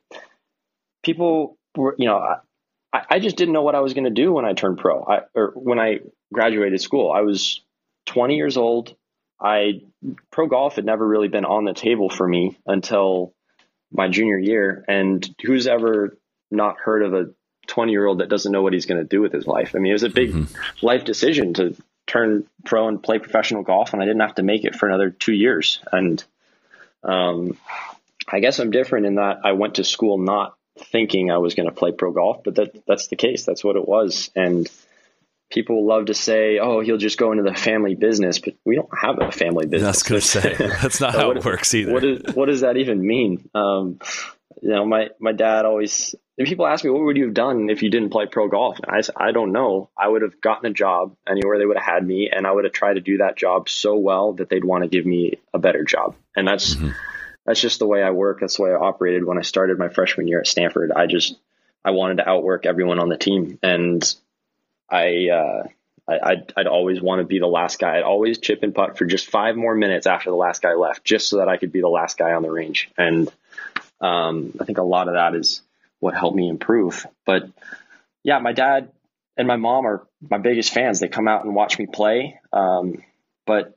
people 1.02 1.58
were, 1.76 1.94
you 1.98 2.06
know. 2.06 2.18
I, 2.92 3.02
I 3.10 3.18
just 3.18 3.36
didn't 3.36 3.54
know 3.54 3.62
what 3.62 3.74
I 3.74 3.80
was 3.80 3.92
going 3.92 4.04
to 4.04 4.10
do 4.10 4.32
when 4.32 4.44
I 4.44 4.52
turned 4.52 4.78
pro, 4.78 5.02
I, 5.02 5.22
or 5.34 5.52
when 5.56 5.80
I 5.80 5.98
graduated 6.32 6.80
school. 6.80 7.10
I 7.10 7.22
was 7.22 7.60
20 8.06 8.36
years 8.36 8.56
old. 8.56 8.94
I 9.44 9.82
pro 10.30 10.46
golf 10.46 10.76
had 10.76 10.86
never 10.86 11.06
really 11.06 11.28
been 11.28 11.44
on 11.44 11.64
the 11.64 11.74
table 11.74 12.08
for 12.08 12.26
me 12.26 12.58
until 12.66 13.34
my 13.92 14.08
junior 14.08 14.38
year. 14.38 14.84
And 14.88 15.28
who's 15.44 15.66
ever 15.66 16.16
not 16.50 16.78
heard 16.78 17.02
of 17.02 17.12
a 17.12 17.30
20 17.66 17.92
year 17.92 18.06
old 18.06 18.20
that 18.20 18.30
doesn't 18.30 18.50
know 18.50 18.62
what 18.62 18.72
he's 18.72 18.86
going 18.86 19.02
to 19.02 19.08
do 19.08 19.20
with 19.20 19.32
his 19.32 19.46
life? 19.46 19.74
I 19.74 19.78
mean, 19.78 19.90
it 19.90 19.94
was 19.94 20.02
a 20.02 20.08
big 20.08 20.32
mm-hmm. 20.32 20.86
life 20.86 21.04
decision 21.04 21.52
to 21.54 21.76
turn 22.06 22.46
pro 22.64 22.88
and 22.88 23.02
play 23.02 23.18
professional 23.18 23.62
golf, 23.62 23.92
and 23.92 24.02
I 24.02 24.06
didn't 24.06 24.22
have 24.22 24.36
to 24.36 24.42
make 24.42 24.64
it 24.64 24.74
for 24.74 24.88
another 24.88 25.10
two 25.10 25.32
years. 25.32 25.80
And 25.92 26.24
um, 27.02 27.58
I 28.26 28.40
guess 28.40 28.58
I'm 28.58 28.70
different 28.70 29.06
in 29.06 29.16
that 29.16 29.40
I 29.44 29.52
went 29.52 29.76
to 29.76 29.84
school 29.84 30.16
not 30.18 30.56
thinking 30.78 31.30
I 31.30 31.38
was 31.38 31.54
going 31.54 31.68
to 31.68 31.74
play 31.74 31.92
pro 31.92 32.12
golf, 32.12 32.42
but 32.44 32.54
that 32.56 32.86
that's 32.86 33.08
the 33.08 33.16
case. 33.16 33.44
That's 33.44 33.62
what 33.62 33.76
it 33.76 33.86
was. 33.86 34.30
And 34.34 34.70
people 35.50 35.86
love 35.86 36.06
to 36.06 36.14
say, 36.14 36.58
"Oh, 36.58 36.80
he'll 36.80 36.98
just 36.98 37.18
go 37.18 37.32
into 37.32 37.44
the 37.44 37.54
family 37.54 37.94
business," 37.94 38.38
but 38.38 38.54
we 38.64 38.76
don't 38.76 38.90
have 39.00 39.20
a 39.20 39.30
family 39.30 39.66
business. 39.66 39.82
That's 39.82 40.02
going 40.02 40.20
to 40.20 40.26
say 40.26 40.54
that's 40.82 41.00
not 41.00 41.14
how 41.14 41.30
it 41.30 41.44
works 41.44 41.74
either. 41.74 41.92
What, 41.92 42.04
is, 42.04 42.34
what 42.34 42.46
does 42.46 42.60
that 42.62 42.76
even 42.76 43.06
mean? 43.06 43.48
Um, 43.54 44.00
you 44.62 44.70
know, 44.70 44.84
my 44.84 45.10
my 45.20 45.32
dad 45.32 45.64
always. 45.64 46.14
People 46.36 46.66
ask 46.66 46.84
me, 46.84 46.90
"What 46.90 47.04
would 47.04 47.16
you 47.16 47.26
have 47.26 47.34
done 47.34 47.70
if 47.70 47.82
you 47.82 47.90
didn't 47.90 48.10
play 48.10 48.26
pro 48.26 48.48
golf?" 48.48 48.78
And 48.80 48.90
I 48.90 49.02
said, 49.02 49.14
"I 49.16 49.30
don't 49.30 49.52
know. 49.52 49.90
I 49.96 50.08
would 50.08 50.22
have 50.22 50.40
gotten 50.40 50.68
a 50.68 50.74
job 50.74 51.16
anywhere 51.28 51.58
they 51.58 51.66
would 51.66 51.76
have 51.76 51.94
had 51.94 52.04
me, 52.04 52.28
and 52.32 52.44
I 52.44 52.50
would 52.50 52.64
have 52.64 52.72
tried 52.72 52.94
to 52.94 53.00
do 53.00 53.18
that 53.18 53.36
job 53.36 53.68
so 53.68 53.96
well 53.96 54.32
that 54.34 54.48
they'd 54.48 54.64
want 54.64 54.82
to 54.82 54.88
give 54.88 55.06
me 55.06 55.34
a 55.52 55.60
better 55.60 55.84
job." 55.84 56.16
And 56.34 56.48
that's 56.48 56.74
mm-hmm. 56.74 56.90
that's 57.46 57.60
just 57.60 57.78
the 57.78 57.86
way 57.86 58.02
I 58.02 58.10
work. 58.10 58.40
That's 58.40 58.56
the 58.56 58.64
way 58.64 58.70
I 58.70 58.74
operated 58.74 59.24
when 59.24 59.38
I 59.38 59.42
started 59.42 59.78
my 59.78 59.90
freshman 59.90 60.26
year 60.26 60.40
at 60.40 60.48
Stanford. 60.48 60.90
I 60.90 61.06
just 61.06 61.36
I 61.84 61.92
wanted 61.92 62.16
to 62.16 62.28
outwork 62.28 62.66
everyone 62.66 62.98
on 62.98 63.08
the 63.08 63.18
team, 63.18 63.60
and 63.62 64.02
I, 64.90 65.28
uh, 65.28 65.68
I 66.06 66.18
I'd, 66.22 66.52
I'd, 66.56 66.66
always 66.66 67.00
want 67.00 67.20
to 67.20 67.24
be 67.24 67.38
the 67.38 67.46
last 67.46 67.78
guy. 67.78 67.96
I'd 67.96 68.02
always 68.02 68.38
chip 68.38 68.62
and 68.62 68.74
putt 68.74 68.98
for 68.98 69.06
just 69.06 69.30
five 69.30 69.56
more 69.56 69.74
minutes 69.74 70.06
after 70.06 70.30
the 70.30 70.36
last 70.36 70.62
guy 70.62 70.74
left, 70.74 71.04
just 71.04 71.28
so 71.28 71.38
that 71.38 71.48
I 71.48 71.56
could 71.56 71.72
be 71.72 71.80
the 71.80 71.88
last 71.88 72.18
guy 72.18 72.32
on 72.32 72.42
the 72.42 72.50
range. 72.50 72.90
And 72.98 73.30
um, 74.00 74.52
I 74.60 74.64
think 74.64 74.78
a 74.78 74.82
lot 74.82 75.08
of 75.08 75.14
that 75.14 75.34
is 75.34 75.62
what 76.00 76.14
helped 76.14 76.36
me 76.36 76.48
improve. 76.48 77.06
But 77.24 77.48
yeah, 78.22 78.38
my 78.38 78.52
dad 78.52 78.90
and 79.36 79.48
my 79.48 79.56
mom 79.56 79.86
are 79.86 80.06
my 80.28 80.38
biggest 80.38 80.72
fans. 80.72 81.00
They 81.00 81.08
come 81.08 81.28
out 81.28 81.44
and 81.44 81.54
watch 81.54 81.78
me 81.78 81.86
play. 81.86 82.38
Um, 82.52 83.02
but 83.46 83.74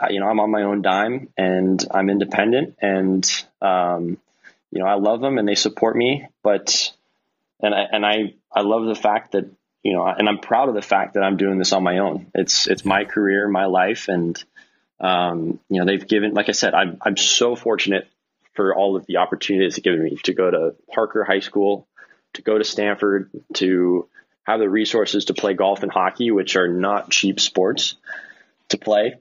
uh, 0.00 0.08
you 0.10 0.20
know, 0.20 0.28
I'm 0.28 0.40
on 0.40 0.50
my 0.50 0.62
own 0.62 0.82
dime 0.82 1.28
and 1.36 1.84
I'm 1.90 2.10
independent 2.10 2.76
and, 2.80 3.44
um, 3.60 4.18
you 4.70 4.78
know, 4.78 4.86
I 4.86 4.94
love 4.94 5.20
them 5.20 5.38
and 5.38 5.46
they 5.46 5.54
support 5.54 5.96
me, 5.96 6.26
but, 6.42 6.92
and 7.60 7.74
I, 7.74 7.86
and 7.92 8.06
I, 8.06 8.34
I 8.52 8.62
love 8.62 8.86
the 8.86 8.94
fact 8.94 9.32
that, 9.32 9.50
you 9.82 9.92
know, 9.94 10.06
and 10.06 10.28
I'm 10.28 10.38
proud 10.38 10.68
of 10.68 10.74
the 10.74 10.82
fact 10.82 11.14
that 11.14 11.22
I'm 11.22 11.36
doing 11.36 11.58
this 11.58 11.72
on 11.72 11.82
my 11.82 11.98
own. 11.98 12.26
It's, 12.34 12.66
it's 12.66 12.84
my 12.84 13.04
career, 13.04 13.48
my 13.48 13.66
life. 13.66 14.08
And, 14.08 14.42
um, 15.00 15.60
you 15.68 15.80
know, 15.80 15.86
they've 15.86 16.06
given, 16.06 16.34
like 16.34 16.48
I 16.48 16.52
said, 16.52 16.74
I'm, 16.74 16.98
I'm 17.00 17.16
so 17.16 17.56
fortunate 17.56 18.06
for 18.54 18.74
all 18.74 18.96
of 18.96 19.06
the 19.06 19.18
opportunities 19.18 19.76
they've 19.76 19.84
given 19.84 20.02
me 20.02 20.16
to 20.24 20.34
go 20.34 20.50
to 20.50 20.74
Parker 20.92 21.24
High 21.24 21.40
School, 21.40 21.88
to 22.34 22.42
go 22.42 22.58
to 22.58 22.64
Stanford, 22.64 23.30
to 23.54 24.08
have 24.42 24.60
the 24.60 24.68
resources 24.68 25.26
to 25.26 25.34
play 25.34 25.54
golf 25.54 25.82
and 25.82 25.92
hockey, 25.92 26.30
which 26.30 26.56
are 26.56 26.68
not 26.68 27.10
cheap 27.10 27.40
sports 27.40 27.96
to 28.68 28.78
play. 28.78 29.14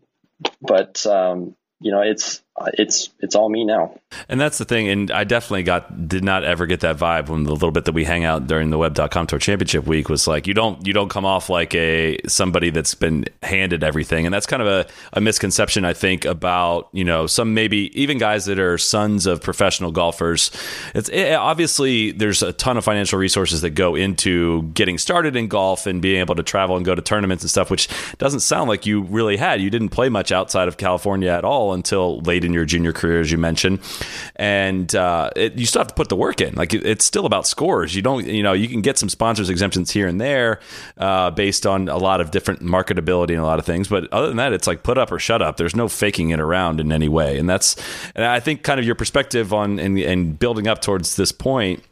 But 0.62 1.06
um, 1.06 1.56
you 1.80 1.92
know, 1.92 2.02
it's 2.02 2.42
Uh, 2.60 2.70
it's 2.74 3.10
it's 3.20 3.36
all 3.36 3.50
me 3.50 3.64
now. 3.64 3.98
And 4.28 4.40
that's 4.40 4.58
the 4.58 4.66
thing. 4.66 4.90
And 4.90 5.12
I 5.12 5.24
definitely 5.24 5.64
got 5.64 6.10
did 6.10 6.24
not 6.24 6.44
ever 6.44 6.66
get 6.66 6.82
that 6.82 6.98
vibe 6.98 7.30
when 7.30 7.44
the 7.44 7.54
little 7.54 7.72
bit 7.72 7.86
that 7.86 7.94
we 7.94 8.04
hang 8.04 8.26
out 8.26 8.48
during 8.48 8.70
the 8.70 8.78
web.com 8.78 9.28
tour 9.28 9.40
championship 9.40 9.86
week 9.86 10.10
was 10.10 10.28
like 10.28 10.46
you 10.46 10.54
don't 10.54 10.86
you 10.86 10.92
don't 10.92 11.10
come 11.10 11.26
off 11.26 11.50
like 11.50 11.74
a 11.74 12.18
somebody 12.28 12.70
that's 12.70 12.96
been 12.96 13.26
handed 13.44 13.84
everything. 13.84 14.26
And 14.26 14.34
that's 14.34 14.46
kind 14.46 14.62
of 14.62 14.68
a, 14.68 14.88
a 15.14 15.22
misconception 15.22 15.86
I 15.86 15.94
think 15.94 16.26
about, 16.26 16.90
you 16.92 17.06
know, 17.06 17.28
some 17.28 17.54
maybe 17.54 17.98
even 18.00 18.18
guys 18.18 18.46
that 18.46 18.60
are 18.60 18.78
sons 18.78 19.26
of 19.26 19.42
professional 19.42 19.92
golfers. 19.92 20.52
It's 20.94 21.08
it, 21.10 21.34
obviously 21.36 22.12
there's 22.12 22.44
a 22.44 22.52
ton 22.52 22.78
of 22.78 22.84
financial 22.84 23.20
resources 23.20 23.62
that 23.62 23.72
go 23.72 23.96
into 23.96 24.64
getting 24.74 24.98
started 24.98 25.38
in 25.38 25.48
golf 25.48 25.88
and 25.88 26.02
being 26.02 26.20
able 26.20 26.36
to 26.36 26.44
travel 26.44 26.76
and 26.76 26.86
go 26.86 26.94
to 26.94 27.02
tournaments 27.02 27.44
and 27.44 27.50
stuff, 27.50 27.72
which 27.72 27.88
doesn't 28.18 28.42
sound 28.42 28.68
like 28.68 28.86
you 28.86 29.04
really 29.04 29.38
had. 29.38 29.62
You 29.62 29.70
didn't 29.70 29.90
play 29.90 30.10
much 30.10 30.34
outside 30.34 30.68
of 30.68 30.76
California 30.76 31.30
at 31.30 31.46
all 31.46 31.74
until 31.74 32.20
late 32.20 32.49
in 32.50 32.54
your 32.54 32.66
junior 32.66 32.92
career, 32.92 33.22
as 33.22 33.32
you 33.32 33.38
mentioned, 33.38 33.80
and 34.36 34.94
uh, 34.96 35.30
it, 35.36 35.54
you 35.54 35.66
still 35.66 35.80
have 35.80 35.88
to 35.88 35.94
put 35.94 36.10
the 36.10 36.16
work 36.16 36.42
in. 36.42 36.56
Like 36.56 36.74
it, 36.74 36.86
it's 36.86 37.06
still 37.06 37.26
about 37.26 37.48
scores. 37.48 37.96
You 37.96 38.02
don't, 38.02 38.26
you 38.26 38.44
know, 38.44 38.54
you 38.54 38.68
can 38.68 38.82
get 38.82 38.98
some 38.98 39.08
sponsors 39.08 39.50
exemptions 39.50 39.92
here 39.92 40.08
and 40.08 40.20
there 40.20 40.60
uh, 40.98 41.32
based 41.32 41.66
on 41.66 41.88
a 41.88 41.98
lot 41.98 42.20
of 42.20 42.32
different 42.32 42.62
marketability 42.62 43.30
and 43.30 43.40
a 43.40 43.46
lot 43.46 43.60
of 43.60 43.66
things. 43.66 43.88
But 43.88 44.12
other 44.12 44.28
than 44.28 44.38
that, 44.38 44.52
it's 44.52 44.68
like 44.68 44.84
put 44.84 44.98
up 44.98 45.12
or 45.12 45.20
shut 45.20 45.42
up. 45.42 45.58
There's 45.58 45.76
no 45.76 45.88
faking 45.88 46.32
it 46.32 46.40
around 46.40 46.80
in 46.80 46.92
any 46.92 47.08
way, 47.08 47.38
and 47.38 47.50
that's, 47.50 47.76
and 48.16 48.26
I 48.26 48.40
think 48.40 48.64
kind 48.64 48.80
of 48.80 48.86
your 48.86 48.96
perspective 48.96 49.54
on 49.54 49.80
and 49.80 50.38
building 50.40 50.68
up 50.68 50.82
towards 50.82 51.16
this 51.16 51.32
point 51.32 51.84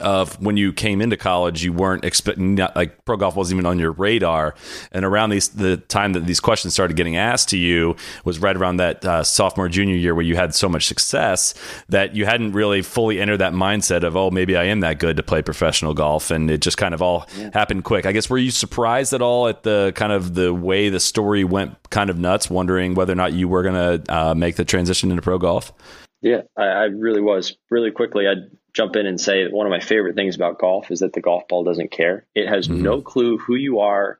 of 0.00 0.40
when 0.40 0.56
you 0.56 0.72
came 0.72 1.00
into 1.00 1.16
college, 1.16 1.64
you 1.64 1.72
weren't 1.72 2.04
expecting 2.04 2.56
like 2.56 3.04
pro 3.04 3.16
golf 3.16 3.36
wasn't 3.36 3.58
even 3.58 3.66
on 3.66 3.78
your 3.78 3.92
radar, 3.92 4.54
and 4.92 5.04
around 5.04 5.30
these 5.30 5.48
the 5.48 5.76
time 5.76 6.12
that 6.12 6.26
these 6.26 6.40
questions 6.40 6.74
started 6.74 6.96
getting 6.96 7.16
asked 7.16 7.48
to 7.50 7.58
you 7.58 7.96
was 8.24 8.38
right 8.38 8.56
around 8.56 8.76
that 8.76 9.04
uh, 9.04 9.22
sophomore 9.24 9.68
junior 9.68 9.96
year 9.96 10.14
where 10.14 10.24
you 10.24 10.36
had 10.36 10.54
so 10.54 10.68
much 10.68 10.86
success 10.86 11.54
that 11.88 12.14
you 12.14 12.24
hadn't 12.26 12.52
really 12.52 12.82
fully 12.82 13.20
entered 13.20 13.38
that 13.38 13.52
mindset 13.52 14.02
of 14.02 14.16
oh 14.16 14.30
maybe 14.30 14.56
I 14.56 14.64
am 14.64 14.80
that 14.80 14.98
good 14.98 15.16
to 15.16 15.22
play 15.22 15.42
professional 15.42 15.94
golf, 15.94 16.30
and 16.30 16.50
it 16.50 16.60
just 16.60 16.76
kind 16.76 16.94
of 16.94 17.02
all 17.02 17.26
yeah. 17.36 17.50
happened 17.52 17.84
quick. 17.84 18.06
I 18.06 18.12
guess 18.12 18.30
were 18.30 18.38
you 18.38 18.50
surprised 18.50 19.12
at 19.12 19.22
all 19.22 19.48
at 19.48 19.62
the 19.62 19.92
kind 19.94 20.12
of 20.12 20.34
the 20.34 20.52
way 20.52 20.88
the 20.88 21.00
story 21.00 21.44
went 21.44 21.76
kind 21.90 22.10
of 22.10 22.18
nuts, 22.18 22.50
wondering 22.50 22.94
whether 22.94 23.12
or 23.12 23.16
not 23.16 23.32
you 23.32 23.48
were 23.48 23.62
going 23.62 24.02
to 24.02 24.14
uh, 24.14 24.34
make 24.34 24.56
the 24.56 24.64
transition 24.64 25.10
into 25.10 25.22
pro 25.22 25.38
golf? 25.38 25.72
Yeah, 26.20 26.42
I, 26.56 26.64
I, 26.64 26.84
really 26.84 27.20
was. 27.20 27.56
Really 27.70 27.92
quickly, 27.92 28.26
I 28.26 28.34
jump 28.72 28.96
in 28.96 29.06
and 29.06 29.20
say 29.20 29.44
that 29.44 29.52
one 29.52 29.66
of 29.66 29.70
my 29.70 29.80
favorite 29.80 30.14
things 30.14 30.36
about 30.36 30.58
golf 30.58 30.90
is 30.90 31.00
that 31.00 31.12
the 31.12 31.20
golf 31.20 31.48
ball 31.48 31.64
doesn't 31.64 31.90
care. 31.90 32.26
It 32.34 32.48
has 32.48 32.68
mm-hmm. 32.68 32.82
no 32.82 33.00
clue 33.00 33.38
who 33.38 33.54
you 33.54 33.80
are, 33.80 34.18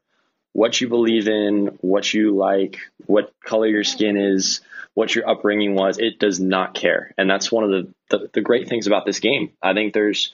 what 0.53 0.81
you 0.81 0.89
believe 0.89 1.29
in, 1.29 1.79
what 1.81 2.13
you 2.13 2.37
like, 2.37 2.79
what 3.07 3.33
color 3.45 3.67
your 3.67 3.85
skin 3.85 4.17
is, 4.17 4.61
what 4.95 5.15
your 5.15 5.29
upbringing 5.29 5.75
was. 5.75 5.99
It 5.99 6.19
does 6.19 6.41
not 6.41 6.75
care. 6.75 7.15
And 7.17 7.31
that's 7.31 7.53
one 7.53 7.65
of 7.65 7.71
the, 7.71 7.95
the, 8.11 8.31
the 8.35 8.41
great 8.41 8.69
things 8.69 8.87
about 8.87 9.07
this 9.07 9.21
game. 9.21 9.53
I 9.63 9.75
think 9.75 9.93
there's 9.93 10.33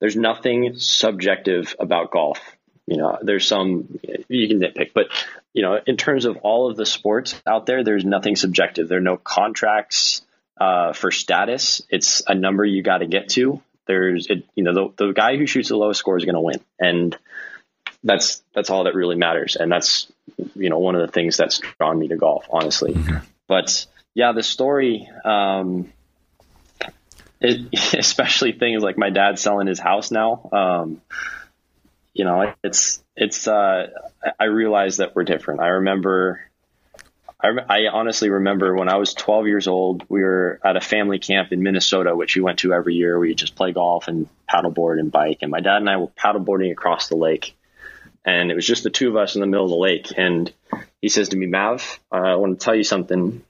there's 0.00 0.16
nothing 0.16 0.74
subjective 0.76 1.76
about 1.78 2.10
golf. 2.10 2.40
You 2.86 2.96
know, 2.96 3.18
there's 3.22 3.46
some 3.46 3.98
you 4.28 4.48
can 4.48 4.60
nitpick, 4.60 4.90
but 4.92 5.06
you 5.54 5.62
know, 5.62 5.80
in 5.86 5.96
terms 5.96 6.24
of 6.24 6.38
all 6.38 6.68
of 6.68 6.76
the 6.76 6.84
sports 6.84 7.40
out 7.46 7.66
there, 7.66 7.84
there's 7.84 8.04
nothing 8.04 8.34
subjective. 8.36 8.88
There 8.88 8.98
are 8.98 9.00
no 9.00 9.16
contracts 9.16 10.22
uh, 10.62 10.92
for 10.92 11.10
status, 11.10 11.82
it's 11.90 12.22
a 12.28 12.36
number 12.36 12.64
you 12.64 12.82
got 12.82 12.98
to 12.98 13.06
get 13.06 13.30
to. 13.30 13.60
There's, 13.86 14.28
it, 14.28 14.44
you 14.54 14.62
know, 14.62 14.72
the, 14.72 15.06
the 15.06 15.12
guy 15.12 15.36
who 15.36 15.44
shoots 15.44 15.70
the 15.70 15.76
lowest 15.76 15.98
score 15.98 16.16
is 16.16 16.24
going 16.24 16.36
to 16.36 16.40
win, 16.40 16.60
and 16.78 17.18
that's 18.04 18.42
that's 18.54 18.70
all 18.70 18.84
that 18.84 18.94
really 18.94 19.16
matters. 19.16 19.56
And 19.56 19.72
that's, 19.72 20.06
you 20.54 20.70
know, 20.70 20.78
one 20.78 20.94
of 20.94 21.00
the 21.04 21.12
things 21.12 21.36
that's 21.36 21.60
drawn 21.78 21.98
me 21.98 22.08
to 22.08 22.16
golf, 22.16 22.46
honestly. 22.48 22.94
Mm-hmm. 22.94 23.24
But 23.48 23.86
yeah, 24.14 24.30
the 24.30 24.44
story, 24.44 25.08
um, 25.24 25.92
it, 27.40 27.68
especially 27.98 28.52
things 28.52 28.84
like 28.84 28.96
my 28.96 29.10
dad 29.10 29.40
selling 29.40 29.66
his 29.66 29.80
house 29.80 30.12
now. 30.12 30.48
Um, 30.52 31.02
you 32.14 32.24
know, 32.24 32.54
it's 32.62 33.02
it's. 33.16 33.48
Uh, 33.48 33.88
I 34.38 34.44
realize 34.44 34.98
that 34.98 35.16
we're 35.16 35.24
different. 35.24 35.60
I 35.60 35.68
remember 35.68 36.40
I, 37.42 37.48
I, 37.68 37.88
honestly 37.88 38.30
remember 38.30 38.74
when 38.74 38.88
I 38.88 38.96
was 38.96 39.14
12 39.14 39.46
years 39.48 39.66
old, 39.66 40.04
we 40.08 40.22
were 40.22 40.60
at 40.64 40.76
a 40.76 40.80
family 40.80 41.18
camp 41.18 41.52
in 41.52 41.62
Minnesota, 41.62 42.14
which 42.14 42.36
we 42.36 42.42
went 42.42 42.60
to 42.60 42.72
every 42.72 42.94
year. 42.94 43.18
We 43.18 43.34
just 43.34 43.56
play 43.56 43.72
golf 43.72 44.06
and 44.06 44.28
paddleboard 44.48 45.00
and 45.00 45.10
bike. 45.10 45.38
And 45.42 45.50
my 45.50 45.60
dad 45.60 45.78
and 45.78 45.90
I 45.90 45.96
were 45.96 46.06
paddleboarding 46.06 46.70
across 46.70 47.08
the 47.08 47.16
lake. 47.16 47.56
And 48.24 48.52
it 48.52 48.54
was 48.54 48.66
just 48.66 48.84
the 48.84 48.90
two 48.90 49.08
of 49.08 49.16
us 49.16 49.34
in 49.34 49.40
the 49.40 49.48
middle 49.48 49.64
of 49.64 49.70
the 49.70 49.76
lake. 49.76 50.12
And 50.16 50.52
he 51.00 51.08
says 51.08 51.30
to 51.30 51.36
me, 51.36 51.46
Mav, 51.46 51.98
uh, 52.12 52.16
I 52.16 52.36
want 52.36 52.60
to 52.60 52.64
tell 52.64 52.76
you 52.76 52.84
something. 52.84 53.42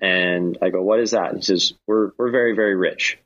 And 0.00 0.58
I 0.60 0.70
go, 0.70 0.82
what 0.82 0.98
is 0.98 1.12
that? 1.12 1.34
he 1.36 1.42
says, 1.42 1.72
we're, 1.86 2.10
we're 2.18 2.32
very, 2.32 2.54
very 2.54 2.74
rich. 2.74 3.18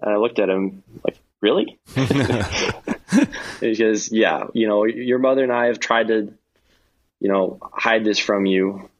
And 0.00 0.12
I 0.12 0.16
looked 0.16 0.40
at 0.40 0.50
him 0.50 0.82
like, 1.04 1.18
really? 1.40 1.78
he 3.60 3.74
says, 3.76 4.10
yeah, 4.10 4.44
you 4.52 4.66
know, 4.66 4.84
your 4.84 5.20
mother 5.20 5.44
and 5.44 5.52
I 5.52 5.66
have 5.66 5.78
tried 5.78 6.08
to, 6.08 6.34
you 7.20 7.28
know, 7.28 7.60
hide 7.72 8.04
this 8.04 8.18
from 8.18 8.44
you 8.44 8.90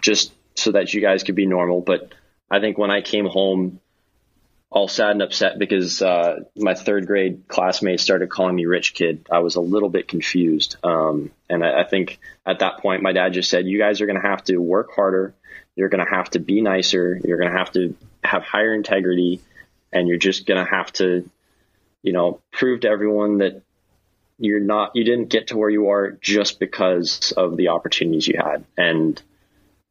just 0.00 0.32
so 0.54 0.72
that 0.72 0.92
you 0.92 1.00
guys 1.00 1.22
could 1.22 1.34
be 1.34 1.46
normal. 1.46 1.80
But 1.80 2.12
I 2.50 2.60
think 2.60 2.78
when 2.78 2.90
I 2.90 3.00
came 3.00 3.26
home, 3.26 3.80
all 4.72 4.88
sad 4.88 5.10
and 5.10 5.22
upset 5.22 5.58
because 5.58 6.00
uh, 6.00 6.40
my 6.56 6.74
third 6.74 7.06
grade 7.06 7.44
classmates 7.46 8.02
started 8.02 8.30
calling 8.30 8.54
me 8.54 8.64
rich 8.64 8.94
kid. 8.94 9.26
I 9.30 9.40
was 9.40 9.56
a 9.56 9.60
little 9.60 9.90
bit 9.90 10.08
confused. 10.08 10.76
Um, 10.82 11.30
and 11.50 11.62
I, 11.62 11.82
I, 11.82 11.84
think 11.84 12.18
at 12.46 12.60
that 12.60 12.78
point, 12.78 13.02
my 13.02 13.12
dad 13.12 13.34
just 13.34 13.50
said, 13.50 13.66
You 13.66 13.78
guys 13.78 14.00
are 14.00 14.06
going 14.06 14.20
to 14.20 14.26
have 14.26 14.42
to 14.44 14.56
work 14.56 14.94
harder. 14.94 15.34
You're 15.76 15.90
going 15.90 16.04
to 16.04 16.10
have 16.10 16.30
to 16.30 16.38
be 16.38 16.62
nicer. 16.62 17.20
You're 17.22 17.36
going 17.36 17.52
to 17.52 17.58
have 17.58 17.72
to 17.72 17.94
have 18.24 18.44
higher 18.44 18.72
integrity. 18.72 19.42
And 19.92 20.08
you're 20.08 20.16
just 20.16 20.46
going 20.46 20.64
to 20.64 20.70
have 20.70 20.90
to, 20.94 21.28
you 22.02 22.12
know, 22.14 22.40
prove 22.50 22.80
to 22.80 22.88
everyone 22.88 23.38
that 23.38 23.60
you're 24.38 24.60
not, 24.60 24.92
you 24.96 25.04
didn't 25.04 25.28
get 25.28 25.48
to 25.48 25.58
where 25.58 25.68
you 25.68 25.90
are 25.90 26.12
just 26.12 26.58
because 26.58 27.32
of 27.32 27.58
the 27.58 27.68
opportunities 27.68 28.26
you 28.26 28.38
had. 28.38 28.64
And 28.76 29.20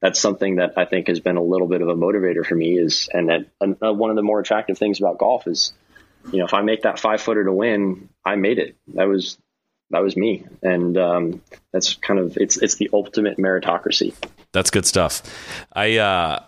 that's 0.01 0.19
something 0.19 0.55
that 0.55 0.73
I 0.77 0.85
think 0.85 1.07
has 1.07 1.19
been 1.19 1.37
a 1.37 1.43
little 1.43 1.67
bit 1.67 1.81
of 1.81 1.87
a 1.87 1.95
motivator 1.95 2.45
for 2.45 2.55
me 2.55 2.77
is, 2.77 3.07
and 3.13 3.29
that 3.29 3.45
uh, 3.61 3.93
one 3.93 4.09
of 4.09 4.15
the 4.15 4.23
more 4.23 4.39
attractive 4.39 4.77
things 4.77 4.99
about 4.99 5.19
golf 5.19 5.47
is, 5.47 5.73
you 6.31 6.39
know, 6.39 6.45
if 6.45 6.53
I 6.53 6.61
make 6.61 6.83
that 6.83 6.99
five 6.99 7.21
footer 7.21 7.43
to 7.43 7.53
win, 7.53 8.09
I 8.25 8.35
made 8.35 8.57
it. 8.57 8.75
That 8.95 9.07
was, 9.07 9.37
that 9.91 10.01
was 10.01 10.17
me. 10.17 10.45
And, 10.63 10.97
um, 10.97 11.41
that's 11.71 11.93
kind 11.95 12.19
of, 12.19 12.37
it's, 12.37 12.57
it's 12.57 12.75
the 12.75 12.89
ultimate 12.93 13.37
meritocracy. 13.37 14.15
That's 14.53 14.69
good 14.69 14.85
stuff. 14.85 15.23
I 15.73 15.97
uh, 15.97 16.43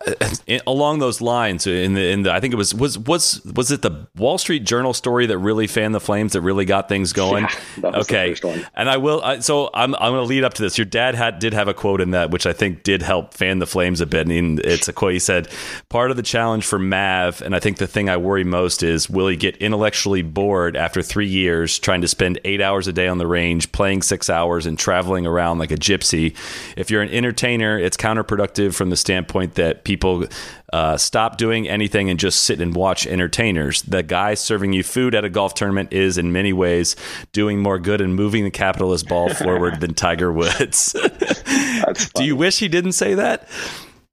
along 0.67 0.99
those 0.99 1.21
lines 1.21 1.65
in 1.65 1.93
the 1.93 2.11
in 2.11 2.23
the 2.23 2.33
I 2.33 2.41
think 2.41 2.53
it 2.53 2.57
was 2.57 2.73
was 2.73 2.99
was 2.99 3.41
was 3.45 3.71
it 3.71 3.81
the 3.81 4.07
Wall 4.17 4.37
Street 4.37 4.65
Journal 4.65 4.93
story 4.93 5.25
that 5.27 5.37
really 5.37 5.67
fanned 5.67 5.95
the 5.95 6.01
flames 6.01 6.33
that 6.33 6.41
really 6.41 6.65
got 6.65 6.89
things 6.89 7.13
going. 7.13 7.47
Yeah, 7.81 7.97
okay, 7.99 8.35
and 8.75 8.89
I 8.89 8.97
will. 8.97 9.21
I, 9.23 9.39
so 9.39 9.69
I'm 9.73 9.95
I'm 9.95 10.11
going 10.13 10.23
to 10.23 10.29
lead 10.29 10.43
up 10.43 10.53
to 10.55 10.61
this. 10.61 10.77
Your 10.77 10.85
dad 10.85 11.15
had 11.15 11.39
did 11.39 11.53
have 11.53 11.67
a 11.67 11.73
quote 11.73 12.01
in 12.01 12.11
that 12.11 12.29
which 12.29 12.45
I 12.45 12.53
think 12.53 12.83
did 12.83 13.01
help 13.01 13.33
fan 13.33 13.59
the 13.59 13.65
flames 13.65 13.99
a 13.99 14.05
bit. 14.05 14.27
And 14.27 14.59
it's 14.59 14.87
a 14.87 14.93
quote. 14.93 15.13
He 15.13 15.19
said, 15.19 15.47
"Part 15.89 16.11
of 16.11 16.17
the 16.17 16.23
challenge 16.23 16.65
for 16.65 16.77
Mav, 16.77 17.41
and 17.41 17.55
I 17.55 17.59
think 17.59 17.77
the 17.77 17.87
thing 17.87 18.09
I 18.09 18.17
worry 18.17 18.43
most 18.43 18.83
is 18.83 19.09
will 19.09 19.27
he 19.27 19.35
get 19.35 19.57
intellectually 19.57 20.21
bored 20.21 20.77
after 20.77 21.01
three 21.01 21.27
years 21.27 21.79
trying 21.79 22.01
to 22.01 22.07
spend 22.07 22.39
eight 22.45 22.61
hours 22.61 22.87
a 22.87 22.93
day 22.93 23.07
on 23.07 23.17
the 23.17 23.27
range, 23.27 23.71
playing 23.71 24.01
six 24.01 24.29
hours, 24.29 24.65
and 24.65 24.77
traveling 24.77 25.25
around 25.25 25.57
like 25.57 25.71
a 25.71 25.77
gypsy? 25.77 26.35
If 26.77 26.91
you're 26.91 27.01
an 27.01 27.09
entertainer, 27.09 27.77
it's 27.79 27.92
it's 27.93 28.01
counterproductive 28.01 28.73
from 28.73 28.89
the 28.89 28.97
standpoint 28.97 29.55
that 29.55 29.83
people 29.83 30.25
uh, 30.71 30.97
stop 30.97 31.37
doing 31.37 31.67
anything 31.67 32.09
and 32.09 32.19
just 32.19 32.43
sit 32.43 32.59
and 32.59 32.75
watch 32.75 33.05
entertainers. 33.05 33.83
The 33.83 34.01
guy 34.01 34.33
serving 34.33 34.73
you 34.73 34.81
food 34.81 35.13
at 35.13 35.23
a 35.23 35.29
golf 35.29 35.53
tournament 35.53 35.93
is, 35.93 36.17
in 36.17 36.31
many 36.31 36.53
ways, 36.53 36.95
doing 37.33 37.59
more 37.59 37.77
good 37.77 38.01
and 38.01 38.15
moving 38.15 38.43
the 38.43 38.51
capitalist 38.51 39.07
ball 39.07 39.29
forward 39.33 39.79
than 39.79 39.93
Tiger 39.93 40.31
Woods. 40.31 40.93
Do 42.15 42.23
you 42.23 42.35
wish 42.35 42.59
he 42.59 42.67
didn't 42.67 42.93
say 42.93 43.13
that? 43.13 43.47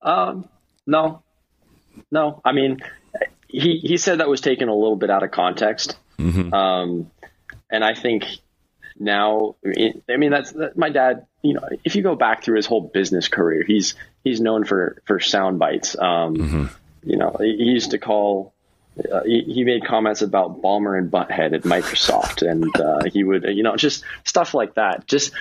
Um, 0.03 0.47
no, 0.87 1.23
no. 2.11 2.43
I 2.45 2.53
mean, 2.53 2.81
he 3.49 3.79
he 3.79 3.97
said 3.97 4.21
that 4.21 4.29
was 4.29 4.43
taken 4.43 4.69
a 4.69 4.75
little 4.75 4.97
bit 4.97 5.11
out 5.11 5.23
of 5.23 5.31
context. 5.31 5.97
Mm-hmm. 6.19 6.53
Um, 6.53 7.11
and 7.71 7.83
I 7.83 7.95
think 7.95 8.25
now, 8.99 9.57
I 9.65 10.17
mean, 10.17 10.31
that's 10.31 10.53
that, 10.53 10.77
my 10.77 10.91
dad 10.91 11.27
you 11.43 11.55
know, 11.55 11.67
if 11.85 11.97
you 11.97 12.03
go 12.03 12.15
back 12.15 12.45
through 12.45 12.57
his 12.57 12.67
whole 12.67 12.83
business 12.83 13.29
career, 13.29 13.65
he's 13.67 13.95
he's 14.25 14.41
known 14.41 14.65
for 14.65 15.03
for 15.07 15.21
sound 15.21 15.59
bites. 15.59 15.97
Um, 15.99 16.37
mm-hmm. 16.37 16.65
You 17.03 17.17
know, 17.17 17.37
he, 17.39 17.57
he 17.57 17.65
used 17.65 17.93
to 17.93 17.99
call. 17.99 18.53
Uh, 18.99 19.23
he, 19.25 19.43
he, 19.43 19.65
made 19.65 19.87
comments 19.87 20.21
about 20.21 20.61
Ballmer 20.61 20.99
and 20.99 21.11
Butthead 21.11 21.55
at 21.55 21.63
Microsoft, 21.63 22.47
and 22.47 22.79
uh, 22.79 23.09
he 23.11 23.25
would, 23.25 23.45
you 23.45 23.63
know, 23.63 23.77
just 23.77 24.05
stuff 24.25 24.53
like 24.53 24.75
that. 24.75 25.07
Just 25.07 25.33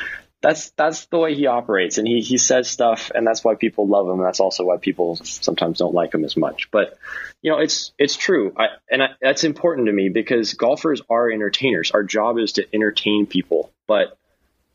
that's 0.41 0.69
that's 0.71 1.07
the 1.07 1.17
way 1.17 1.35
he 1.35 1.47
operates, 1.47 1.97
and 1.97 2.07
he 2.07 2.21
he 2.21 2.37
says 2.37 2.69
stuff, 2.69 3.11
and 3.13 3.27
that's 3.27 3.43
why 3.43 3.55
people 3.55 3.87
love 3.87 4.07
him. 4.07 4.19
And 4.19 4.25
that's 4.25 4.39
also 4.39 4.65
why 4.65 4.77
people 4.77 5.17
sometimes 5.23 5.79
don't 5.79 5.93
like 5.93 6.13
him 6.13 6.23
as 6.23 6.37
much. 6.37 6.71
But 6.71 6.97
you 7.41 7.51
know, 7.51 7.57
it's 7.57 7.91
it's 7.97 8.15
true, 8.15 8.53
I, 8.55 8.67
and 8.89 9.03
I, 9.03 9.07
that's 9.19 9.43
important 9.43 9.87
to 9.87 9.93
me 9.93 10.07
because 10.07 10.53
golfers 10.53 11.01
are 11.09 11.29
entertainers. 11.29 11.91
Our 11.91 12.03
job 12.03 12.37
is 12.37 12.53
to 12.53 12.65
entertain 12.73 13.25
people. 13.25 13.71
But 13.87 14.17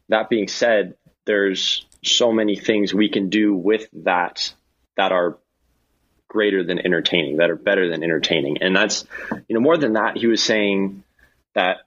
that 0.09 0.29
being 0.29 0.49
said, 0.49 0.97
there's 1.25 1.85
so 2.05 2.33
many 2.33 2.57
things 2.57 2.93
we 2.93 3.09
can 3.09 3.31
do 3.31 3.55
with 3.55 3.89
that 3.93 4.53
that 4.97 5.12
are 5.12 5.39
greater 6.29 6.64
than 6.64 6.79
entertaining, 6.79 7.37
that 7.39 7.51
are 7.51 7.57
better 7.57 7.89
than 7.89 8.03
entertaining, 8.03 8.59
and 8.61 8.75
that's 8.77 9.07
you 9.49 9.55
know 9.55 9.61
more 9.61 9.77
than 9.77 9.95
that. 9.95 10.16
He 10.16 10.27
was 10.27 10.43
saying 10.43 11.03
that 11.55 11.79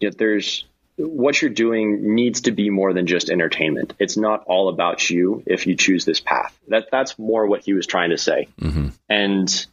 you 0.00 0.08
know, 0.08 0.14
there's 0.16 0.64
what 0.96 1.40
you're 1.40 1.50
doing 1.50 2.14
needs 2.14 2.42
to 2.42 2.52
be 2.52 2.70
more 2.70 2.92
than 2.92 3.06
just 3.06 3.30
entertainment. 3.30 3.94
It's 3.98 4.16
not 4.16 4.44
all 4.46 4.68
about 4.68 5.08
you 5.10 5.42
if 5.46 5.66
you 5.66 5.74
choose 5.74 6.04
this 6.04 6.20
path. 6.20 6.56
That 6.68 6.88
that's 6.90 7.18
more 7.18 7.46
what 7.46 7.64
he 7.64 7.72
was 7.72 7.86
trying 7.86 8.10
to 8.10 8.18
say. 8.18 8.48
Mm-hmm. 8.60 8.88
And 9.08 9.66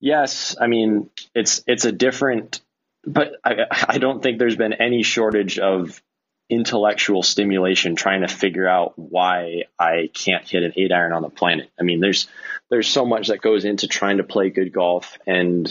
yes, 0.00 0.56
I 0.60 0.66
mean 0.66 1.10
it's 1.34 1.62
it's 1.66 1.84
a 1.84 1.92
different, 1.92 2.60
but 3.04 3.32
I, 3.44 3.66
I 3.88 3.98
don't 3.98 4.22
think 4.22 4.38
there's 4.38 4.56
been 4.56 4.74
any 4.74 5.02
shortage 5.02 5.58
of 5.58 6.00
intellectual 6.48 7.22
stimulation 7.22 7.96
trying 7.96 8.20
to 8.20 8.28
figure 8.28 8.68
out 8.68 8.92
why 8.96 9.64
I 9.78 10.10
can't 10.12 10.46
hit 10.48 10.62
an 10.62 10.72
eight 10.76 10.92
iron 10.92 11.12
on 11.12 11.22
the 11.22 11.28
planet. 11.28 11.70
I 11.78 11.82
mean, 11.82 12.00
there's 12.00 12.28
there's 12.70 12.88
so 12.88 13.04
much 13.04 13.28
that 13.28 13.40
goes 13.40 13.64
into 13.64 13.88
trying 13.88 14.18
to 14.18 14.24
play 14.24 14.50
good 14.50 14.72
golf, 14.72 15.18
and 15.26 15.66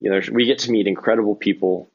you 0.00 0.10
know, 0.10 0.20
we 0.32 0.46
get 0.46 0.60
to 0.60 0.70
meet 0.70 0.86
incredible 0.86 1.34
people. 1.34 1.88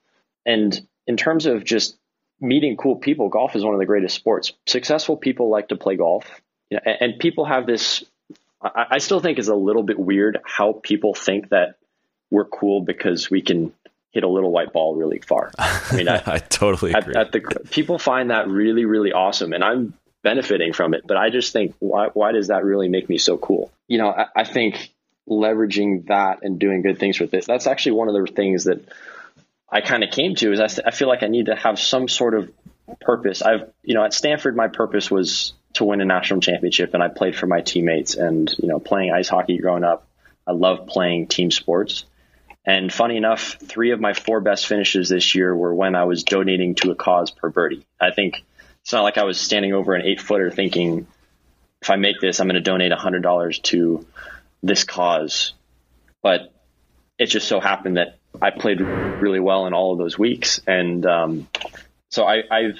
And 0.46 0.80
in 1.06 1.18
terms 1.18 1.46
of 1.46 1.64
just 1.64 1.98
meeting 2.40 2.78
cool 2.78 2.98
people, 2.98 3.30
golf 3.30 3.56
is 3.56 3.64
one 3.64 3.74
of 3.74 3.80
the 3.80 3.86
greatest 3.86 4.16
sports. 4.16 4.54
Successful 4.66 5.18
people 5.18 5.50
like 5.50 5.70
to 5.70 5.76
play 5.76 5.96
golf, 5.96 6.26
you 6.70 6.78
know, 6.78 6.82
and, 6.86 7.14
and 7.14 7.20
people 7.20 7.46
have 7.46 7.66
this. 7.66 8.04
I, 8.62 8.86
I 8.92 8.98
still 9.00 9.20
think 9.20 9.40
is 9.40 9.48
a 9.48 9.56
little 9.56 9.84
bit 9.84 10.00
weird 10.00 10.40
how 10.44 10.74
people 10.74 11.14
think 11.14 11.50
that 11.50 11.76
we're 12.30 12.46
cool 12.46 12.82
because 12.82 13.30
we 13.30 13.42
can 13.42 13.74
hit 14.18 14.24
a 14.24 14.28
little 14.28 14.52
white 14.52 14.74
ball 14.74 14.96
really 14.96 15.20
far. 15.20 15.52
I 15.60 15.96
mean, 15.96 16.08
I, 16.08 16.24
I 16.26 16.38
totally 16.40 16.92
agree. 16.92 17.14
At, 17.14 17.28
at, 17.28 17.32
the 17.32 17.70
people 17.70 18.00
find 18.00 18.32
that 18.32 18.48
really, 18.48 18.86
really 18.86 19.14
awesome, 19.14 19.54
and 19.54 19.64
I'm 19.64 19.94
benefiting 20.24 20.74
from 20.74 20.96
it. 20.96 21.06
But 21.06 21.18
I 21.18 21.30
just 21.30 21.54
think, 21.54 21.76
why, 21.78 22.08
why 22.14 22.32
does 22.32 22.48
that 22.48 22.64
really 22.64 22.90
make 22.90 23.08
me 23.10 23.20
so 23.20 23.38
cool? 23.38 23.72
You 23.88 24.00
know, 24.00 24.10
I, 24.10 24.26
I 24.36 24.44
think 24.44 24.92
leveraging 25.30 26.08
that 26.08 26.40
and 26.42 26.58
doing 26.58 26.82
good 26.82 26.98
things 26.98 27.20
with 27.20 27.36
it. 27.36 27.46
That's 27.46 27.68
actually 27.68 27.92
one 27.92 28.10
of 28.10 28.16
the 28.16 28.32
things 28.32 28.64
that 28.64 28.84
I 29.70 29.82
kind 29.82 30.04
of 30.04 30.10
came 30.10 30.34
to 30.36 30.52
is 30.52 30.60
I, 30.60 30.88
I 30.88 30.92
feel 30.92 31.08
like 31.08 31.22
I 31.22 31.28
need 31.28 31.46
to 31.46 31.56
have 31.56 31.80
some 31.80 32.08
sort 32.08 32.34
of 32.34 32.52
purpose. 33.02 33.44
I've, 33.44 33.70
you 33.84 33.94
know, 33.94 34.04
at 34.04 34.14
Stanford, 34.14 34.56
my 34.56 34.68
purpose 34.68 35.12
was 35.12 35.54
to 35.74 35.86
win 35.86 36.02
a 36.02 36.06
national 36.06 36.40
championship 36.40 36.96
and 36.96 37.04
I 37.04 37.10
played 37.10 37.36
for 37.36 37.46
my 37.46 37.62
teammates 37.62 38.16
and, 38.16 38.52
you 38.58 38.68
know, 38.68 38.80
playing 38.80 39.12
ice 39.12 39.28
hockey 39.28 39.58
growing 39.60 39.84
up. 39.84 40.08
I 40.48 40.54
love 40.54 40.88
playing 40.88 41.28
team 41.28 41.52
sports. 41.52 42.06
And 42.68 42.92
funny 42.94 43.16
enough, 43.16 43.56
three 43.64 43.92
of 43.92 44.02
my 44.02 44.14
four 44.14 44.42
best 44.42 44.68
finishes 44.68 45.08
this 45.08 45.34
year 45.34 45.56
were 45.56 45.74
when 45.74 45.96
I 45.96 46.04
was 46.04 46.26
donating 46.26 46.76
to 46.76 46.92
a 46.92 46.96
cause 46.96 47.32
per 47.32 47.50
birdie. 47.50 47.88
I 48.00 48.12
think 48.12 48.44
it's 48.82 48.92
not 48.92 49.04
like 49.04 49.18
I 49.18 49.24
was 49.24 49.40
standing 49.40 49.74
over 49.74 49.96
an 49.96 50.02
eight 50.06 50.20
footer 50.20 50.52
thinking, 50.52 51.08
if 51.82 51.90
I 51.90 51.96
make 51.96 52.20
this, 52.20 52.42
I'm 52.42 52.48
going 52.48 52.56
to 52.56 52.62
donate 52.62 52.92
$100 52.92 53.62
to 53.64 54.06
this 54.62 54.84
cause. 54.84 55.54
But 56.22 56.54
it 57.18 57.28
just 57.28 57.48
so 57.48 57.62
happened 57.62 57.96
that 57.96 58.18
I 58.42 58.52
played 58.52 58.82
really 58.82 59.40
well 59.40 59.66
in 59.66 59.74
all 59.74 59.94
of 59.94 59.98
those 59.98 60.20
weeks. 60.20 60.60
And 60.68 61.06
um, 61.06 61.48
so 62.10 62.26
I, 62.26 62.44
I've 62.52 62.80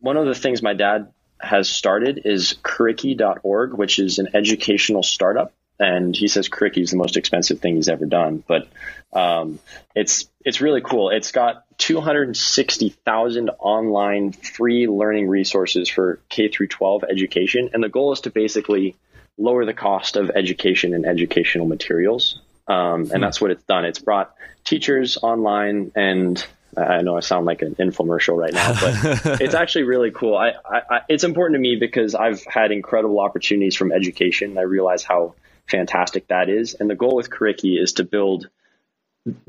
one 0.00 0.16
of 0.16 0.26
the 0.26 0.34
things 0.34 0.62
my 0.62 0.74
dad 0.74 1.12
has 1.40 1.68
started 1.68 2.22
is 2.24 2.56
Curriki.org, 2.62 3.72
which 3.72 4.00
is 4.00 4.18
an 4.18 4.30
educational 4.34 5.04
startup. 5.04 5.52
And 5.80 6.14
he 6.14 6.28
says 6.28 6.48
Curriki 6.48 6.82
is 6.82 6.90
the 6.90 6.96
most 6.96 7.16
expensive 7.16 7.60
thing 7.60 7.76
he's 7.76 7.88
ever 7.88 8.04
done, 8.04 8.42
but 8.46 8.68
um, 9.12 9.60
it's 9.94 10.28
it's 10.44 10.60
really 10.60 10.80
cool. 10.80 11.10
It's 11.10 11.30
got 11.30 11.64
260,000 11.78 13.50
online 13.60 14.32
free 14.32 14.88
learning 14.88 15.28
resources 15.28 15.88
for 15.88 16.20
K 16.28 16.48
through 16.48 16.68
12 16.68 17.04
education, 17.04 17.70
and 17.72 17.82
the 17.82 17.88
goal 17.88 18.12
is 18.12 18.22
to 18.22 18.30
basically 18.30 18.96
lower 19.38 19.64
the 19.64 19.74
cost 19.74 20.16
of 20.16 20.30
education 20.34 20.94
and 20.94 21.06
educational 21.06 21.66
materials. 21.66 22.40
Um, 22.66 23.02
and 23.02 23.12
hmm. 23.12 23.20
that's 23.20 23.40
what 23.40 23.50
it's 23.50 23.62
done. 23.64 23.84
It's 23.84 24.00
brought 24.00 24.34
teachers 24.64 25.16
online 25.16 25.92
and 25.94 26.44
I 26.76 27.00
know 27.02 27.16
I 27.16 27.20
sound 27.20 27.46
like 27.46 27.62
an 27.62 27.74
infomercial 27.76 28.36
right 28.36 28.52
now, 28.52 28.72
but 28.74 29.40
it's 29.40 29.54
actually 29.54 29.84
really 29.84 30.10
cool. 30.10 30.36
I, 30.36 30.50
I, 30.64 30.82
I, 30.90 31.00
it's 31.08 31.24
important 31.24 31.56
to 31.56 31.60
me 31.60 31.76
because 31.76 32.14
I've 32.14 32.44
had 32.44 32.72
incredible 32.72 33.20
opportunities 33.20 33.74
from 33.74 33.90
education. 33.90 34.58
I 34.58 34.62
realize 34.62 35.02
how 35.02 35.34
fantastic 35.68 36.28
that 36.28 36.48
is. 36.48 36.74
And 36.74 36.88
the 36.88 36.94
goal 36.94 37.16
with 37.16 37.30
Curriki 37.30 37.80
is 37.80 37.94
to 37.94 38.04
build, 38.04 38.48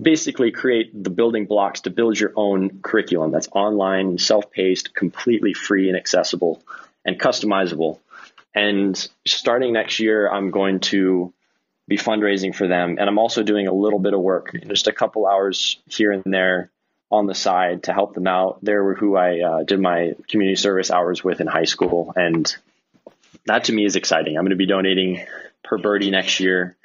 basically 0.01 0.51
create 0.51 1.03
the 1.03 1.09
building 1.09 1.45
blocks 1.45 1.81
to 1.81 1.89
build 1.89 2.19
your 2.19 2.33
own 2.35 2.81
curriculum 2.81 3.31
that's 3.31 3.49
online, 3.51 4.17
self-paced, 4.17 4.93
completely 4.93 5.53
free 5.53 5.87
and 5.89 5.97
accessible 5.97 6.61
and 7.05 7.19
customizable. 7.19 7.99
And 8.53 9.09
starting 9.25 9.73
next 9.73 9.99
year, 9.99 10.29
I'm 10.29 10.51
going 10.51 10.79
to 10.81 11.33
be 11.87 11.97
fundraising 11.97 12.53
for 12.53 12.67
them. 12.67 12.97
And 12.99 13.09
I'm 13.09 13.17
also 13.17 13.43
doing 13.43 13.67
a 13.67 13.73
little 13.73 13.99
bit 13.99 14.13
of 14.13 14.21
work, 14.21 14.55
just 14.67 14.87
a 14.87 14.93
couple 14.93 15.25
hours 15.25 15.79
here 15.87 16.11
and 16.11 16.23
there 16.25 16.71
on 17.11 17.25
the 17.25 17.33
side 17.33 17.83
to 17.83 17.93
help 17.93 18.13
them 18.13 18.27
out. 18.27 18.59
They 18.63 18.73
were 18.73 18.93
who 18.93 19.15
I 19.15 19.39
uh, 19.39 19.63
did 19.63 19.79
my 19.79 20.13
community 20.27 20.55
service 20.55 20.91
hours 20.91 21.23
with 21.23 21.41
in 21.41 21.47
high 21.47 21.65
school. 21.65 22.13
And 22.15 22.55
that 23.45 23.65
to 23.65 23.73
me 23.73 23.85
is 23.85 23.95
exciting. 23.95 24.37
I'm 24.37 24.43
going 24.43 24.51
to 24.51 24.55
be 24.55 24.65
donating 24.65 25.25
per 25.63 25.77
birdie 25.77 26.11
next 26.11 26.39
year. 26.39 26.75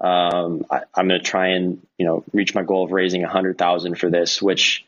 Um, 0.00 0.64
I, 0.70 0.82
am 0.96 1.08
going 1.08 1.20
to 1.20 1.26
try 1.26 1.48
and, 1.48 1.84
you 1.98 2.06
know, 2.06 2.24
reach 2.32 2.54
my 2.54 2.62
goal 2.62 2.84
of 2.84 2.92
raising 2.92 3.24
a 3.24 3.28
hundred 3.28 3.58
thousand 3.58 3.98
for 3.98 4.10
this, 4.10 4.40
which 4.40 4.86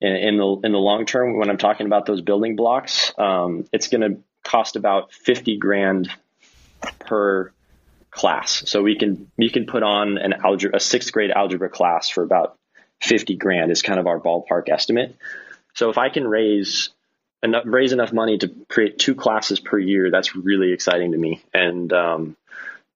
in, 0.00 0.14
in, 0.14 0.36
the, 0.36 0.60
in 0.64 0.72
the 0.72 0.78
long 0.78 1.06
term, 1.06 1.38
when 1.38 1.48
I'm 1.48 1.58
talking 1.58 1.86
about 1.86 2.06
those 2.06 2.22
building 2.22 2.56
blocks, 2.56 3.12
um, 3.18 3.66
it's 3.72 3.88
going 3.88 4.00
to 4.00 4.20
cost 4.42 4.76
about 4.76 5.12
50 5.12 5.58
grand 5.58 6.10
per 6.98 7.52
class. 8.10 8.64
So 8.66 8.82
we 8.82 8.96
can 8.96 9.30
we 9.36 9.50
can 9.50 9.66
put 9.66 9.82
on 9.82 10.18
an 10.18 10.34
algebra 10.44 10.76
a 10.76 10.80
sixth 10.80 11.12
grade 11.12 11.30
algebra 11.30 11.68
class 11.68 12.08
for 12.08 12.22
about 12.22 12.58
fifty 13.00 13.36
grand 13.36 13.70
is 13.70 13.82
kind 13.82 14.00
of 14.00 14.06
our 14.06 14.18
ballpark 14.18 14.68
estimate. 14.68 15.16
So 15.74 15.90
if 15.90 15.98
I 15.98 16.08
can 16.08 16.26
raise 16.26 16.90
enough 17.42 17.64
raise 17.66 17.92
enough 17.92 18.12
money 18.12 18.38
to 18.38 18.48
create 18.68 18.98
two 18.98 19.14
classes 19.14 19.60
per 19.60 19.78
year, 19.78 20.10
that's 20.10 20.34
really 20.34 20.72
exciting 20.72 21.12
to 21.12 21.18
me. 21.18 21.42
And 21.54 21.92
um, 21.92 22.36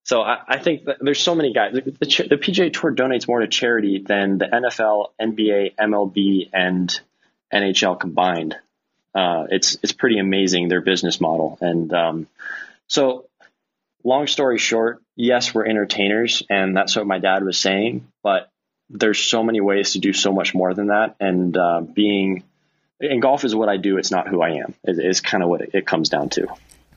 so 0.04 0.22
I, 0.22 0.38
I, 0.48 0.58
think 0.58 0.82
there's 1.00 1.20
so 1.20 1.34
many 1.34 1.52
guys. 1.52 1.74
The, 1.74 1.80
the, 1.82 2.26
the, 2.30 2.36
PGA 2.36 2.72
Tour 2.72 2.94
donates 2.94 3.28
more 3.28 3.40
to 3.40 3.46
charity 3.46 4.02
than 4.04 4.38
the 4.38 4.46
NFL, 4.46 5.08
NBA, 5.20 5.76
MLB, 5.76 6.50
and 6.52 7.00
NHL 7.52 8.00
combined. 8.00 8.56
Uh, 9.14 9.46
it's 9.50 9.76
it's 9.82 9.92
pretty 9.92 10.18
amazing 10.18 10.68
their 10.68 10.80
business 10.80 11.20
model, 11.20 11.58
and 11.60 11.92
um, 11.92 12.26
so 12.88 13.26
long 14.02 14.26
story 14.26 14.58
short, 14.58 15.02
yes, 15.16 15.54
we're 15.54 15.66
entertainers, 15.66 16.42
and 16.48 16.76
that's 16.76 16.96
what 16.96 17.06
my 17.06 17.18
dad 17.18 17.44
was 17.44 17.58
saying. 17.58 18.08
But 18.22 18.48
there's 18.88 19.18
so 19.18 19.44
many 19.44 19.60
ways 19.60 19.92
to 19.92 19.98
do 19.98 20.12
so 20.12 20.32
much 20.32 20.54
more 20.54 20.74
than 20.74 20.88
that, 20.88 21.16
and 21.20 21.56
uh, 21.56 21.82
being 21.82 22.42
in 23.02 23.20
golf 23.20 23.44
is 23.44 23.54
what 23.54 23.68
I 23.68 23.76
do. 23.76 23.98
It's 23.98 24.10
not 24.10 24.28
who 24.28 24.42
I 24.42 24.50
am. 24.50 24.74
It 24.84 24.98
is 24.98 25.20
kind 25.20 25.42
of 25.42 25.48
what 25.48 25.62
it, 25.74 25.86
comes 25.86 26.08
down 26.08 26.28
to. 26.30 26.46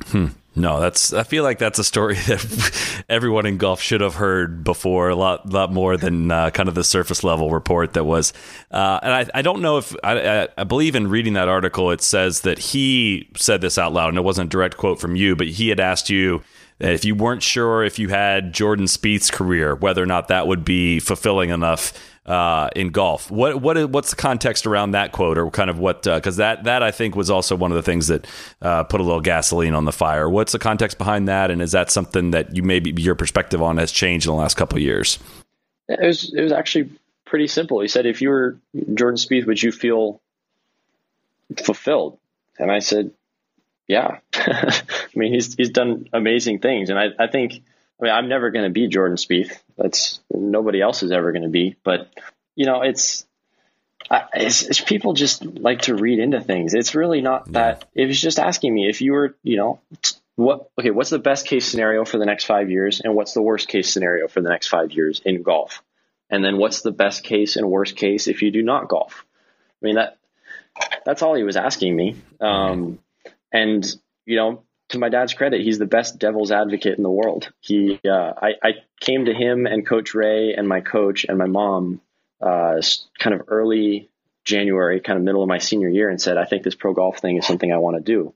Hmm. 0.06 0.28
No, 0.58 0.80
that's. 0.80 1.12
I 1.12 1.24
feel 1.24 1.44
like 1.44 1.60
that's 1.60 1.80
a 1.80 1.84
story 1.84 2.16
that 2.28 3.04
everyone 3.10 3.46
in 3.46 3.58
golf 3.58 3.82
should 3.82 4.00
have 4.00 4.16
heard 4.16 4.64
before. 4.64 5.10
A 5.10 5.16
lot, 5.16 5.50
lot 5.50 5.74
more 5.74 5.98
than 5.98 6.32
uh, 6.32 6.50
kind 6.52 6.70
of 6.70 6.76
the 6.76 6.84
surface 6.84 7.24
level 7.24 7.52
report 7.52 7.94
that 7.94 8.06
was. 8.06 8.32
Uh, 8.72 9.00
and 9.04 9.14
I, 9.14 9.40
I 9.40 9.42
don't 9.42 9.62
know 9.62 9.78
if 9.78 9.94
I, 10.04 10.48
I 10.58 10.64
believe 10.64 10.96
in 10.96 11.10
reading 11.10 11.34
that 11.34 11.50
article. 11.50 11.92
It 11.92 12.02
says 12.02 12.42
that 12.42 12.58
he 12.58 13.30
said 13.36 13.60
this 13.60 13.78
out 13.78 13.92
loud, 13.92 14.10
and 14.10 14.18
it 14.18 14.24
wasn't 14.24 14.48
a 14.48 14.50
direct 14.50 14.78
quote 14.78 15.00
from 15.00 15.16
you, 15.18 15.36
but 15.36 15.48
he 15.48 15.70
had 15.70 15.80
asked 15.80 16.10
you 16.10 16.42
if 16.80 17.06
you 17.06 17.16
weren't 17.16 17.44
sure 17.44 17.84
if 17.84 18.00
you 18.00 18.10
had 18.10 18.54
Jordan 18.54 18.86
Spieth's 18.86 19.32
career, 19.32 19.76
whether 19.76 20.04
or 20.04 20.06
not 20.06 20.28
that 20.28 20.48
would 20.48 20.66
be 20.66 21.00
fulfilling 21.00 21.50
enough 21.50 21.94
uh, 22.26 22.70
in 22.76 22.90
golf. 22.90 23.30
What 23.30 23.62
what 23.62 23.90
what's 23.90 24.10
the 24.10 24.16
context 24.16 24.66
around 24.66 24.92
that 24.92 25.12
quote, 25.12 25.38
or 25.38 25.50
kind 25.52 25.70
of 25.70 25.80
what? 25.80 26.04
Because 26.04 26.40
uh, 26.40 26.44
that 26.44 26.64
that 26.66 26.84
I 26.84 26.92
think 26.92 27.16
was 27.16 27.30
also 27.30 27.56
one 27.56 27.72
of 27.72 27.76
the 27.76 27.84
things 27.84 28.08
that 28.08 28.28
uh, 28.62 28.84
put 28.84 29.00
a 29.00 29.04
little 29.04 29.22
gasoline 29.22 29.74
on 29.74 29.86
the 29.86 29.92
fire. 29.92 30.30
What's 30.30 30.52
the 30.52 30.60
context 30.60 30.98
behind 30.98 31.28
that, 31.28 31.52
and 31.52 31.62
is 31.62 31.72
that 31.74 31.92
something 31.92 32.32
that 32.32 32.56
you 32.56 32.64
maybe 32.64 32.92
your 33.02 33.16
perspective 33.16 33.62
on 33.62 33.78
has 33.78 33.92
changed 33.92 34.26
in 34.26 34.32
the 34.32 34.38
last 34.38 34.56
couple 34.58 34.78
of 34.78 34.82
years? 34.82 35.20
It 35.88 36.00
was 36.02 36.34
it 36.34 36.42
was 36.42 36.52
actually 36.52 36.90
pretty 37.26 37.48
simple. 37.48 37.82
He 37.82 37.88
said, 37.88 38.06
"If 38.06 38.22
you 38.22 38.30
were 38.30 38.58
Jordan 38.94 39.18
Spieth, 39.18 39.46
would 39.46 39.62
you 39.62 39.72
feel 39.72 40.22
fulfilled?" 41.58 42.18
And 42.58 42.72
I 42.72 42.80
said, 42.80 43.12
yeah, 43.88 44.20
I 44.34 44.82
mean, 45.16 45.34
he's 45.34 45.54
he's 45.56 45.70
done 45.70 46.10
amazing 46.12 46.60
things, 46.60 46.90
and 46.90 47.00
I 47.00 47.10
I 47.20 47.28
think 47.28 47.62
I 48.00 48.04
mean 48.04 48.14
I'm 48.14 48.30
never 48.30 48.52
going 48.52 48.66
to 48.66 48.72
be 48.72 48.88
Jordan 48.88 49.18
Spieth. 49.18 49.58
That's 49.78 50.20
nobody 50.32 50.82
else 50.82 51.04
is 51.04 51.12
ever 51.12 51.32
going 51.32 51.44
to 51.44 51.50
be. 51.50 51.76
But 51.84 52.10
you 52.56 52.66
know, 52.66 52.82
it's, 52.82 53.26
it's, 54.34 54.64
it's 54.64 54.82
people 54.82 55.14
just 55.14 55.44
like 55.46 55.82
to 55.84 55.96
read 55.96 56.20
into 56.20 56.40
things. 56.40 56.74
It's 56.74 56.96
really 56.96 57.22
not 57.22 57.52
that. 57.54 57.86
It 57.94 58.06
was 58.06 58.20
just 58.20 58.40
asking 58.40 58.74
me 58.74 58.88
if 58.88 59.02
you 59.02 59.14
were, 59.14 59.36
you 59.44 59.58
know, 59.58 59.80
what 60.36 60.70
okay, 60.80 60.92
what's 60.92 61.10
the 61.10 61.20
best 61.20 61.48
case 61.48 61.66
scenario 61.66 62.06
for 62.06 62.18
the 62.18 62.26
next 62.26 62.46
five 62.46 62.70
years, 62.70 63.02
and 63.02 63.16
what's 63.16 63.34
the 63.34 63.42
worst 63.42 63.68
case 63.68 63.92
scenario 63.92 64.28
for 64.28 64.42
the 64.42 64.50
next 64.50 64.68
five 64.68 64.92
years 64.92 65.22
in 65.26 65.44
golf, 65.44 65.82
and 66.30 66.44
then 66.44 66.58
what's 66.58 66.82
the 66.82 66.92
best 66.92 67.24
case 67.24 67.56
and 67.56 67.70
worst 67.70 67.96
case 67.96 68.28
if 68.28 68.42
you 68.42 68.52
do 68.52 68.62
not 68.62 68.90
golf. 68.90 69.26
I 69.82 69.86
mean 69.86 69.96
that 69.96 70.18
that's 71.06 71.22
all 71.22 71.36
he 71.36 71.44
was 71.44 71.56
asking 71.56 71.96
me. 71.96 72.16
Um, 72.42 73.00
and 73.52 73.86
you 74.26 74.36
know, 74.36 74.64
to 74.90 75.00
my 75.00 75.10
dad's 75.10 75.34
credit, 75.34 75.62
he's 75.62 75.80
the 75.80 75.86
best 75.86 76.20
devil's 76.20 76.52
advocate 76.52 76.98
in 76.98 77.04
the 77.04 77.10
world. 77.10 77.52
He, 77.60 78.00
uh, 78.08 78.34
I, 78.42 78.54
I 78.62 78.72
came 79.00 79.26
to 79.26 79.34
him 79.34 79.66
and 79.66 79.86
Coach 79.86 80.14
Ray 80.14 80.54
and 80.54 80.68
my 80.68 80.82
coach 80.82 81.26
and 81.28 81.38
my 81.38 81.48
mom, 81.48 82.02
uh, 82.42 82.82
kind 83.20 83.34
of 83.34 83.44
early 83.48 84.10
January, 84.44 85.00
kind 85.02 85.18
of 85.18 85.24
middle 85.24 85.42
of 85.42 85.50
my 85.50 85.58
senior 85.58 85.90
year, 85.90 86.10
and 86.10 86.22
said, 86.22 86.38
"I 86.38 86.46
think 86.46 86.64
this 86.64 86.76
pro 86.76 86.94
golf 86.94 87.20
thing 87.20 87.38
is 87.38 87.48
something 87.48 87.72
I 87.72 87.78
want 87.78 87.98
to 87.98 88.04
do." 88.04 88.34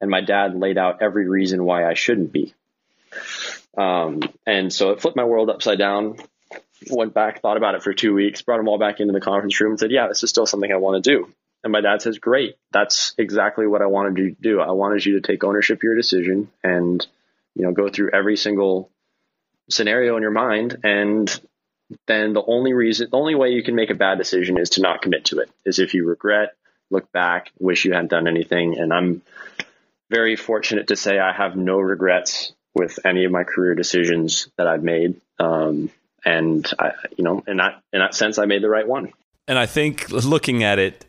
And 0.00 0.10
my 0.10 0.20
dad 0.20 0.58
laid 0.58 0.76
out 0.76 1.00
every 1.00 1.28
reason 1.28 1.64
why 1.64 1.88
I 1.88 1.94
shouldn't 1.94 2.32
be. 2.32 2.54
Um, 3.78 4.20
and 4.46 4.72
so 4.72 4.90
it 4.90 5.00
flipped 5.00 5.16
my 5.16 5.24
world 5.24 5.50
upside 5.50 5.78
down. 5.78 6.16
Went 6.90 7.14
back, 7.14 7.40
thought 7.40 7.56
about 7.56 7.76
it 7.76 7.82
for 7.82 7.94
two 7.94 8.12
weeks, 8.12 8.42
brought 8.42 8.58
them 8.58 8.68
all 8.68 8.78
back 8.78 9.00
into 9.00 9.12
the 9.12 9.20
conference 9.20 9.60
room, 9.60 9.72
and 9.72 9.80
said, 9.80 9.92
"Yeah, 9.92 10.08
this 10.08 10.24
is 10.24 10.30
still 10.30 10.46
something 10.46 10.70
I 10.72 10.76
want 10.76 11.02
to 11.02 11.10
do." 11.10 11.32
And 11.64 11.72
my 11.72 11.80
dad 11.80 12.02
says, 12.02 12.18
Great. 12.18 12.56
That's 12.72 13.14
exactly 13.18 13.66
what 13.66 13.82
I 13.82 13.86
wanted 13.86 14.18
you 14.18 14.34
to 14.34 14.40
do. 14.40 14.60
I 14.60 14.72
wanted 14.72 15.04
you 15.04 15.14
to 15.14 15.26
take 15.26 15.42
ownership 15.42 15.78
of 15.78 15.82
your 15.82 15.96
decision 15.96 16.50
and, 16.62 17.04
you 17.54 17.64
know, 17.64 17.72
go 17.72 17.88
through 17.88 18.10
every 18.12 18.36
single 18.36 18.90
scenario 19.70 20.16
in 20.16 20.22
your 20.22 20.30
mind. 20.30 20.76
And 20.84 21.40
then 22.06 22.34
the 22.34 22.44
only 22.46 22.74
reason, 22.74 23.08
the 23.10 23.16
only 23.16 23.34
way 23.34 23.50
you 23.50 23.62
can 23.62 23.74
make 23.74 23.90
a 23.90 23.94
bad 23.94 24.18
decision 24.18 24.58
is 24.58 24.70
to 24.70 24.82
not 24.82 25.02
commit 25.02 25.26
to 25.26 25.38
it, 25.38 25.50
is 25.64 25.78
if 25.78 25.94
you 25.94 26.06
regret, 26.06 26.54
look 26.90 27.10
back, 27.12 27.50
wish 27.58 27.84
you 27.84 27.92
hadn't 27.92 28.10
done 28.10 28.28
anything. 28.28 28.78
And 28.78 28.92
I'm 28.92 29.22
very 30.10 30.36
fortunate 30.36 30.88
to 30.88 30.96
say 30.96 31.18
I 31.18 31.32
have 31.32 31.56
no 31.56 31.78
regrets 31.78 32.52
with 32.74 32.98
any 33.04 33.24
of 33.24 33.32
my 33.32 33.44
career 33.44 33.74
decisions 33.74 34.48
that 34.56 34.66
I've 34.66 34.82
made. 34.82 35.20
Um, 35.38 35.90
and 36.24 36.70
I, 36.78 36.92
you 37.16 37.24
know, 37.24 37.42
in 37.46 37.56
that 37.58 37.82
in 37.92 38.00
that 38.00 38.14
sense, 38.14 38.38
I 38.38 38.46
made 38.46 38.62
the 38.62 38.68
right 38.68 38.86
one. 38.86 39.12
And 39.46 39.58
I 39.58 39.66
think 39.66 40.10
looking 40.10 40.62
at 40.62 40.78
it, 40.78 41.04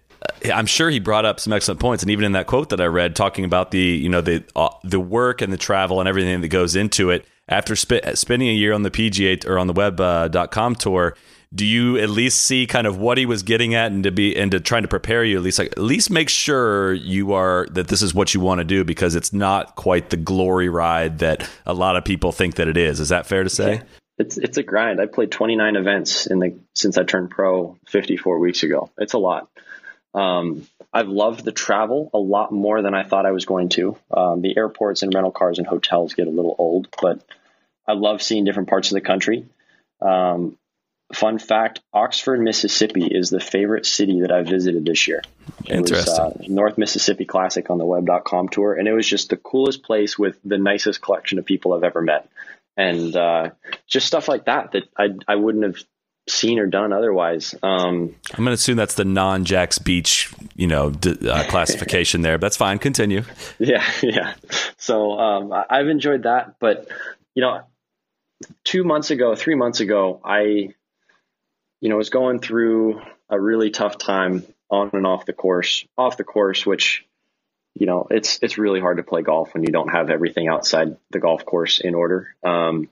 I'm 0.54 0.66
sure 0.66 0.90
he 0.90 1.00
brought 1.00 1.26
up 1.26 1.40
some 1.40 1.54
excellent 1.54 1.80
points, 1.80 2.04
and 2.04 2.12
even 2.12 2.26
in 2.26 2.34
that 2.34 2.48
quote 2.48 2.70
that 2.70 2.82
I 2.82 2.86
read, 2.86 3.16
talking 3.16 3.46
about 3.46 3.72
the 3.72 3.80
you 3.80 4.10
know 4.10 4.22
the 4.22 4.44
uh, 4.56 4.70
the 4.84 5.00
work 5.00 5.42
and 5.42 5.52
the 5.52 5.58
travel 5.58 6.00
and 6.00 6.10
everything 6.10 6.42
that 6.42 6.48
goes 6.50 6.76
into 6.76 7.10
it. 7.10 7.26
After 7.48 7.76
sp- 7.78 8.02
spending 8.16 8.50
a 8.50 8.54
year 8.54 8.74
on 8.74 8.82
the 8.82 8.90
PGA 8.90 9.46
or 9.48 9.60
on 9.60 9.68
the 9.68 9.74
web.com 9.74 10.72
uh, 10.72 10.76
tour, 10.76 11.16
do 11.54 11.66
you 11.66 11.98
at 11.98 12.10
least 12.10 12.44
see 12.44 12.66
kind 12.68 12.88
of 12.88 12.98
what 12.98 13.18
he 13.18 13.26
was 13.26 13.44
getting 13.44 13.76
at 13.76 13.92
and 13.92 14.04
to 14.04 14.12
be 14.12 14.36
and 14.36 14.52
to 14.52 14.60
trying 14.60 14.82
to 14.82 14.88
prepare 14.88 15.24
you 15.24 15.38
at 15.38 15.44
least 15.44 15.60
like 15.60 15.72
at 15.72 15.78
least 15.78 16.10
make 16.10 16.28
sure 16.28 16.94
you 16.94 17.34
are 17.34 17.68
that 17.72 17.88
this 17.88 18.02
is 18.02 18.14
what 18.14 18.34
you 18.34 18.40
want 18.40 18.60
to 18.60 18.66
do 18.66 18.84
because 18.84 19.16
it's 19.16 19.32
not 19.32 19.76
quite 19.76 20.10
the 20.10 20.18
glory 20.18 20.70
ride 20.70 21.20
that 21.20 21.48
a 21.66 21.74
lot 21.74 21.96
of 21.96 22.04
people 22.04 22.32
think 22.32 22.56
that 22.56 22.68
it 22.68 22.78
is. 22.78 23.00
Is 23.00 23.10
that 23.10 23.26
fair 23.26 23.44
to 23.44 23.50
say? 23.50 23.76
Yeah. 23.76 23.84
It's 24.18 24.38
it's 24.38 24.58
a 24.58 24.64
grind. 24.64 25.02
I 25.02 25.08
played 25.08 25.32
29 25.32 25.76
events 25.76 26.26
in 26.26 26.40
the 26.40 26.58
since 26.74 26.98
I 26.98 27.04
turned 27.04 27.30
pro 27.30 27.78
54 27.88 28.40
weeks 28.40 28.64
ago. 28.64 28.90
It's 28.98 29.14
a 29.14 29.18
lot. 29.18 29.50
Um, 30.16 30.66
I've 30.94 31.10
loved 31.10 31.44
the 31.44 31.52
travel 31.52 32.10
a 32.14 32.18
lot 32.18 32.52
more 32.52 32.82
than 32.82 32.94
I 32.94 33.04
thought 33.04 33.26
I 33.26 33.32
was 33.32 33.46
going 33.46 33.70
to. 33.70 33.98
Um, 34.10 34.42
the 34.42 34.58
airports 34.58 35.04
and 35.04 35.14
rental 35.14 35.32
cars 35.32 35.58
and 35.58 35.68
hotels 35.68 36.14
get 36.14 36.28
a 36.28 36.32
little 36.32 36.56
old, 36.58 36.88
but 37.02 37.22
I 37.86 37.94
love 37.94 38.22
seeing 38.22 38.46
different 38.46 38.70
parts 38.70 38.92
of 38.92 38.96
the 38.96 39.02
country. 39.02 39.46
Um, 40.02 40.58
fun 41.14 41.38
fact 41.38 41.82
Oxford, 41.94 42.40
Mississippi 42.40 43.06
is 43.06 43.30
the 43.30 43.42
favorite 43.42 43.86
city 43.86 44.22
that 44.22 44.32
I 44.32 44.44
visited 44.44 44.86
this 44.86 45.06
year. 45.06 45.22
It 45.66 45.76
Interesting. 45.76 46.14
was 46.14 46.20
uh, 46.20 46.44
North 46.48 46.78
Mississippi 46.78 47.26
Classic 47.26 47.70
on 47.70 47.78
the 47.78 47.86
web.com 47.86 48.48
tour, 48.48 48.74
and 48.74 48.88
it 48.88 48.94
was 48.94 49.08
just 49.08 49.30
the 49.30 49.38
coolest 49.38 49.84
place 49.84 50.18
with 50.18 50.38
the 50.46 50.58
nicest 50.58 51.02
collection 51.02 51.40
of 51.40 51.46
people 51.46 51.74
I've 51.74 51.84
ever 51.84 52.02
met. 52.02 52.30
And 52.78 53.16
uh, 53.16 53.52
just 53.88 54.08
stuff 54.08 54.28
like 54.28 54.46
that 54.46 54.72
that 54.72 54.84
I, 54.98 55.10
I 55.28 55.36
wouldn't 55.36 55.64
have 55.64 55.84
seen 56.28 56.60
or 56.60 56.66
done 56.66 56.92
otherwise. 56.92 57.54
Um, 57.62 58.16
I'm 58.34 58.44
going 58.44 58.48
to 58.48 58.54
assume 58.54 58.78
that's 58.78 58.96
the 58.96 59.06
non 59.06 59.46
Jacks 59.46 59.78
Beach, 59.78 60.34
you 60.56 60.68
know, 60.68 60.92
d- 60.92 61.30
uh, 61.30 61.44
classification 61.50 62.22
there. 62.22 62.38
But 62.38 62.48
that's 62.48 62.58
fine. 62.58 62.80
Continue. 62.80 63.24
Yeah, 63.60 63.86
yeah. 64.04 64.34
So 64.78 65.20
um, 65.20 65.54
I've 65.70 65.88
enjoyed 65.88 66.24
that, 66.24 66.56
but 66.60 66.88
you 67.34 67.42
know, 67.42 67.62
two 68.64 68.84
months 68.84 69.12
ago, 69.12 69.36
three 69.36 69.56
months 69.56 69.80
ago, 69.80 70.22
I, 70.24 70.74
you 71.82 71.90
know, 71.90 71.98
was 71.98 72.10
going 72.10 72.40
through 72.40 73.02
a 73.30 73.40
really 73.40 73.70
tough 73.70 73.98
time 73.98 74.46
on 74.70 74.92
and 74.94 75.06
off 75.06 75.26
the 75.26 75.34
course. 75.34 75.86
Off 75.98 76.18
the 76.18 76.24
course, 76.24 76.66
which 76.66 77.06
you 77.76 77.86
know, 77.86 78.08
it's 78.10 78.40
it's 78.42 78.58
really 78.58 78.80
hard 78.80 78.98
to 78.98 79.04
play 79.04 79.22
golf 79.22 79.54
when 79.54 79.64
you 79.64 79.70
don't 79.70 79.90
have 79.90 80.10
everything 80.10 80.48
outside 80.48 80.96
the 81.12 81.20
golf 81.20 81.46
course 81.46 81.82
in 81.82 81.94
order. 81.94 82.34
Um, 82.42 82.90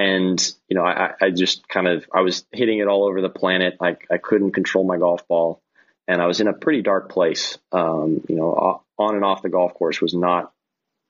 and 0.00 0.54
you 0.66 0.76
know 0.76 0.82
I, 0.82 1.12
I 1.20 1.30
just 1.30 1.68
kind 1.68 1.86
of 1.86 2.06
I 2.12 2.22
was 2.22 2.46
hitting 2.52 2.78
it 2.78 2.88
all 2.88 3.04
over 3.04 3.20
the 3.20 3.28
planet. 3.28 3.76
I 3.82 3.98
I 4.10 4.16
couldn't 4.16 4.52
control 4.52 4.82
my 4.82 4.96
golf 4.96 5.28
ball, 5.28 5.60
and 6.08 6.22
I 6.22 6.26
was 6.26 6.40
in 6.40 6.48
a 6.48 6.54
pretty 6.54 6.80
dark 6.80 7.10
place. 7.10 7.58
Um, 7.70 8.24
you 8.26 8.36
know, 8.36 8.82
on 8.98 9.14
and 9.14 9.24
off 9.24 9.42
the 9.42 9.50
golf 9.50 9.74
course 9.74 10.00
was 10.00 10.14
not 10.14 10.52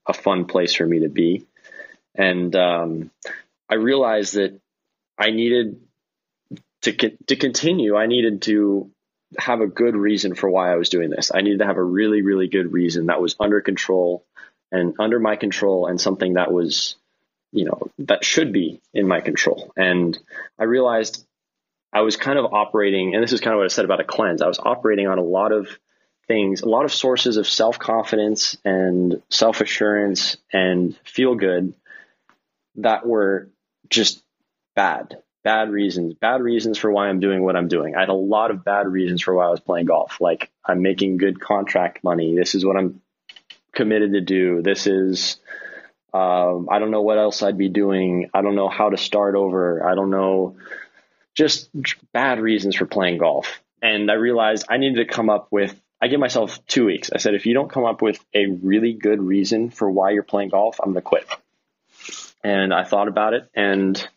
a 0.09 0.12
fun 0.12 0.47
place 0.47 0.74
for 0.74 0.84
me 0.84 1.01
to 1.01 1.09
be, 1.09 1.47
and 2.16 2.55
um, 2.57 3.12
I 3.68 3.74
realized 3.76 4.34
that 4.34 4.61
I 5.16 5.30
needed 5.30 5.80
to 6.82 6.93
to 7.28 7.36
continue. 7.36 7.97
I 7.97 8.07
needed 8.07 8.43
to 8.43 8.91
have 9.38 9.61
a 9.61 9.68
good 9.68 9.95
reason 9.95 10.34
for 10.34 10.51
why 10.51 10.72
I 10.72 10.76
was 10.76 10.88
doing 10.88 11.11
this. 11.11 11.30
I 11.32 11.43
needed 11.43 11.61
to 11.61 11.66
have 11.66 11.76
a 11.76 11.84
really 11.84 12.22
really 12.22 12.49
good 12.49 12.72
reason 12.72 13.07
that 13.07 13.22
was 13.22 13.36
under 13.38 13.61
control 13.61 14.24
and 14.72 14.95
under 14.99 15.20
my 15.20 15.36
control 15.36 15.86
and 15.86 16.01
something 16.01 16.34
that 16.34 16.51
was 16.51 16.97
you 17.53 17.64
know, 17.64 17.90
that 17.98 18.24
should 18.24 18.53
be 18.53 18.80
in 18.94 19.07
my 19.07 19.20
control. 19.20 19.72
And 19.76 20.18
I 20.59 20.64
realized 20.64 21.24
I 21.92 22.03
was 22.03 22.16
kind 22.16 22.38
of 22.38 22.53
operating, 22.53 23.14
and 23.14 23.22
this 23.22 23.32
is 23.32 23.40
kind 23.40 23.55
of 23.55 23.59
what 23.59 23.64
I 23.64 23.68
said 23.68 23.84
about 23.84 24.01
a 24.01 24.05
cleanse. 24.05 24.42
I 24.42 24.48
was 24.48 24.61
operating 24.61 25.09
on 25.09 25.18
a 25.18 25.24
lot 25.24 25.53
of 25.53 25.68
things, 26.28 26.61
a 26.61 26.68
lot 26.68 26.84
of 26.84 26.92
sources 26.92 27.36
of 27.36 27.48
self 27.48 27.78
confidence 27.78 28.57
and 28.64 29.20
self 29.30 29.61
assurance 29.61 30.36
and 30.53 30.96
feel 31.05 31.34
good 31.34 31.74
that 32.76 33.05
were 33.05 33.48
just 33.88 34.22
bad, 34.76 35.18
bad 35.42 35.70
reasons, 35.70 36.14
bad 36.14 36.40
reasons 36.40 36.78
for 36.78 36.92
why 36.92 37.09
I'm 37.09 37.18
doing 37.18 37.42
what 37.42 37.57
I'm 37.57 37.66
doing. 37.66 37.96
I 37.96 38.01
had 38.01 38.09
a 38.09 38.14
lot 38.14 38.53
of 38.53 38.64
bad 38.64 38.86
reasons 38.86 39.22
for 39.22 39.34
why 39.34 39.46
I 39.46 39.51
was 39.51 39.59
playing 39.59 39.86
golf. 39.86 40.20
Like 40.20 40.51
I'm 40.64 40.82
making 40.82 41.16
good 41.16 41.40
contract 41.40 42.05
money. 42.05 42.36
This 42.36 42.55
is 42.55 42.64
what 42.64 42.76
I'm 42.76 43.03
committed 43.72 44.12
to 44.12 44.20
do. 44.20 44.62
This 44.62 44.86
is 44.86 45.38
um, 46.12 46.68
I 46.70 46.78
don't 46.78 46.90
know 46.90 47.02
what 47.02 47.18
else 47.18 47.42
I'd 47.42 47.58
be 47.58 47.68
doing. 47.68 48.30
I 48.34 48.42
don't 48.42 48.56
know 48.56 48.68
how 48.68 48.90
to 48.90 48.96
start 48.96 49.34
over. 49.34 49.88
I 49.88 49.94
don't 49.94 50.11
know, 50.11 50.56
just 51.34 51.70
bad 52.12 52.40
reasons 52.40 52.76
for 52.76 52.86
playing 52.86 53.18
golf. 53.18 53.61
And 53.82 54.11
I 54.11 54.14
realized 54.14 54.66
I 54.68 54.76
needed 54.76 55.06
to 55.06 55.12
come 55.12 55.30
up 55.30 55.48
with, 55.50 55.80
I 56.02 56.08
give 56.08 56.20
myself 56.20 56.64
two 56.66 56.86
weeks. 56.86 57.11
I 57.14 57.18
said, 57.18 57.34
if 57.34 57.46
you 57.46 57.54
don't 57.54 57.70
come 57.70 57.84
up 57.84 58.02
with 58.02 58.22
a 58.34 58.46
really 58.46 58.92
good 58.92 59.22
reason 59.22 59.70
for 59.70 59.90
why 59.90 60.11
you're 60.11 60.22
playing 60.22 60.50
golf, 60.50 60.78
I'm 60.80 60.92
going 60.92 60.96
to 60.96 61.02
quit. 61.02 61.26
And 62.42 62.72
I 62.72 62.84
thought 62.84 63.08
about 63.08 63.34
it 63.34 63.48
and 63.54 64.08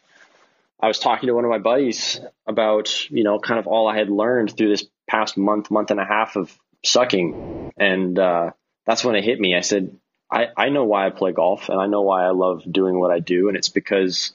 I 0.84 0.88
was 0.88 1.00
talking 1.00 1.28
to 1.28 1.34
one 1.34 1.46
of 1.46 1.50
my 1.50 1.60
buddies 1.60 2.20
about, 2.46 3.10
you 3.10 3.24
know, 3.24 3.40
kind 3.40 3.58
of 3.58 3.68
all 3.68 3.88
I 3.88 3.98
had 3.98 4.10
learned 4.10 4.58
through 4.58 4.68
this 4.68 4.86
past 5.08 5.38
month, 5.38 5.72
month 5.72 5.92
and 5.92 6.00
a 6.00 6.04
half 6.04 6.36
of 6.36 6.54
sucking. 6.84 7.72
And 7.78 8.20
uh, 8.20 8.52
that's 8.86 9.06
when 9.06 9.16
it 9.16 9.24
hit 9.24 9.40
me. 9.40 9.56
I 9.56 9.62
said, 9.62 9.98
I, 10.34 10.48
I 10.58 10.70
know 10.70 10.86
why 10.86 11.06
I 11.06 11.12
play 11.12 11.32
golf 11.32 11.70
and 11.70 11.80
I 11.80 11.86
know 11.86 12.02
why 12.02 12.26
I 12.26 12.32
love 12.32 12.64
doing 12.70 13.00
what 13.00 13.12
I 13.12 13.20
do. 13.20 13.50
And 13.50 13.56
it's 13.56 13.70
because 13.70 14.34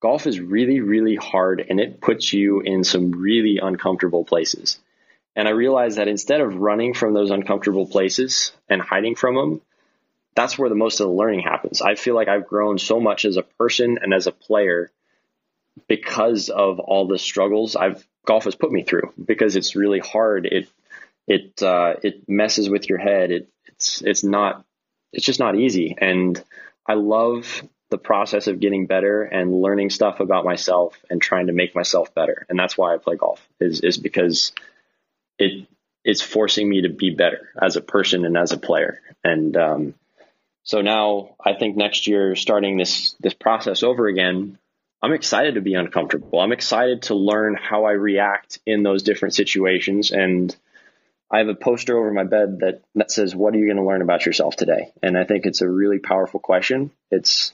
golf 0.00 0.26
is 0.26 0.38
really, 0.38 0.80
really 0.80 1.16
hard 1.16 1.64
and 1.66 1.80
it 1.80 2.00
puts 2.00 2.32
you 2.32 2.60
in 2.60 2.84
some 2.84 3.12
really 3.12 3.58
uncomfortable 3.62 4.24
places. 4.24 4.78
And 5.34 5.48
I 5.48 5.52
realized 5.52 5.96
that 5.96 6.08
instead 6.08 6.42
of 6.42 6.56
running 6.56 6.92
from 6.92 7.14
those 7.14 7.30
uncomfortable 7.30 7.86
places 7.86 8.52
and 8.68 8.82
hiding 8.82 9.14
from 9.14 9.34
them, 9.34 9.62
that's 10.34 10.58
where 10.58 10.68
the 10.68 10.74
most 10.74 11.00
of 11.00 11.06
the 11.06 11.12
learning 11.14 11.40
happens. 11.40 11.80
I 11.80 11.94
feel 11.94 12.14
like 12.14 12.28
I've 12.28 12.46
grown 12.46 12.78
so 12.78 13.00
much 13.00 13.24
as 13.24 13.38
a 13.38 13.42
person 13.42 13.98
and 14.02 14.12
as 14.12 14.26
a 14.26 14.32
player 14.32 14.90
because 15.88 16.50
of 16.50 16.80
all 16.80 17.06
the 17.06 17.18
struggles 17.18 17.76
I've 17.76 18.06
golf 18.26 18.44
has 18.44 18.54
put 18.54 18.70
me 18.70 18.82
through 18.82 19.14
because 19.24 19.56
it's 19.56 19.74
really 19.74 20.00
hard. 20.00 20.44
It 20.44 20.68
it 21.26 21.62
uh, 21.62 21.94
it 22.02 22.28
messes 22.28 22.68
with 22.68 22.88
your 22.88 22.98
head. 22.98 23.30
It 23.30 23.48
it's 23.68 24.02
it's 24.02 24.22
not 24.22 24.64
it's 25.12 25.26
just 25.26 25.40
not 25.40 25.56
easy. 25.56 25.96
And 25.98 26.42
I 26.86 26.94
love 26.94 27.62
the 27.90 27.98
process 27.98 28.46
of 28.46 28.60
getting 28.60 28.86
better 28.86 29.22
and 29.22 29.60
learning 29.60 29.90
stuff 29.90 30.20
about 30.20 30.44
myself 30.44 30.96
and 31.10 31.20
trying 31.20 31.48
to 31.48 31.52
make 31.52 31.74
myself 31.74 32.14
better. 32.14 32.46
And 32.48 32.58
that's 32.58 32.78
why 32.78 32.94
I 32.94 32.98
play 32.98 33.16
golf 33.16 33.46
is, 33.58 33.80
is 33.80 33.98
because 33.98 34.52
it, 35.38 35.66
it's 36.04 36.22
forcing 36.22 36.68
me 36.68 36.82
to 36.82 36.88
be 36.88 37.10
better 37.10 37.48
as 37.60 37.76
a 37.76 37.80
person 37.80 38.24
and 38.24 38.36
as 38.36 38.52
a 38.52 38.58
player. 38.58 39.00
And, 39.24 39.56
um, 39.56 39.94
So 40.62 40.82
now 40.82 41.36
I 41.40 41.54
think 41.54 41.76
next 41.76 42.06
year, 42.06 42.36
starting 42.36 42.76
this 42.78 43.16
this 43.18 43.34
process 43.34 43.82
over 43.82 44.06
again, 44.06 44.58
I'm 45.02 45.14
excited 45.14 45.54
to 45.54 45.62
be 45.62 45.74
uncomfortable. 45.74 46.38
I'm 46.38 46.52
excited 46.52 47.02
to 47.08 47.14
learn 47.14 47.56
how 47.56 47.86
I 47.86 47.92
react 47.92 48.60
in 48.66 48.82
those 48.82 49.02
different 49.02 49.34
situations. 49.34 50.12
And 50.12 50.54
I 51.30 51.38
have 51.38 51.48
a 51.48 51.54
poster 51.54 51.96
over 51.96 52.10
my 52.12 52.24
bed 52.24 52.58
that, 52.60 52.82
that 52.94 53.10
says, 53.10 53.34
What 53.34 53.54
are 53.54 53.58
you 53.58 53.66
going 53.66 53.76
to 53.76 53.84
learn 53.84 54.02
about 54.02 54.26
yourself 54.26 54.56
today? 54.56 54.92
And 55.02 55.16
I 55.16 55.24
think 55.24 55.46
it's 55.46 55.62
a 55.62 55.68
really 55.68 55.98
powerful 55.98 56.40
question. 56.40 56.90
It's, 57.10 57.52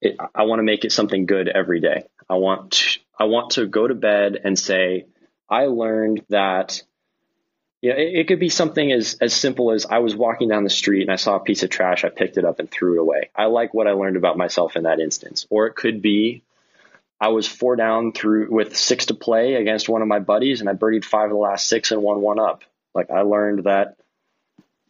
it, 0.00 0.16
I 0.34 0.44
want 0.44 0.58
to 0.58 0.64
make 0.64 0.84
it 0.84 0.92
something 0.92 1.26
good 1.26 1.48
every 1.48 1.80
day. 1.80 2.04
I 2.28 2.34
want, 2.34 2.72
to, 2.72 3.00
I 3.18 3.24
want 3.24 3.52
to 3.52 3.66
go 3.66 3.86
to 3.86 3.94
bed 3.94 4.38
and 4.44 4.58
say, 4.58 5.06
I 5.48 5.66
learned 5.66 6.24
that 6.28 6.82
yeah, 7.80 7.92
it, 7.92 8.20
it, 8.20 8.28
could 8.28 8.40
be 8.40 8.48
something 8.48 8.90
as, 8.90 9.16
as 9.20 9.32
simple 9.32 9.70
as 9.70 9.86
I 9.86 9.98
was 9.98 10.14
walking 10.14 10.48
down 10.48 10.64
the 10.64 10.70
street 10.70 11.02
and 11.02 11.12
I 11.12 11.16
saw 11.16 11.36
a 11.36 11.40
piece 11.40 11.62
of 11.62 11.70
trash, 11.70 12.04
I 12.04 12.08
picked 12.08 12.36
it 12.36 12.44
up 12.44 12.58
and 12.58 12.68
threw 12.68 12.94
it 12.94 13.00
away. 13.00 13.30
I 13.36 13.44
like 13.44 13.72
what 13.72 13.86
I 13.86 13.92
learned 13.92 14.16
about 14.16 14.36
myself 14.36 14.74
in 14.74 14.82
that 14.82 14.98
instance. 14.98 15.46
Or 15.48 15.66
it 15.66 15.76
could 15.76 16.02
be 16.02 16.42
I 17.20 17.28
was 17.28 17.46
four 17.48 17.76
down 17.76 18.12
through 18.12 18.50
with 18.50 18.76
six 18.76 19.06
to 19.06 19.14
play 19.14 19.54
against 19.54 19.88
one 19.88 20.02
of 20.02 20.08
my 20.08 20.20
buddies, 20.20 20.60
and 20.60 20.68
I 20.68 20.74
birdied 20.74 21.04
five 21.04 21.24
of 21.24 21.30
the 21.30 21.36
last 21.36 21.68
six 21.68 21.90
and 21.90 22.02
won 22.02 22.20
one 22.20 22.38
up. 22.38 22.62
Like 22.94 23.10
I 23.10 23.22
learned 23.22 23.64
that, 23.64 23.96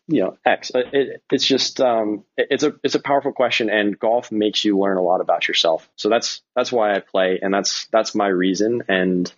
you 0.06 0.20
know, 0.20 0.38
X. 0.44 0.72
Uh, 0.74 0.82
it, 0.92 1.22
it's 1.30 1.46
just 1.46 1.80
um, 1.80 2.24
it, 2.36 2.48
it's 2.50 2.62
a 2.62 2.74
it's 2.82 2.94
a 2.94 3.00
powerful 3.00 3.32
question, 3.32 3.70
and 3.70 3.98
golf 3.98 4.32
makes 4.32 4.64
you 4.64 4.78
learn 4.78 4.96
a 4.96 5.02
lot 5.02 5.20
about 5.20 5.48
yourself. 5.48 5.88
So 5.96 6.08
that's 6.08 6.40
that's 6.54 6.72
why 6.72 6.94
I 6.94 7.00
play, 7.00 7.38
and 7.42 7.52
that's 7.52 7.86
that's 7.86 8.14
my 8.14 8.28
reason, 8.28 8.84
and 8.88 9.30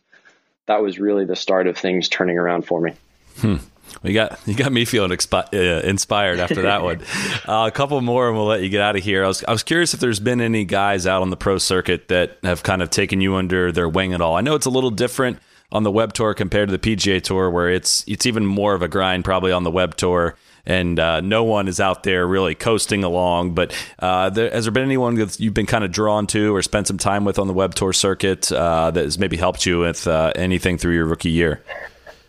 that 0.66 0.82
was 0.82 0.98
really 0.98 1.24
the 1.24 1.36
start 1.36 1.66
of 1.66 1.76
things 1.76 2.08
turning 2.08 2.38
around 2.38 2.62
for 2.62 2.80
me. 2.80 2.94
Hmm. 3.38 3.56
You 4.02 4.14
got 4.14 4.38
you 4.46 4.54
got 4.54 4.72
me 4.72 4.84
feeling 4.84 5.10
expi- 5.10 5.52
uh, 5.52 5.86
inspired 5.86 6.38
after 6.38 6.62
that 6.62 6.82
one. 6.82 7.00
Uh, 7.48 7.66
a 7.66 7.70
couple 7.70 8.00
more, 8.00 8.28
and 8.28 8.36
we'll 8.36 8.46
let 8.46 8.62
you 8.62 8.68
get 8.68 8.80
out 8.80 8.96
of 8.96 9.02
here. 9.02 9.24
I 9.24 9.26
was 9.26 9.42
I 9.44 9.50
was 9.50 9.62
curious 9.64 9.94
if 9.94 9.98
there's 9.98 10.20
been 10.20 10.40
any 10.40 10.64
guys 10.64 11.06
out 11.06 11.22
on 11.22 11.30
the 11.30 11.36
pro 11.36 11.58
circuit 11.58 12.06
that 12.08 12.38
have 12.44 12.62
kind 12.62 12.80
of 12.80 12.90
taken 12.90 13.20
you 13.20 13.34
under 13.34 13.72
their 13.72 13.88
wing 13.88 14.12
at 14.12 14.20
all. 14.20 14.36
I 14.36 14.40
know 14.40 14.54
it's 14.54 14.66
a 14.66 14.70
little 14.70 14.90
different 14.90 15.38
on 15.72 15.82
the 15.82 15.90
web 15.90 16.12
tour 16.12 16.34
compared 16.34 16.68
to 16.68 16.76
the 16.76 16.78
PGA 16.78 17.22
tour, 17.22 17.50
where 17.50 17.70
it's 17.70 18.04
it's 18.06 18.26
even 18.26 18.46
more 18.46 18.74
of 18.74 18.82
a 18.82 18.88
grind 18.88 19.24
probably 19.24 19.52
on 19.52 19.62
the 19.62 19.70
web 19.70 19.96
tour. 19.96 20.36
And 20.66 21.00
uh, 21.00 21.22
no 21.22 21.42
one 21.44 21.68
is 21.68 21.80
out 21.80 22.02
there 22.02 22.26
really 22.26 22.54
coasting 22.54 23.02
along. 23.02 23.54
But 23.54 23.74
uh, 23.98 24.28
there, 24.28 24.50
has 24.50 24.66
there 24.66 24.72
been 24.72 24.84
anyone 24.84 25.14
that 25.14 25.40
you've 25.40 25.54
been 25.54 25.66
kind 25.66 25.84
of 25.84 25.90
drawn 25.90 26.26
to 26.28 26.54
or 26.54 26.60
spent 26.60 26.86
some 26.86 26.98
time 26.98 27.24
with 27.24 27.38
on 27.38 27.46
the 27.46 27.54
web 27.54 27.74
tour 27.74 27.94
circuit 27.94 28.52
uh, 28.52 28.90
that 28.90 29.02
has 29.02 29.18
maybe 29.18 29.38
helped 29.38 29.64
you 29.64 29.80
with 29.80 30.06
uh, 30.06 30.32
anything 30.36 30.76
through 30.76 30.94
your 30.94 31.06
rookie 31.06 31.30
year? 31.30 31.62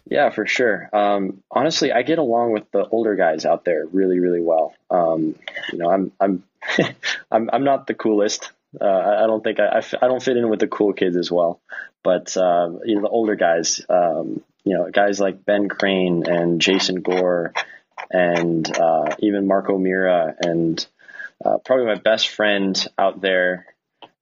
Yeah, 0.09 0.29
for 0.29 0.45
sure. 0.45 0.89
Um, 0.93 1.41
honestly, 1.51 1.91
I 1.91 2.01
get 2.03 2.19
along 2.19 2.51
with 2.51 2.69
the 2.71 2.85
older 2.85 3.15
guys 3.15 3.45
out 3.45 3.63
there 3.63 3.85
really, 3.85 4.19
really 4.19 4.41
well. 4.41 4.73
Um, 4.89 5.35
you 5.71 5.77
know, 5.77 5.89
I'm 5.89 6.11
I'm 6.19 6.43
I'm 7.31 7.49
I'm 7.51 7.63
not 7.63 7.87
the 7.87 7.93
coolest. 7.93 8.51
Uh, 8.79 8.85
I 8.85 9.27
don't 9.27 9.43
think 9.43 9.59
I, 9.59 9.65
I, 9.65 9.77
f- 9.79 9.95
I 10.01 10.07
don't 10.07 10.23
fit 10.23 10.37
in 10.37 10.49
with 10.49 10.59
the 10.59 10.67
cool 10.67 10.93
kids 10.93 11.17
as 11.17 11.31
well. 11.31 11.59
But 12.03 12.35
uh, 12.35 12.69
you 12.85 12.95
know, 12.95 13.01
the 13.01 13.09
older 13.09 13.35
guys, 13.35 13.81
um, 13.89 14.41
you 14.63 14.77
know, 14.77 14.89
guys 14.91 15.19
like 15.19 15.45
Ben 15.45 15.69
Crane 15.69 16.23
and 16.27 16.61
Jason 16.61 17.01
Gore, 17.01 17.53
and 18.09 18.77
uh, 18.77 19.15
even 19.19 19.47
Marco 19.47 19.77
Mira, 19.77 20.35
and 20.39 20.85
uh, 21.43 21.57
probably 21.59 21.85
my 21.85 21.95
best 21.95 22.29
friend 22.29 22.87
out 22.97 23.21
there 23.21 23.67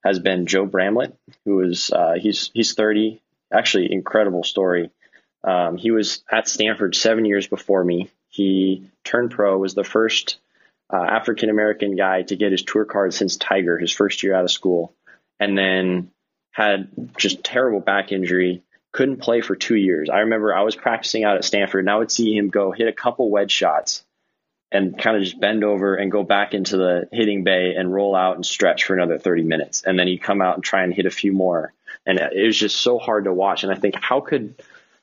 has 0.04 0.20
been 0.20 0.46
Joe 0.46 0.66
Bramlett, 0.66 1.16
who 1.46 1.62
is 1.62 1.92
uh, 1.92 2.14
he's 2.20 2.52
he's 2.54 2.74
30. 2.74 3.22
Actually, 3.52 3.92
incredible 3.92 4.44
story. 4.44 4.92
Um, 5.44 5.78
he 5.78 5.92
was 5.92 6.24
at 6.32 6.48
Stanford 6.48 6.96
seven 6.96 7.26
years 7.26 7.48
before 7.48 7.84
me. 7.84 8.12
He 8.30 8.90
turned 9.04 9.32
pro, 9.32 9.58
was 9.58 9.74
the 9.74 9.84
first 9.84 10.38
uh, 10.92 11.04
African 11.04 11.50
American 11.50 11.96
guy 11.96 12.24
to 12.24 12.36
get 12.36 12.52
his 12.52 12.64
tour 12.64 12.86
card 12.86 13.14
since 13.14 13.38
Tiger, 13.38 13.78
his 13.78 13.92
first 13.92 14.24
year 14.24 14.34
out 14.34 14.44
of 14.44 14.52
school, 14.52 14.94
and 15.40 15.58
then 15.58 16.12
had 16.52 16.90
just 17.18 17.44
terrible 17.44 17.80
back 17.80 18.12
injury. 18.12 18.64
Couldn't 18.92 19.18
play 19.18 19.42
for 19.42 19.56
two 19.56 19.76
years. 19.76 20.10
I 20.10 20.20
remember 20.20 20.54
I 20.54 20.64
was 20.64 20.76
practicing 20.76 21.24
out 21.24 21.38
at 21.38 21.46
Stanford, 21.46 21.82
and 21.82 21.90
I 21.90 21.98
would 21.98 22.12
see 22.12 22.36
him 22.36 22.50
go 22.50 22.72
hit 22.72 22.88
a 22.88 22.94
couple 22.94 23.30
wedge 23.30 23.52
shots 23.52 24.04
and 24.72 24.98
kind 24.98 25.18
of 25.18 25.24
just 25.24 25.40
bend 25.40 25.64
over 25.64 25.96
and 25.96 26.12
go 26.12 26.24
back 26.24 26.54
into 26.54 26.78
the 26.78 27.08
hitting 27.12 27.44
bay 27.44 27.76
and 27.76 27.94
roll 27.94 28.16
out 28.16 28.36
and 28.36 28.46
stretch 28.46 28.86
for 28.86 28.94
another 28.94 29.18
30 29.18 29.44
minutes. 29.44 29.84
And 29.84 29.98
then 29.98 30.08
he'd 30.08 30.24
come 30.24 30.42
out 30.42 30.56
and 30.56 30.64
try 30.64 30.84
and 30.84 30.94
hit 30.94 31.06
a 31.06 31.12
few 31.12 31.34
more. 31.34 31.74
And 32.06 32.20
it 32.20 32.46
was 32.46 32.58
just 32.58 32.78
so 32.78 33.00
hard 33.00 33.26
to 33.26 33.34
watch. 33.34 33.64
And 33.64 33.72
I 33.72 33.76
think, 33.76 33.96
how 33.96 34.22
could 34.22 34.56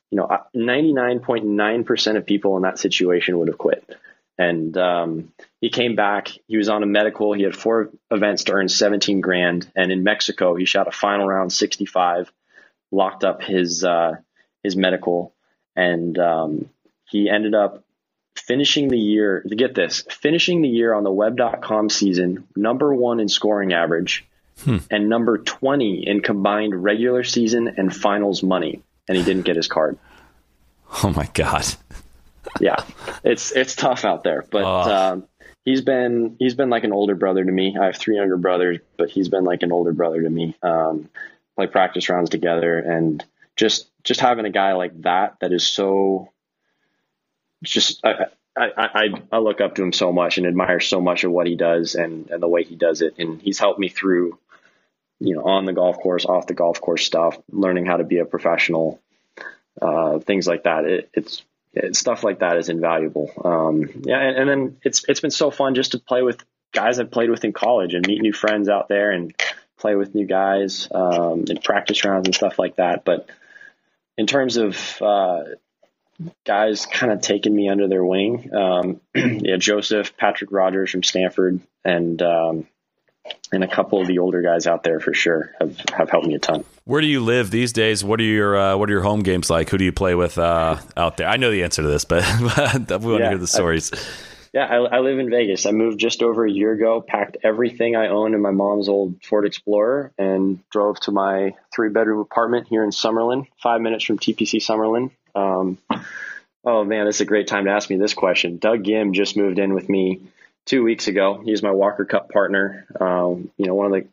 you 0.09 0.17
know, 0.17 0.27
99.9% 0.55 2.17
of 2.17 2.25
people 2.25 2.55
in 2.57 2.63
that 2.63 2.79
situation 2.79 3.37
would 3.37 3.49
have 3.49 3.57
quit. 3.57 3.97
And 4.37 4.77
um, 4.77 5.33
he 5.61 5.69
came 5.69 5.95
back. 5.95 6.29
He 6.47 6.57
was 6.57 6.69
on 6.69 6.83
a 6.83 6.85
medical. 6.85 7.33
He 7.33 7.43
had 7.43 7.55
four 7.55 7.89
events 8.11 8.43
to 8.45 8.53
earn 8.53 8.69
17 8.69 9.21
grand. 9.21 9.69
And 9.75 9.91
in 9.91 10.03
Mexico, 10.03 10.55
he 10.55 10.65
shot 10.65 10.87
a 10.87 10.91
final 10.91 11.27
round 11.27 11.51
65, 11.51 12.31
locked 12.91 13.23
up 13.23 13.41
his 13.41 13.83
uh, 13.83 14.17
his 14.63 14.75
medical, 14.75 15.33
and 15.75 16.17
um, 16.19 16.69
he 17.05 17.29
ended 17.29 17.55
up 17.55 17.83
finishing 18.35 18.89
the 18.89 18.97
year. 18.97 19.43
To 19.47 19.55
get 19.55 19.73
this, 19.73 20.03
finishing 20.09 20.61
the 20.61 20.69
year 20.69 20.93
on 20.93 21.03
the 21.03 21.11
Web.com 21.11 21.89
season, 21.89 22.47
number 22.55 22.93
one 22.93 23.19
in 23.19 23.29
scoring 23.29 23.73
average, 23.73 24.25
hmm. 24.63 24.77
and 24.91 25.09
number 25.09 25.39
20 25.39 26.07
in 26.07 26.21
combined 26.21 26.83
regular 26.83 27.23
season 27.23 27.75
and 27.77 27.95
finals 27.95 28.43
money 28.43 28.83
and 29.07 29.17
he 29.17 29.23
didn't 29.23 29.43
get 29.43 29.55
his 29.55 29.67
card. 29.67 29.97
Oh 31.03 31.11
my 31.15 31.29
god. 31.33 31.65
Yeah, 32.59 32.83
it's 33.23 33.51
it's 33.51 33.75
tough 33.75 34.05
out 34.05 34.23
there, 34.23 34.43
but 34.49 34.63
oh. 34.63 34.95
um, 34.95 35.27
he's 35.65 35.81
been 35.81 36.35
he's 36.39 36.55
been 36.55 36.69
like 36.69 36.83
an 36.83 36.93
older 36.93 37.15
brother 37.15 37.43
to 37.43 37.51
me. 37.51 37.75
I 37.79 37.85
have 37.85 37.97
three 37.97 38.17
younger 38.17 38.37
brothers, 38.37 38.79
but 38.97 39.09
he's 39.09 39.29
been 39.29 39.43
like 39.43 39.63
an 39.63 39.71
older 39.71 39.93
brother 39.93 40.21
to 40.21 40.29
me. 40.29 40.55
Um, 40.61 41.09
play 41.55 41.67
practice 41.67 42.09
rounds 42.09 42.29
together, 42.29 42.77
and 42.79 43.23
just 43.55 43.89
just 44.03 44.19
having 44.19 44.45
a 44.45 44.51
guy 44.51 44.73
like 44.73 45.01
that 45.01 45.37
that 45.41 45.51
is 45.51 45.65
so 45.65 46.31
just 47.63 48.05
I, 48.05 48.25
I, 48.55 48.69
I, 48.77 49.07
I 49.31 49.37
look 49.39 49.61
up 49.61 49.75
to 49.75 49.83
him 49.83 49.93
so 49.93 50.11
much 50.11 50.37
and 50.37 50.47
admire 50.47 50.79
so 50.79 51.01
much 51.01 51.23
of 51.23 51.31
what 51.31 51.47
he 51.47 51.55
does 51.55 51.95
and, 51.95 52.29
and 52.29 52.41
the 52.41 52.47
way 52.47 52.63
he 52.63 52.75
does 52.75 53.01
it. 53.01 53.15
And 53.17 53.41
he's 53.41 53.59
helped 53.59 53.79
me 53.79 53.89
through 53.89 54.37
you 55.19 55.35
know, 55.35 55.43
on 55.43 55.65
the 55.65 55.73
golf 55.73 55.97
course, 55.97 56.25
off 56.25 56.47
the 56.47 56.53
golf 56.53 56.79
course 56.79 57.05
stuff, 57.05 57.37
learning 57.51 57.85
how 57.85 57.97
to 57.97 58.03
be 58.03 58.19
a 58.19 58.25
professional, 58.25 58.99
uh, 59.81 60.19
things 60.19 60.47
like 60.47 60.63
that. 60.63 60.85
It, 60.85 61.09
it's, 61.13 61.37
it's 61.37 61.43
stuff 61.91 62.23
like 62.23 62.39
that 62.39 62.57
is 62.57 62.69
invaluable. 62.69 63.31
Um, 63.43 63.89
yeah, 64.03 64.19
and, 64.19 64.37
and, 64.37 64.49
then 64.49 64.77
it's 64.83 65.03
it's 65.07 65.19
been 65.19 65.31
so 65.31 65.51
fun 65.51 65.75
just 65.75 65.91
to 65.91 65.99
play 65.99 66.21
with 66.21 66.43
guys 66.73 66.99
I've 66.99 67.11
played 67.11 67.29
with 67.29 67.43
in 67.43 67.53
college 67.53 67.93
and 67.93 68.05
meet 68.05 68.21
new 68.21 68.33
friends 68.33 68.69
out 68.69 68.87
there 68.87 69.11
and 69.11 69.33
play 69.77 69.95
with 69.95 70.15
new 70.15 70.25
guys 70.25 70.87
um, 70.91 71.45
in 71.47 71.57
practice 71.57 72.03
rounds 72.03 72.27
and 72.27 72.35
stuff 72.35 72.59
like 72.59 72.77
that. 72.77 73.05
But 73.05 73.29
in 74.17 74.27
terms 74.27 74.57
of 74.57 75.01
uh, 75.01 75.43
guys 76.45 76.85
kind 76.85 77.11
of 77.11 77.21
taking 77.21 77.55
me 77.55 77.69
under 77.69 77.87
their 77.87 78.03
wing, 78.03 78.49
um, 78.53 79.01
yeah, 79.15 79.57
Joseph, 79.57 80.17
Patrick 80.17 80.51
Rodgers 80.51 80.91
from 80.91 81.03
Stanford, 81.03 81.61
and 81.85 82.21
um, 82.21 82.67
and 83.51 83.63
a 83.63 83.67
couple 83.67 84.01
of 84.01 84.07
the 84.07 84.19
older 84.19 84.41
guys 84.41 84.67
out 84.67 84.83
there 84.83 84.99
for 84.99 85.13
sure 85.13 85.53
have, 85.59 85.77
have 85.93 86.09
helped 86.09 86.27
me 86.27 86.35
a 86.35 86.39
ton. 86.39 86.63
Where 86.85 87.01
do 87.01 87.07
you 87.07 87.21
live 87.21 87.51
these 87.51 87.73
days? 87.73 88.03
What 88.03 88.19
are 88.19 88.23
your 88.23 88.57
uh, 88.57 88.77
what 88.77 88.89
are 88.89 88.93
your 88.93 89.01
home 89.01 89.21
games 89.21 89.49
like? 89.49 89.69
Who 89.69 89.77
do 89.77 89.85
you 89.85 89.91
play 89.91 90.15
with 90.15 90.37
uh, 90.37 90.77
out 90.95 91.17
there? 91.17 91.27
I 91.27 91.37
know 91.37 91.51
the 91.51 91.63
answer 91.63 91.81
to 91.81 91.87
this, 91.87 92.05
but 92.05 92.23
we 92.39 92.45
want 92.45 92.89
yeah, 92.89 93.17
to 93.17 93.29
hear 93.29 93.37
the 93.37 93.47
stories. 93.47 93.91
I, 93.93 93.97
yeah, 94.53 94.65
I, 94.65 94.97
I, 94.97 94.99
live 94.99 95.19
in 95.19 95.29
Vegas. 95.29 95.65
I 95.65 95.71
moved 95.71 95.99
just 95.99 96.23
over 96.23 96.45
a 96.45 96.51
year 96.51 96.71
ago. 96.71 97.01
Packed 97.01 97.37
everything 97.43 97.95
I 97.95 98.07
own 98.07 98.33
in 98.33 98.41
my 98.41 98.51
mom's 98.51 98.89
old 98.89 99.23
Ford 99.23 99.45
Explorer 99.45 100.13
and 100.17 100.67
drove 100.69 100.99
to 101.01 101.11
my 101.11 101.51
three 101.75 101.89
bedroom 101.89 102.19
apartment 102.19 102.67
here 102.67 102.83
in 102.83 102.91
Summerlin, 102.91 103.47
five 103.61 103.81
minutes 103.81 104.05
from 104.05 104.17
TPC 104.17 104.61
Summerlin. 104.61 105.11
Um, 105.35 105.77
oh 106.63 106.83
man, 106.83 107.05
this 107.05 107.17
is 107.17 107.21
a 107.21 107.25
great 107.25 107.47
time 107.47 107.65
to 107.65 107.71
ask 107.71 107.89
me 107.89 107.97
this 107.97 108.13
question. 108.13 108.57
Doug 108.57 108.83
Ghim 108.83 109.13
just 109.13 109.37
moved 109.37 109.59
in 109.59 109.73
with 109.73 109.89
me 109.89 110.21
two 110.67 110.83
weeks 110.83 111.07
ago. 111.07 111.41
He's 111.43 111.63
my 111.63 111.71
Walker 111.71 112.05
Cup 112.05 112.29
partner. 112.29 112.85
Um, 112.99 113.49
you 113.57 113.65
know, 113.65 113.73
one 113.73 113.87
of 113.87 113.91
the 113.93 114.07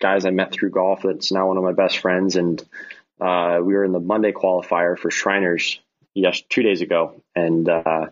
guys 0.00 0.24
I 0.24 0.30
met 0.30 0.52
through 0.52 0.70
golf 0.70 1.02
that's 1.02 1.32
now 1.32 1.48
one 1.48 1.56
of 1.56 1.64
my 1.64 1.72
best 1.72 1.98
friends. 1.98 2.36
And 2.36 2.62
uh, 3.20 3.58
we 3.62 3.74
were 3.74 3.84
in 3.84 3.92
the 3.92 4.00
Monday 4.00 4.32
qualifier 4.32 4.96
for 4.96 5.10
Shriners 5.10 5.80
yes 6.14 6.42
two 6.48 6.62
days 6.62 6.80
ago, 6.80 7.20
and 7.34 7.68
uh, 7.68 8.06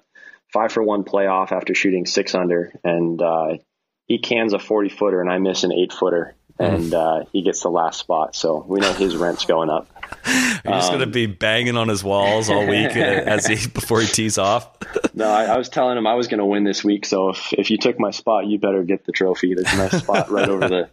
five 0.52 0.72
for 0.72 0.82
one 0.82 1.04
playoff 1.04 1.52
after 1.52 1.74
shooting 1.74 2.06
six 2.06 2.34
under. 2.34 2.72
And 2.82 3.20
uh, 3.22 3.58
he 4.06 4.18
cans 4.18 4.54
a 4.54 4.58
forty 4.58 4.88
footer, 4.88 5.20
and 5.20 5.30
I 5.30 5.38
miss 5.38 5.64
an 5.64 5.72
eight 5.72 5.92
footer, 5.92 6.34
and 6.58 6.92
uh, 6.94 7.24
he 7.32 7.42
gets 7.42 7.62
the 7.62 7.70
last 7.70 7.98
spot. 7.98 8.34
So 8.36 8.64
we 8.66 8.80
know 8.80 8.92
his 8.92 9.16
rent's 9.16 9.44
going 9.44 9.70
up. 9.70 9.88
You're 10.26 10.74
just 10.74 10.92
um, 10.92 10.98
gonna 10.98 11.06
be 11.06 11.26
banging 11.26 11.76
on 11.76 11.88
his 11.88 12.04
walls 12.04 12.48
all 12.48 12.66
week 12.66 12.96
as 12.96 13.46
he 13.46 13.66
before 13.68 14.00
he 14.00 14.06
tees 14.06 14.38
off. 14.38 14.68
no, 15.14 15.28
I, 15.28 15.44
I, 15.46 15.58
was 15.58 15.68
telling 15.68 15.96
him 15.96 16.06
I 16.06 16.14
was 16.14 16.28
gonna 16.28 16.46
win 16.46 16.64
this 16.64 16.84
week. 16.84 17.06
So 17.06 17.30
if, 17.30 17.52
if 17.52 17.70
you 17.70 17.78
took 17.78 17.98
my 17.98 18.10
spot, 18.10 18.46
you 18.46 18.58
better 18.58 18.82
get 18.84 19.04
the 19.04 19.12
trophy. 19.12 19.54
There's 19.54 19.76
my 19.76 19.88
spot 19.88 20.30
right 20.30 20.48
over 20.48 20.68
the 20.68 20.90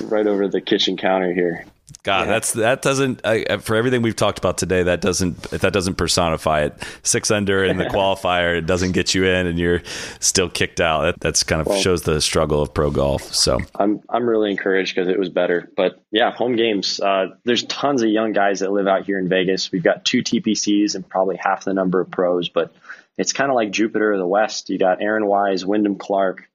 right 0.04 0.26
over 0.26 0.48
the 0.48 0.60
kitchen 0.60 0.96
counter 0.96 1.32
here. 1.32 1.64
God, 2.02 2.20
Yeah. 2.22 2.26
that's 2.32 2.52
that 2.54 2.82
doesn't 2.82 3.20
uh, 3.24 3.58
for 3.58 3.76
everything 3.76 4.00
we've 4.02 4.16
talked 4.16 4.38
about 4.38 4.56
today. 4.56 4.82
That 4.84 5.00
doesn't 5.02 5.42
that 5.50 5.72
doesn't 5.72 5.96
personify 5.96 6.62
it. 6.62 6.74
Six 7.02 7.30
under 7.30 7.62
in 7.64 7.76
the 7.76 7.84
qualifier, 7.94 8.56
it 8.56 8.66
doesn't 8.66 8.92
get 8.92 9.14
you 9.14 9.26
in, 9.26 9.46
and 9.46 9.58
you're 9.58 9.82
still 10.18 10.48
kicked 10.48 10.80
out. 10.80 11.02
That 11.02 11.20
that's 11.20 11.42
kind 11.42 11.60
of 11.60 11.66
Well- 11.66 11.78
shows 11.78 12.02
the 12.02 12.20
struggle 12.20 12.62
of 12.62 12.72
pro 12.72 12.90
golf. 12.90 13.22
So 13.34 13.60
I'm 13.74 14.00
I'm 14.08 14.26
really 14.28 14.50
encouraged 14.50 14.94
because 14.94 15.08
it 15.08 15.18
was 15.18 15.28
better. 15.28 15.70
But 15.76 16.00
yeah, 16.10 16.30
home 16.32 16.56
games. 16.56 17.00
Uh, 17.00 17.28
there's 17.44 17.64
tons 17.64 18.02
of 18.02 18.08
young 18.08 18.32
guys 18.32 18.60
that 18.60 18.72
live 18.72 18.86
out 18.86 19.04
here 19.04 19.18
in 19.18 19.28
Vegas. 19.28 19.70
We've 19.70 19.82
got 19.82 20.04
two 20.06 20.22
TPCs 20.22 20.94
and 20.94 21.06
probably 21.08 21.36
half 21.36 21.64
the 21.64 21.74
number 21.74 22.00
of 22.00 22.10
pros. 22.10 22.48
But 22.48 22.72
it's 23.18 23.34
kind 23.34 23.50
of 23.50 23.54
like 23.56 23.70
Jupiter 23.72 24.12
of 24.12 24.18
the 24.18 24.26
West. 24.26 24.70
You 24.70 24.78
got 24.78 25.02
Aaron 25.02 25.26
Wise, 25.26 25.66
Wyndham 25.66 25.96
Clark, 25.96 26.48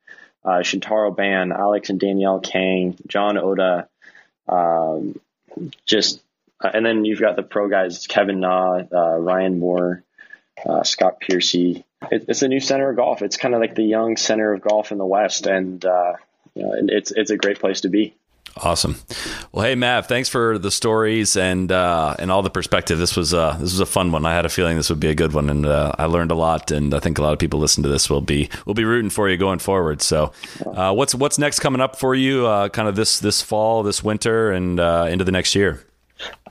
uh, 0.44 0.62
Shintaro 0.64 1.16
Ban, 1.16 1.52
Alex 1.52 1.92
and 1.92 2.00
Danielle 2.00 2.40
Kang, 2.40 2.98
John 3.08 3.38
Oda. 3.38 3.88
Um, 4.48 5.20
just 5.86 6.22
uh, 6.64 6.72
and 6.74 6.86
then 6.86 7.06
you've 7.06 7.20
got 7.20 7.36
the 7.36 7.44
pro 7.44 7.70
guys: 7.70 8.08
Kevin 8.08 8.40
Na, 8.40 8.82
uh, 8.92 9.18
Ryan 9.18 9.60
Moore, 9.60 10.04
uh, 10.66 10.84
Scott 10.84 11.20
Piercy. 11.20 11.86
It, 12.12 12.26
it's 12.28 12.42
a 12.42 12.48
new 12.48 12.60
center 12.60 12.90
of 12.90 12.96
golf. 12.96 13.22
It's 13.22 13.38
kind 13.38 13.54
of 13.54 13.62
like 13.62 13.76
the 13.76 13.84
young 13.84 14.18
center 14.18 14.54
of 14.54 14.62
golf 14.62 14.92
in 14.92 14.98
the 14.98 15.06
West, 15.06 15.48
and 15.48 15.84
uh, 15.84 16.14
you 16.54 16.64
know, 16.64 16.74
it's 16.76 17.12
it's 17.12 17.32
a 17.32 17.38
great 17.38 17.60
place 17.60 17.82
to 17.82 17.90
be. 17.90 18.16
Awesome. 18.58 18.96
Well, 19.52 19.66
hey 19.66 19.76
Mav, 19.76 20.08
thanks 20.08 20.30
for 20.30 20.58
the 20.58 20.72
stories 20.72 21.36
and 21.36 21.72
uh, 21.72 22.16
and 22.20 22.32
all 22.32 22.42
the 22.42 22.50
perspective. 22.50 22.98
This 22.98 23.16
was 23.16 23.34
uh, 23.34 23.54
this 23.54 23.72
was 23.72 23.80
a 23.80 23.86
fun 23.86 24.12
one. 24.12 24.26
I 24.26 24.34
had 24.34 24.46
a 24.46 24.50
feeling 24.50 24.78
this 24.78 24.90
would 24.90 25.00
be 25.00 25.10
a 25.10 25.16
good 25.16 25.34
one, 25.34 25.50
and 25.50 25.66
uh, 25.66 25.94
I 25.98 26.06
learned 26.06 26.32
a 26.32 26.36
lot. 26.36 26.72
And 26.72 26.94
I 26.94 27.00
think 27.00 27.18
a 27.18 27.22
lot 27.22 27.34
of 27.34 27.40
people 27.40 27.60
listen 27.60 27.84
to 27.84 27.90
this 27.90 28.10
will 28.10 28.22
be 28.22 28.50
will 28.66 28.74
be 28.74 28.86
rooting 28.86 29.10
for 29.10 29.30
you 29.30 29.38
going 29.38 29.60
forward. 29.60 30.02
So, 30.02 30.32
uh, 30.66 30.94
what's 30.94 31.16
what's 31.16 31.38
next 31.38 31.60
coming 31.60 31.82
up 31.82 31.98
for 31.98 32.16
you? 32.16 32.48
Uh, 32.48 32.70
kind 32.70 32.88
of 32.88 32.96
this 32.96 33.20
this 33.20 33.42
fall, 33.42 33.84
this 33.84 34.04
winter, 34.04 34.52
and 34.52 34.80
uh, 34.80 35.08
into 35.10 35.24
the 35.24 35.32
next 35.32 35.56
year. 35.56 35.84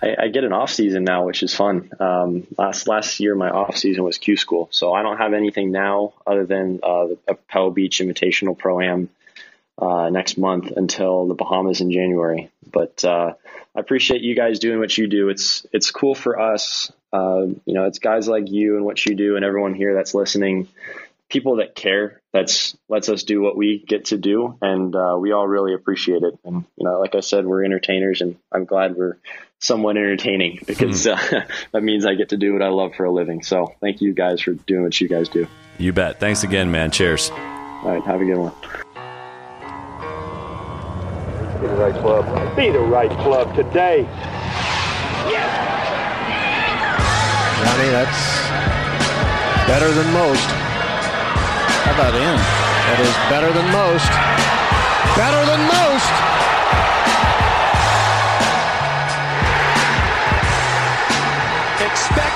I, 0.02 0.16
I 0.24 0.28
get 0.28 0.44
an 0.44 0.52
off 0.52 0.70
season 0.70 1.04
now, 1.04 1.24
which 1.24 1.42
is 1.42 1.54
fun. 1.54 1.90
Um, 1.98 2.46
last 2.58 2.86
last 2.86 3.20
year, 3.20 3.34
my 3.34 3.50
off 3.50 3.76
season 3.76 4.04
was 4.04 4.18
Q 4.18 4.36
school, 4.36 4.68
so 4.70 4.92
I 4.92 5.02
don't 5.02 5.16
have 5.16 5.32
anything 5.32 5.70
now 5.72 6.12
other 6.26 6.44
than 6.44 6.80
uh, 6.82 7.08
a 7.28 7.34
Pebble 7.34 7.70
Beach 7.70 8.00
Invitational 8.00 8.56
Pro 8.56 8.80
Am 8.80 9.08
uh, 9.78 10.10
next 10.10 10.38
month 10.38 10.70
until 10.76 11.26
the 11.26 11.34
Bahamas 11.34 11.80
in 11.80 11.90
January. 11.90 12.50
But 12.70 13.04
uh, 13.04 13.34
I 13.74 13.80
appreciate 13.80 14.22
you 14.22 14.34
guys 14.34 14.58
doing 14.58 14.78
what 14.78 14.96
you 14.96 15.06
do. 15.06 15.28
It's 15.28 15.66
it's 15.72 15.90
cool 15.90 16.14
for 16.14 16.38
us. 16.38 16.92
Uh, 17.12 17.46
you 17.64 17.74
know, 17.74 17.84
it's 17.84 17.98
guys 17.98 18.28
like 18.28 18.50
you 18.50 18.76
and 18.76 18.84
what 18.84 19.04
you 19.04 19.14
do, 19.14 19.36
and 19.36 19.44
everyone 19.44 19.74
here 19.74 19.94
that's 19.94 20.14
listening. 20.14 20.68
People 21.28 21.56
that 21.56 21.74
care. 21.74 22.20
That's 22.32 22.76
lets 22.88 23.08
us 23.08 23.22
do 23.22 23.40
what 23.40 23.56
we 23.56 23.82
get 23.86 24.06
to 24.06 24.18
do, 24.18 24.58
and 24.60 24.94
uh, 24.94 25.16
we 25.18 25.32
all 25.32 25.48
really 25.48 25.74
appreciate 25.74 26.22
it. 26.22 26.38
And 26.44 26.64
you 26.76 26.84
know, 26.84 27.00
like 27.00 27.14
I 27.14 27.20
said, 27.20 27.46
we're 27.46 27.64
entertainers, 27.64 28.20
and 28.20 28.36
I'm 28.52 28.64
glad 28.64 28.96
we're 28.96 29.16
somewhat 29.58 29.96
entertaining 29.96 30.60
because 30.66 31.06
uh, 31.06 31.44
that 31.72 31.82
means 31.82 32.06
I 32.06 32.14
get 32.14 32.28
to 32.30 32.36
do 32.36 32.52
what 32.52 32.62
I 32.62 32.68
love 32.68 32.94
for 32.94 33.04
a 33.04 33.12
living. 33.12 33.42
So 33.42 33.74
thank 33.80 34.00
you 34.00 34.12
guys 34.12 34.40
for 34.40 34.52
doing 34.52 34.84
what 34.84 35.00
you 35.00 35.08
guys 35.08 35.28
do. 35.28 35.46
You 35.78 35.92
bet. 35.92 36.20
Thanks 36.20 36.44
again, 36.44 36.70
man. 36.70 36.90
Cheers. 36.90 37.30
All 37.30 37.90
right, 37.90 38.02
have 38.02 38.20
a 38.20 38.24
good 38.24 38.38
one. 38.38 38.83
Be 41.64 41.70
the 41.70 41.76
right 41.76 41.94
club. 41.94 42.56
Be 42.56 42.70
the 42.70 42.78
right 42.78 43.10
club 43.24 43.56
today. 43.56 44.04
Johnny, 47.64 47.88
that's 47.88 48.20
better 49.66 49.90
than 49.90 50.12
most. 50.12 50.44
How 50.44 51.94
about 51.96 52.12
him? 52.12 52.36
That 52.36 53.00
is 53.00 53.16
better 53.32 53.48
than 53.56 53.64
most. 53.72 54.12
Better 55.16 55.40
than 55.48 55.64
most! 55.64 56.12
Expect 61.80 62.33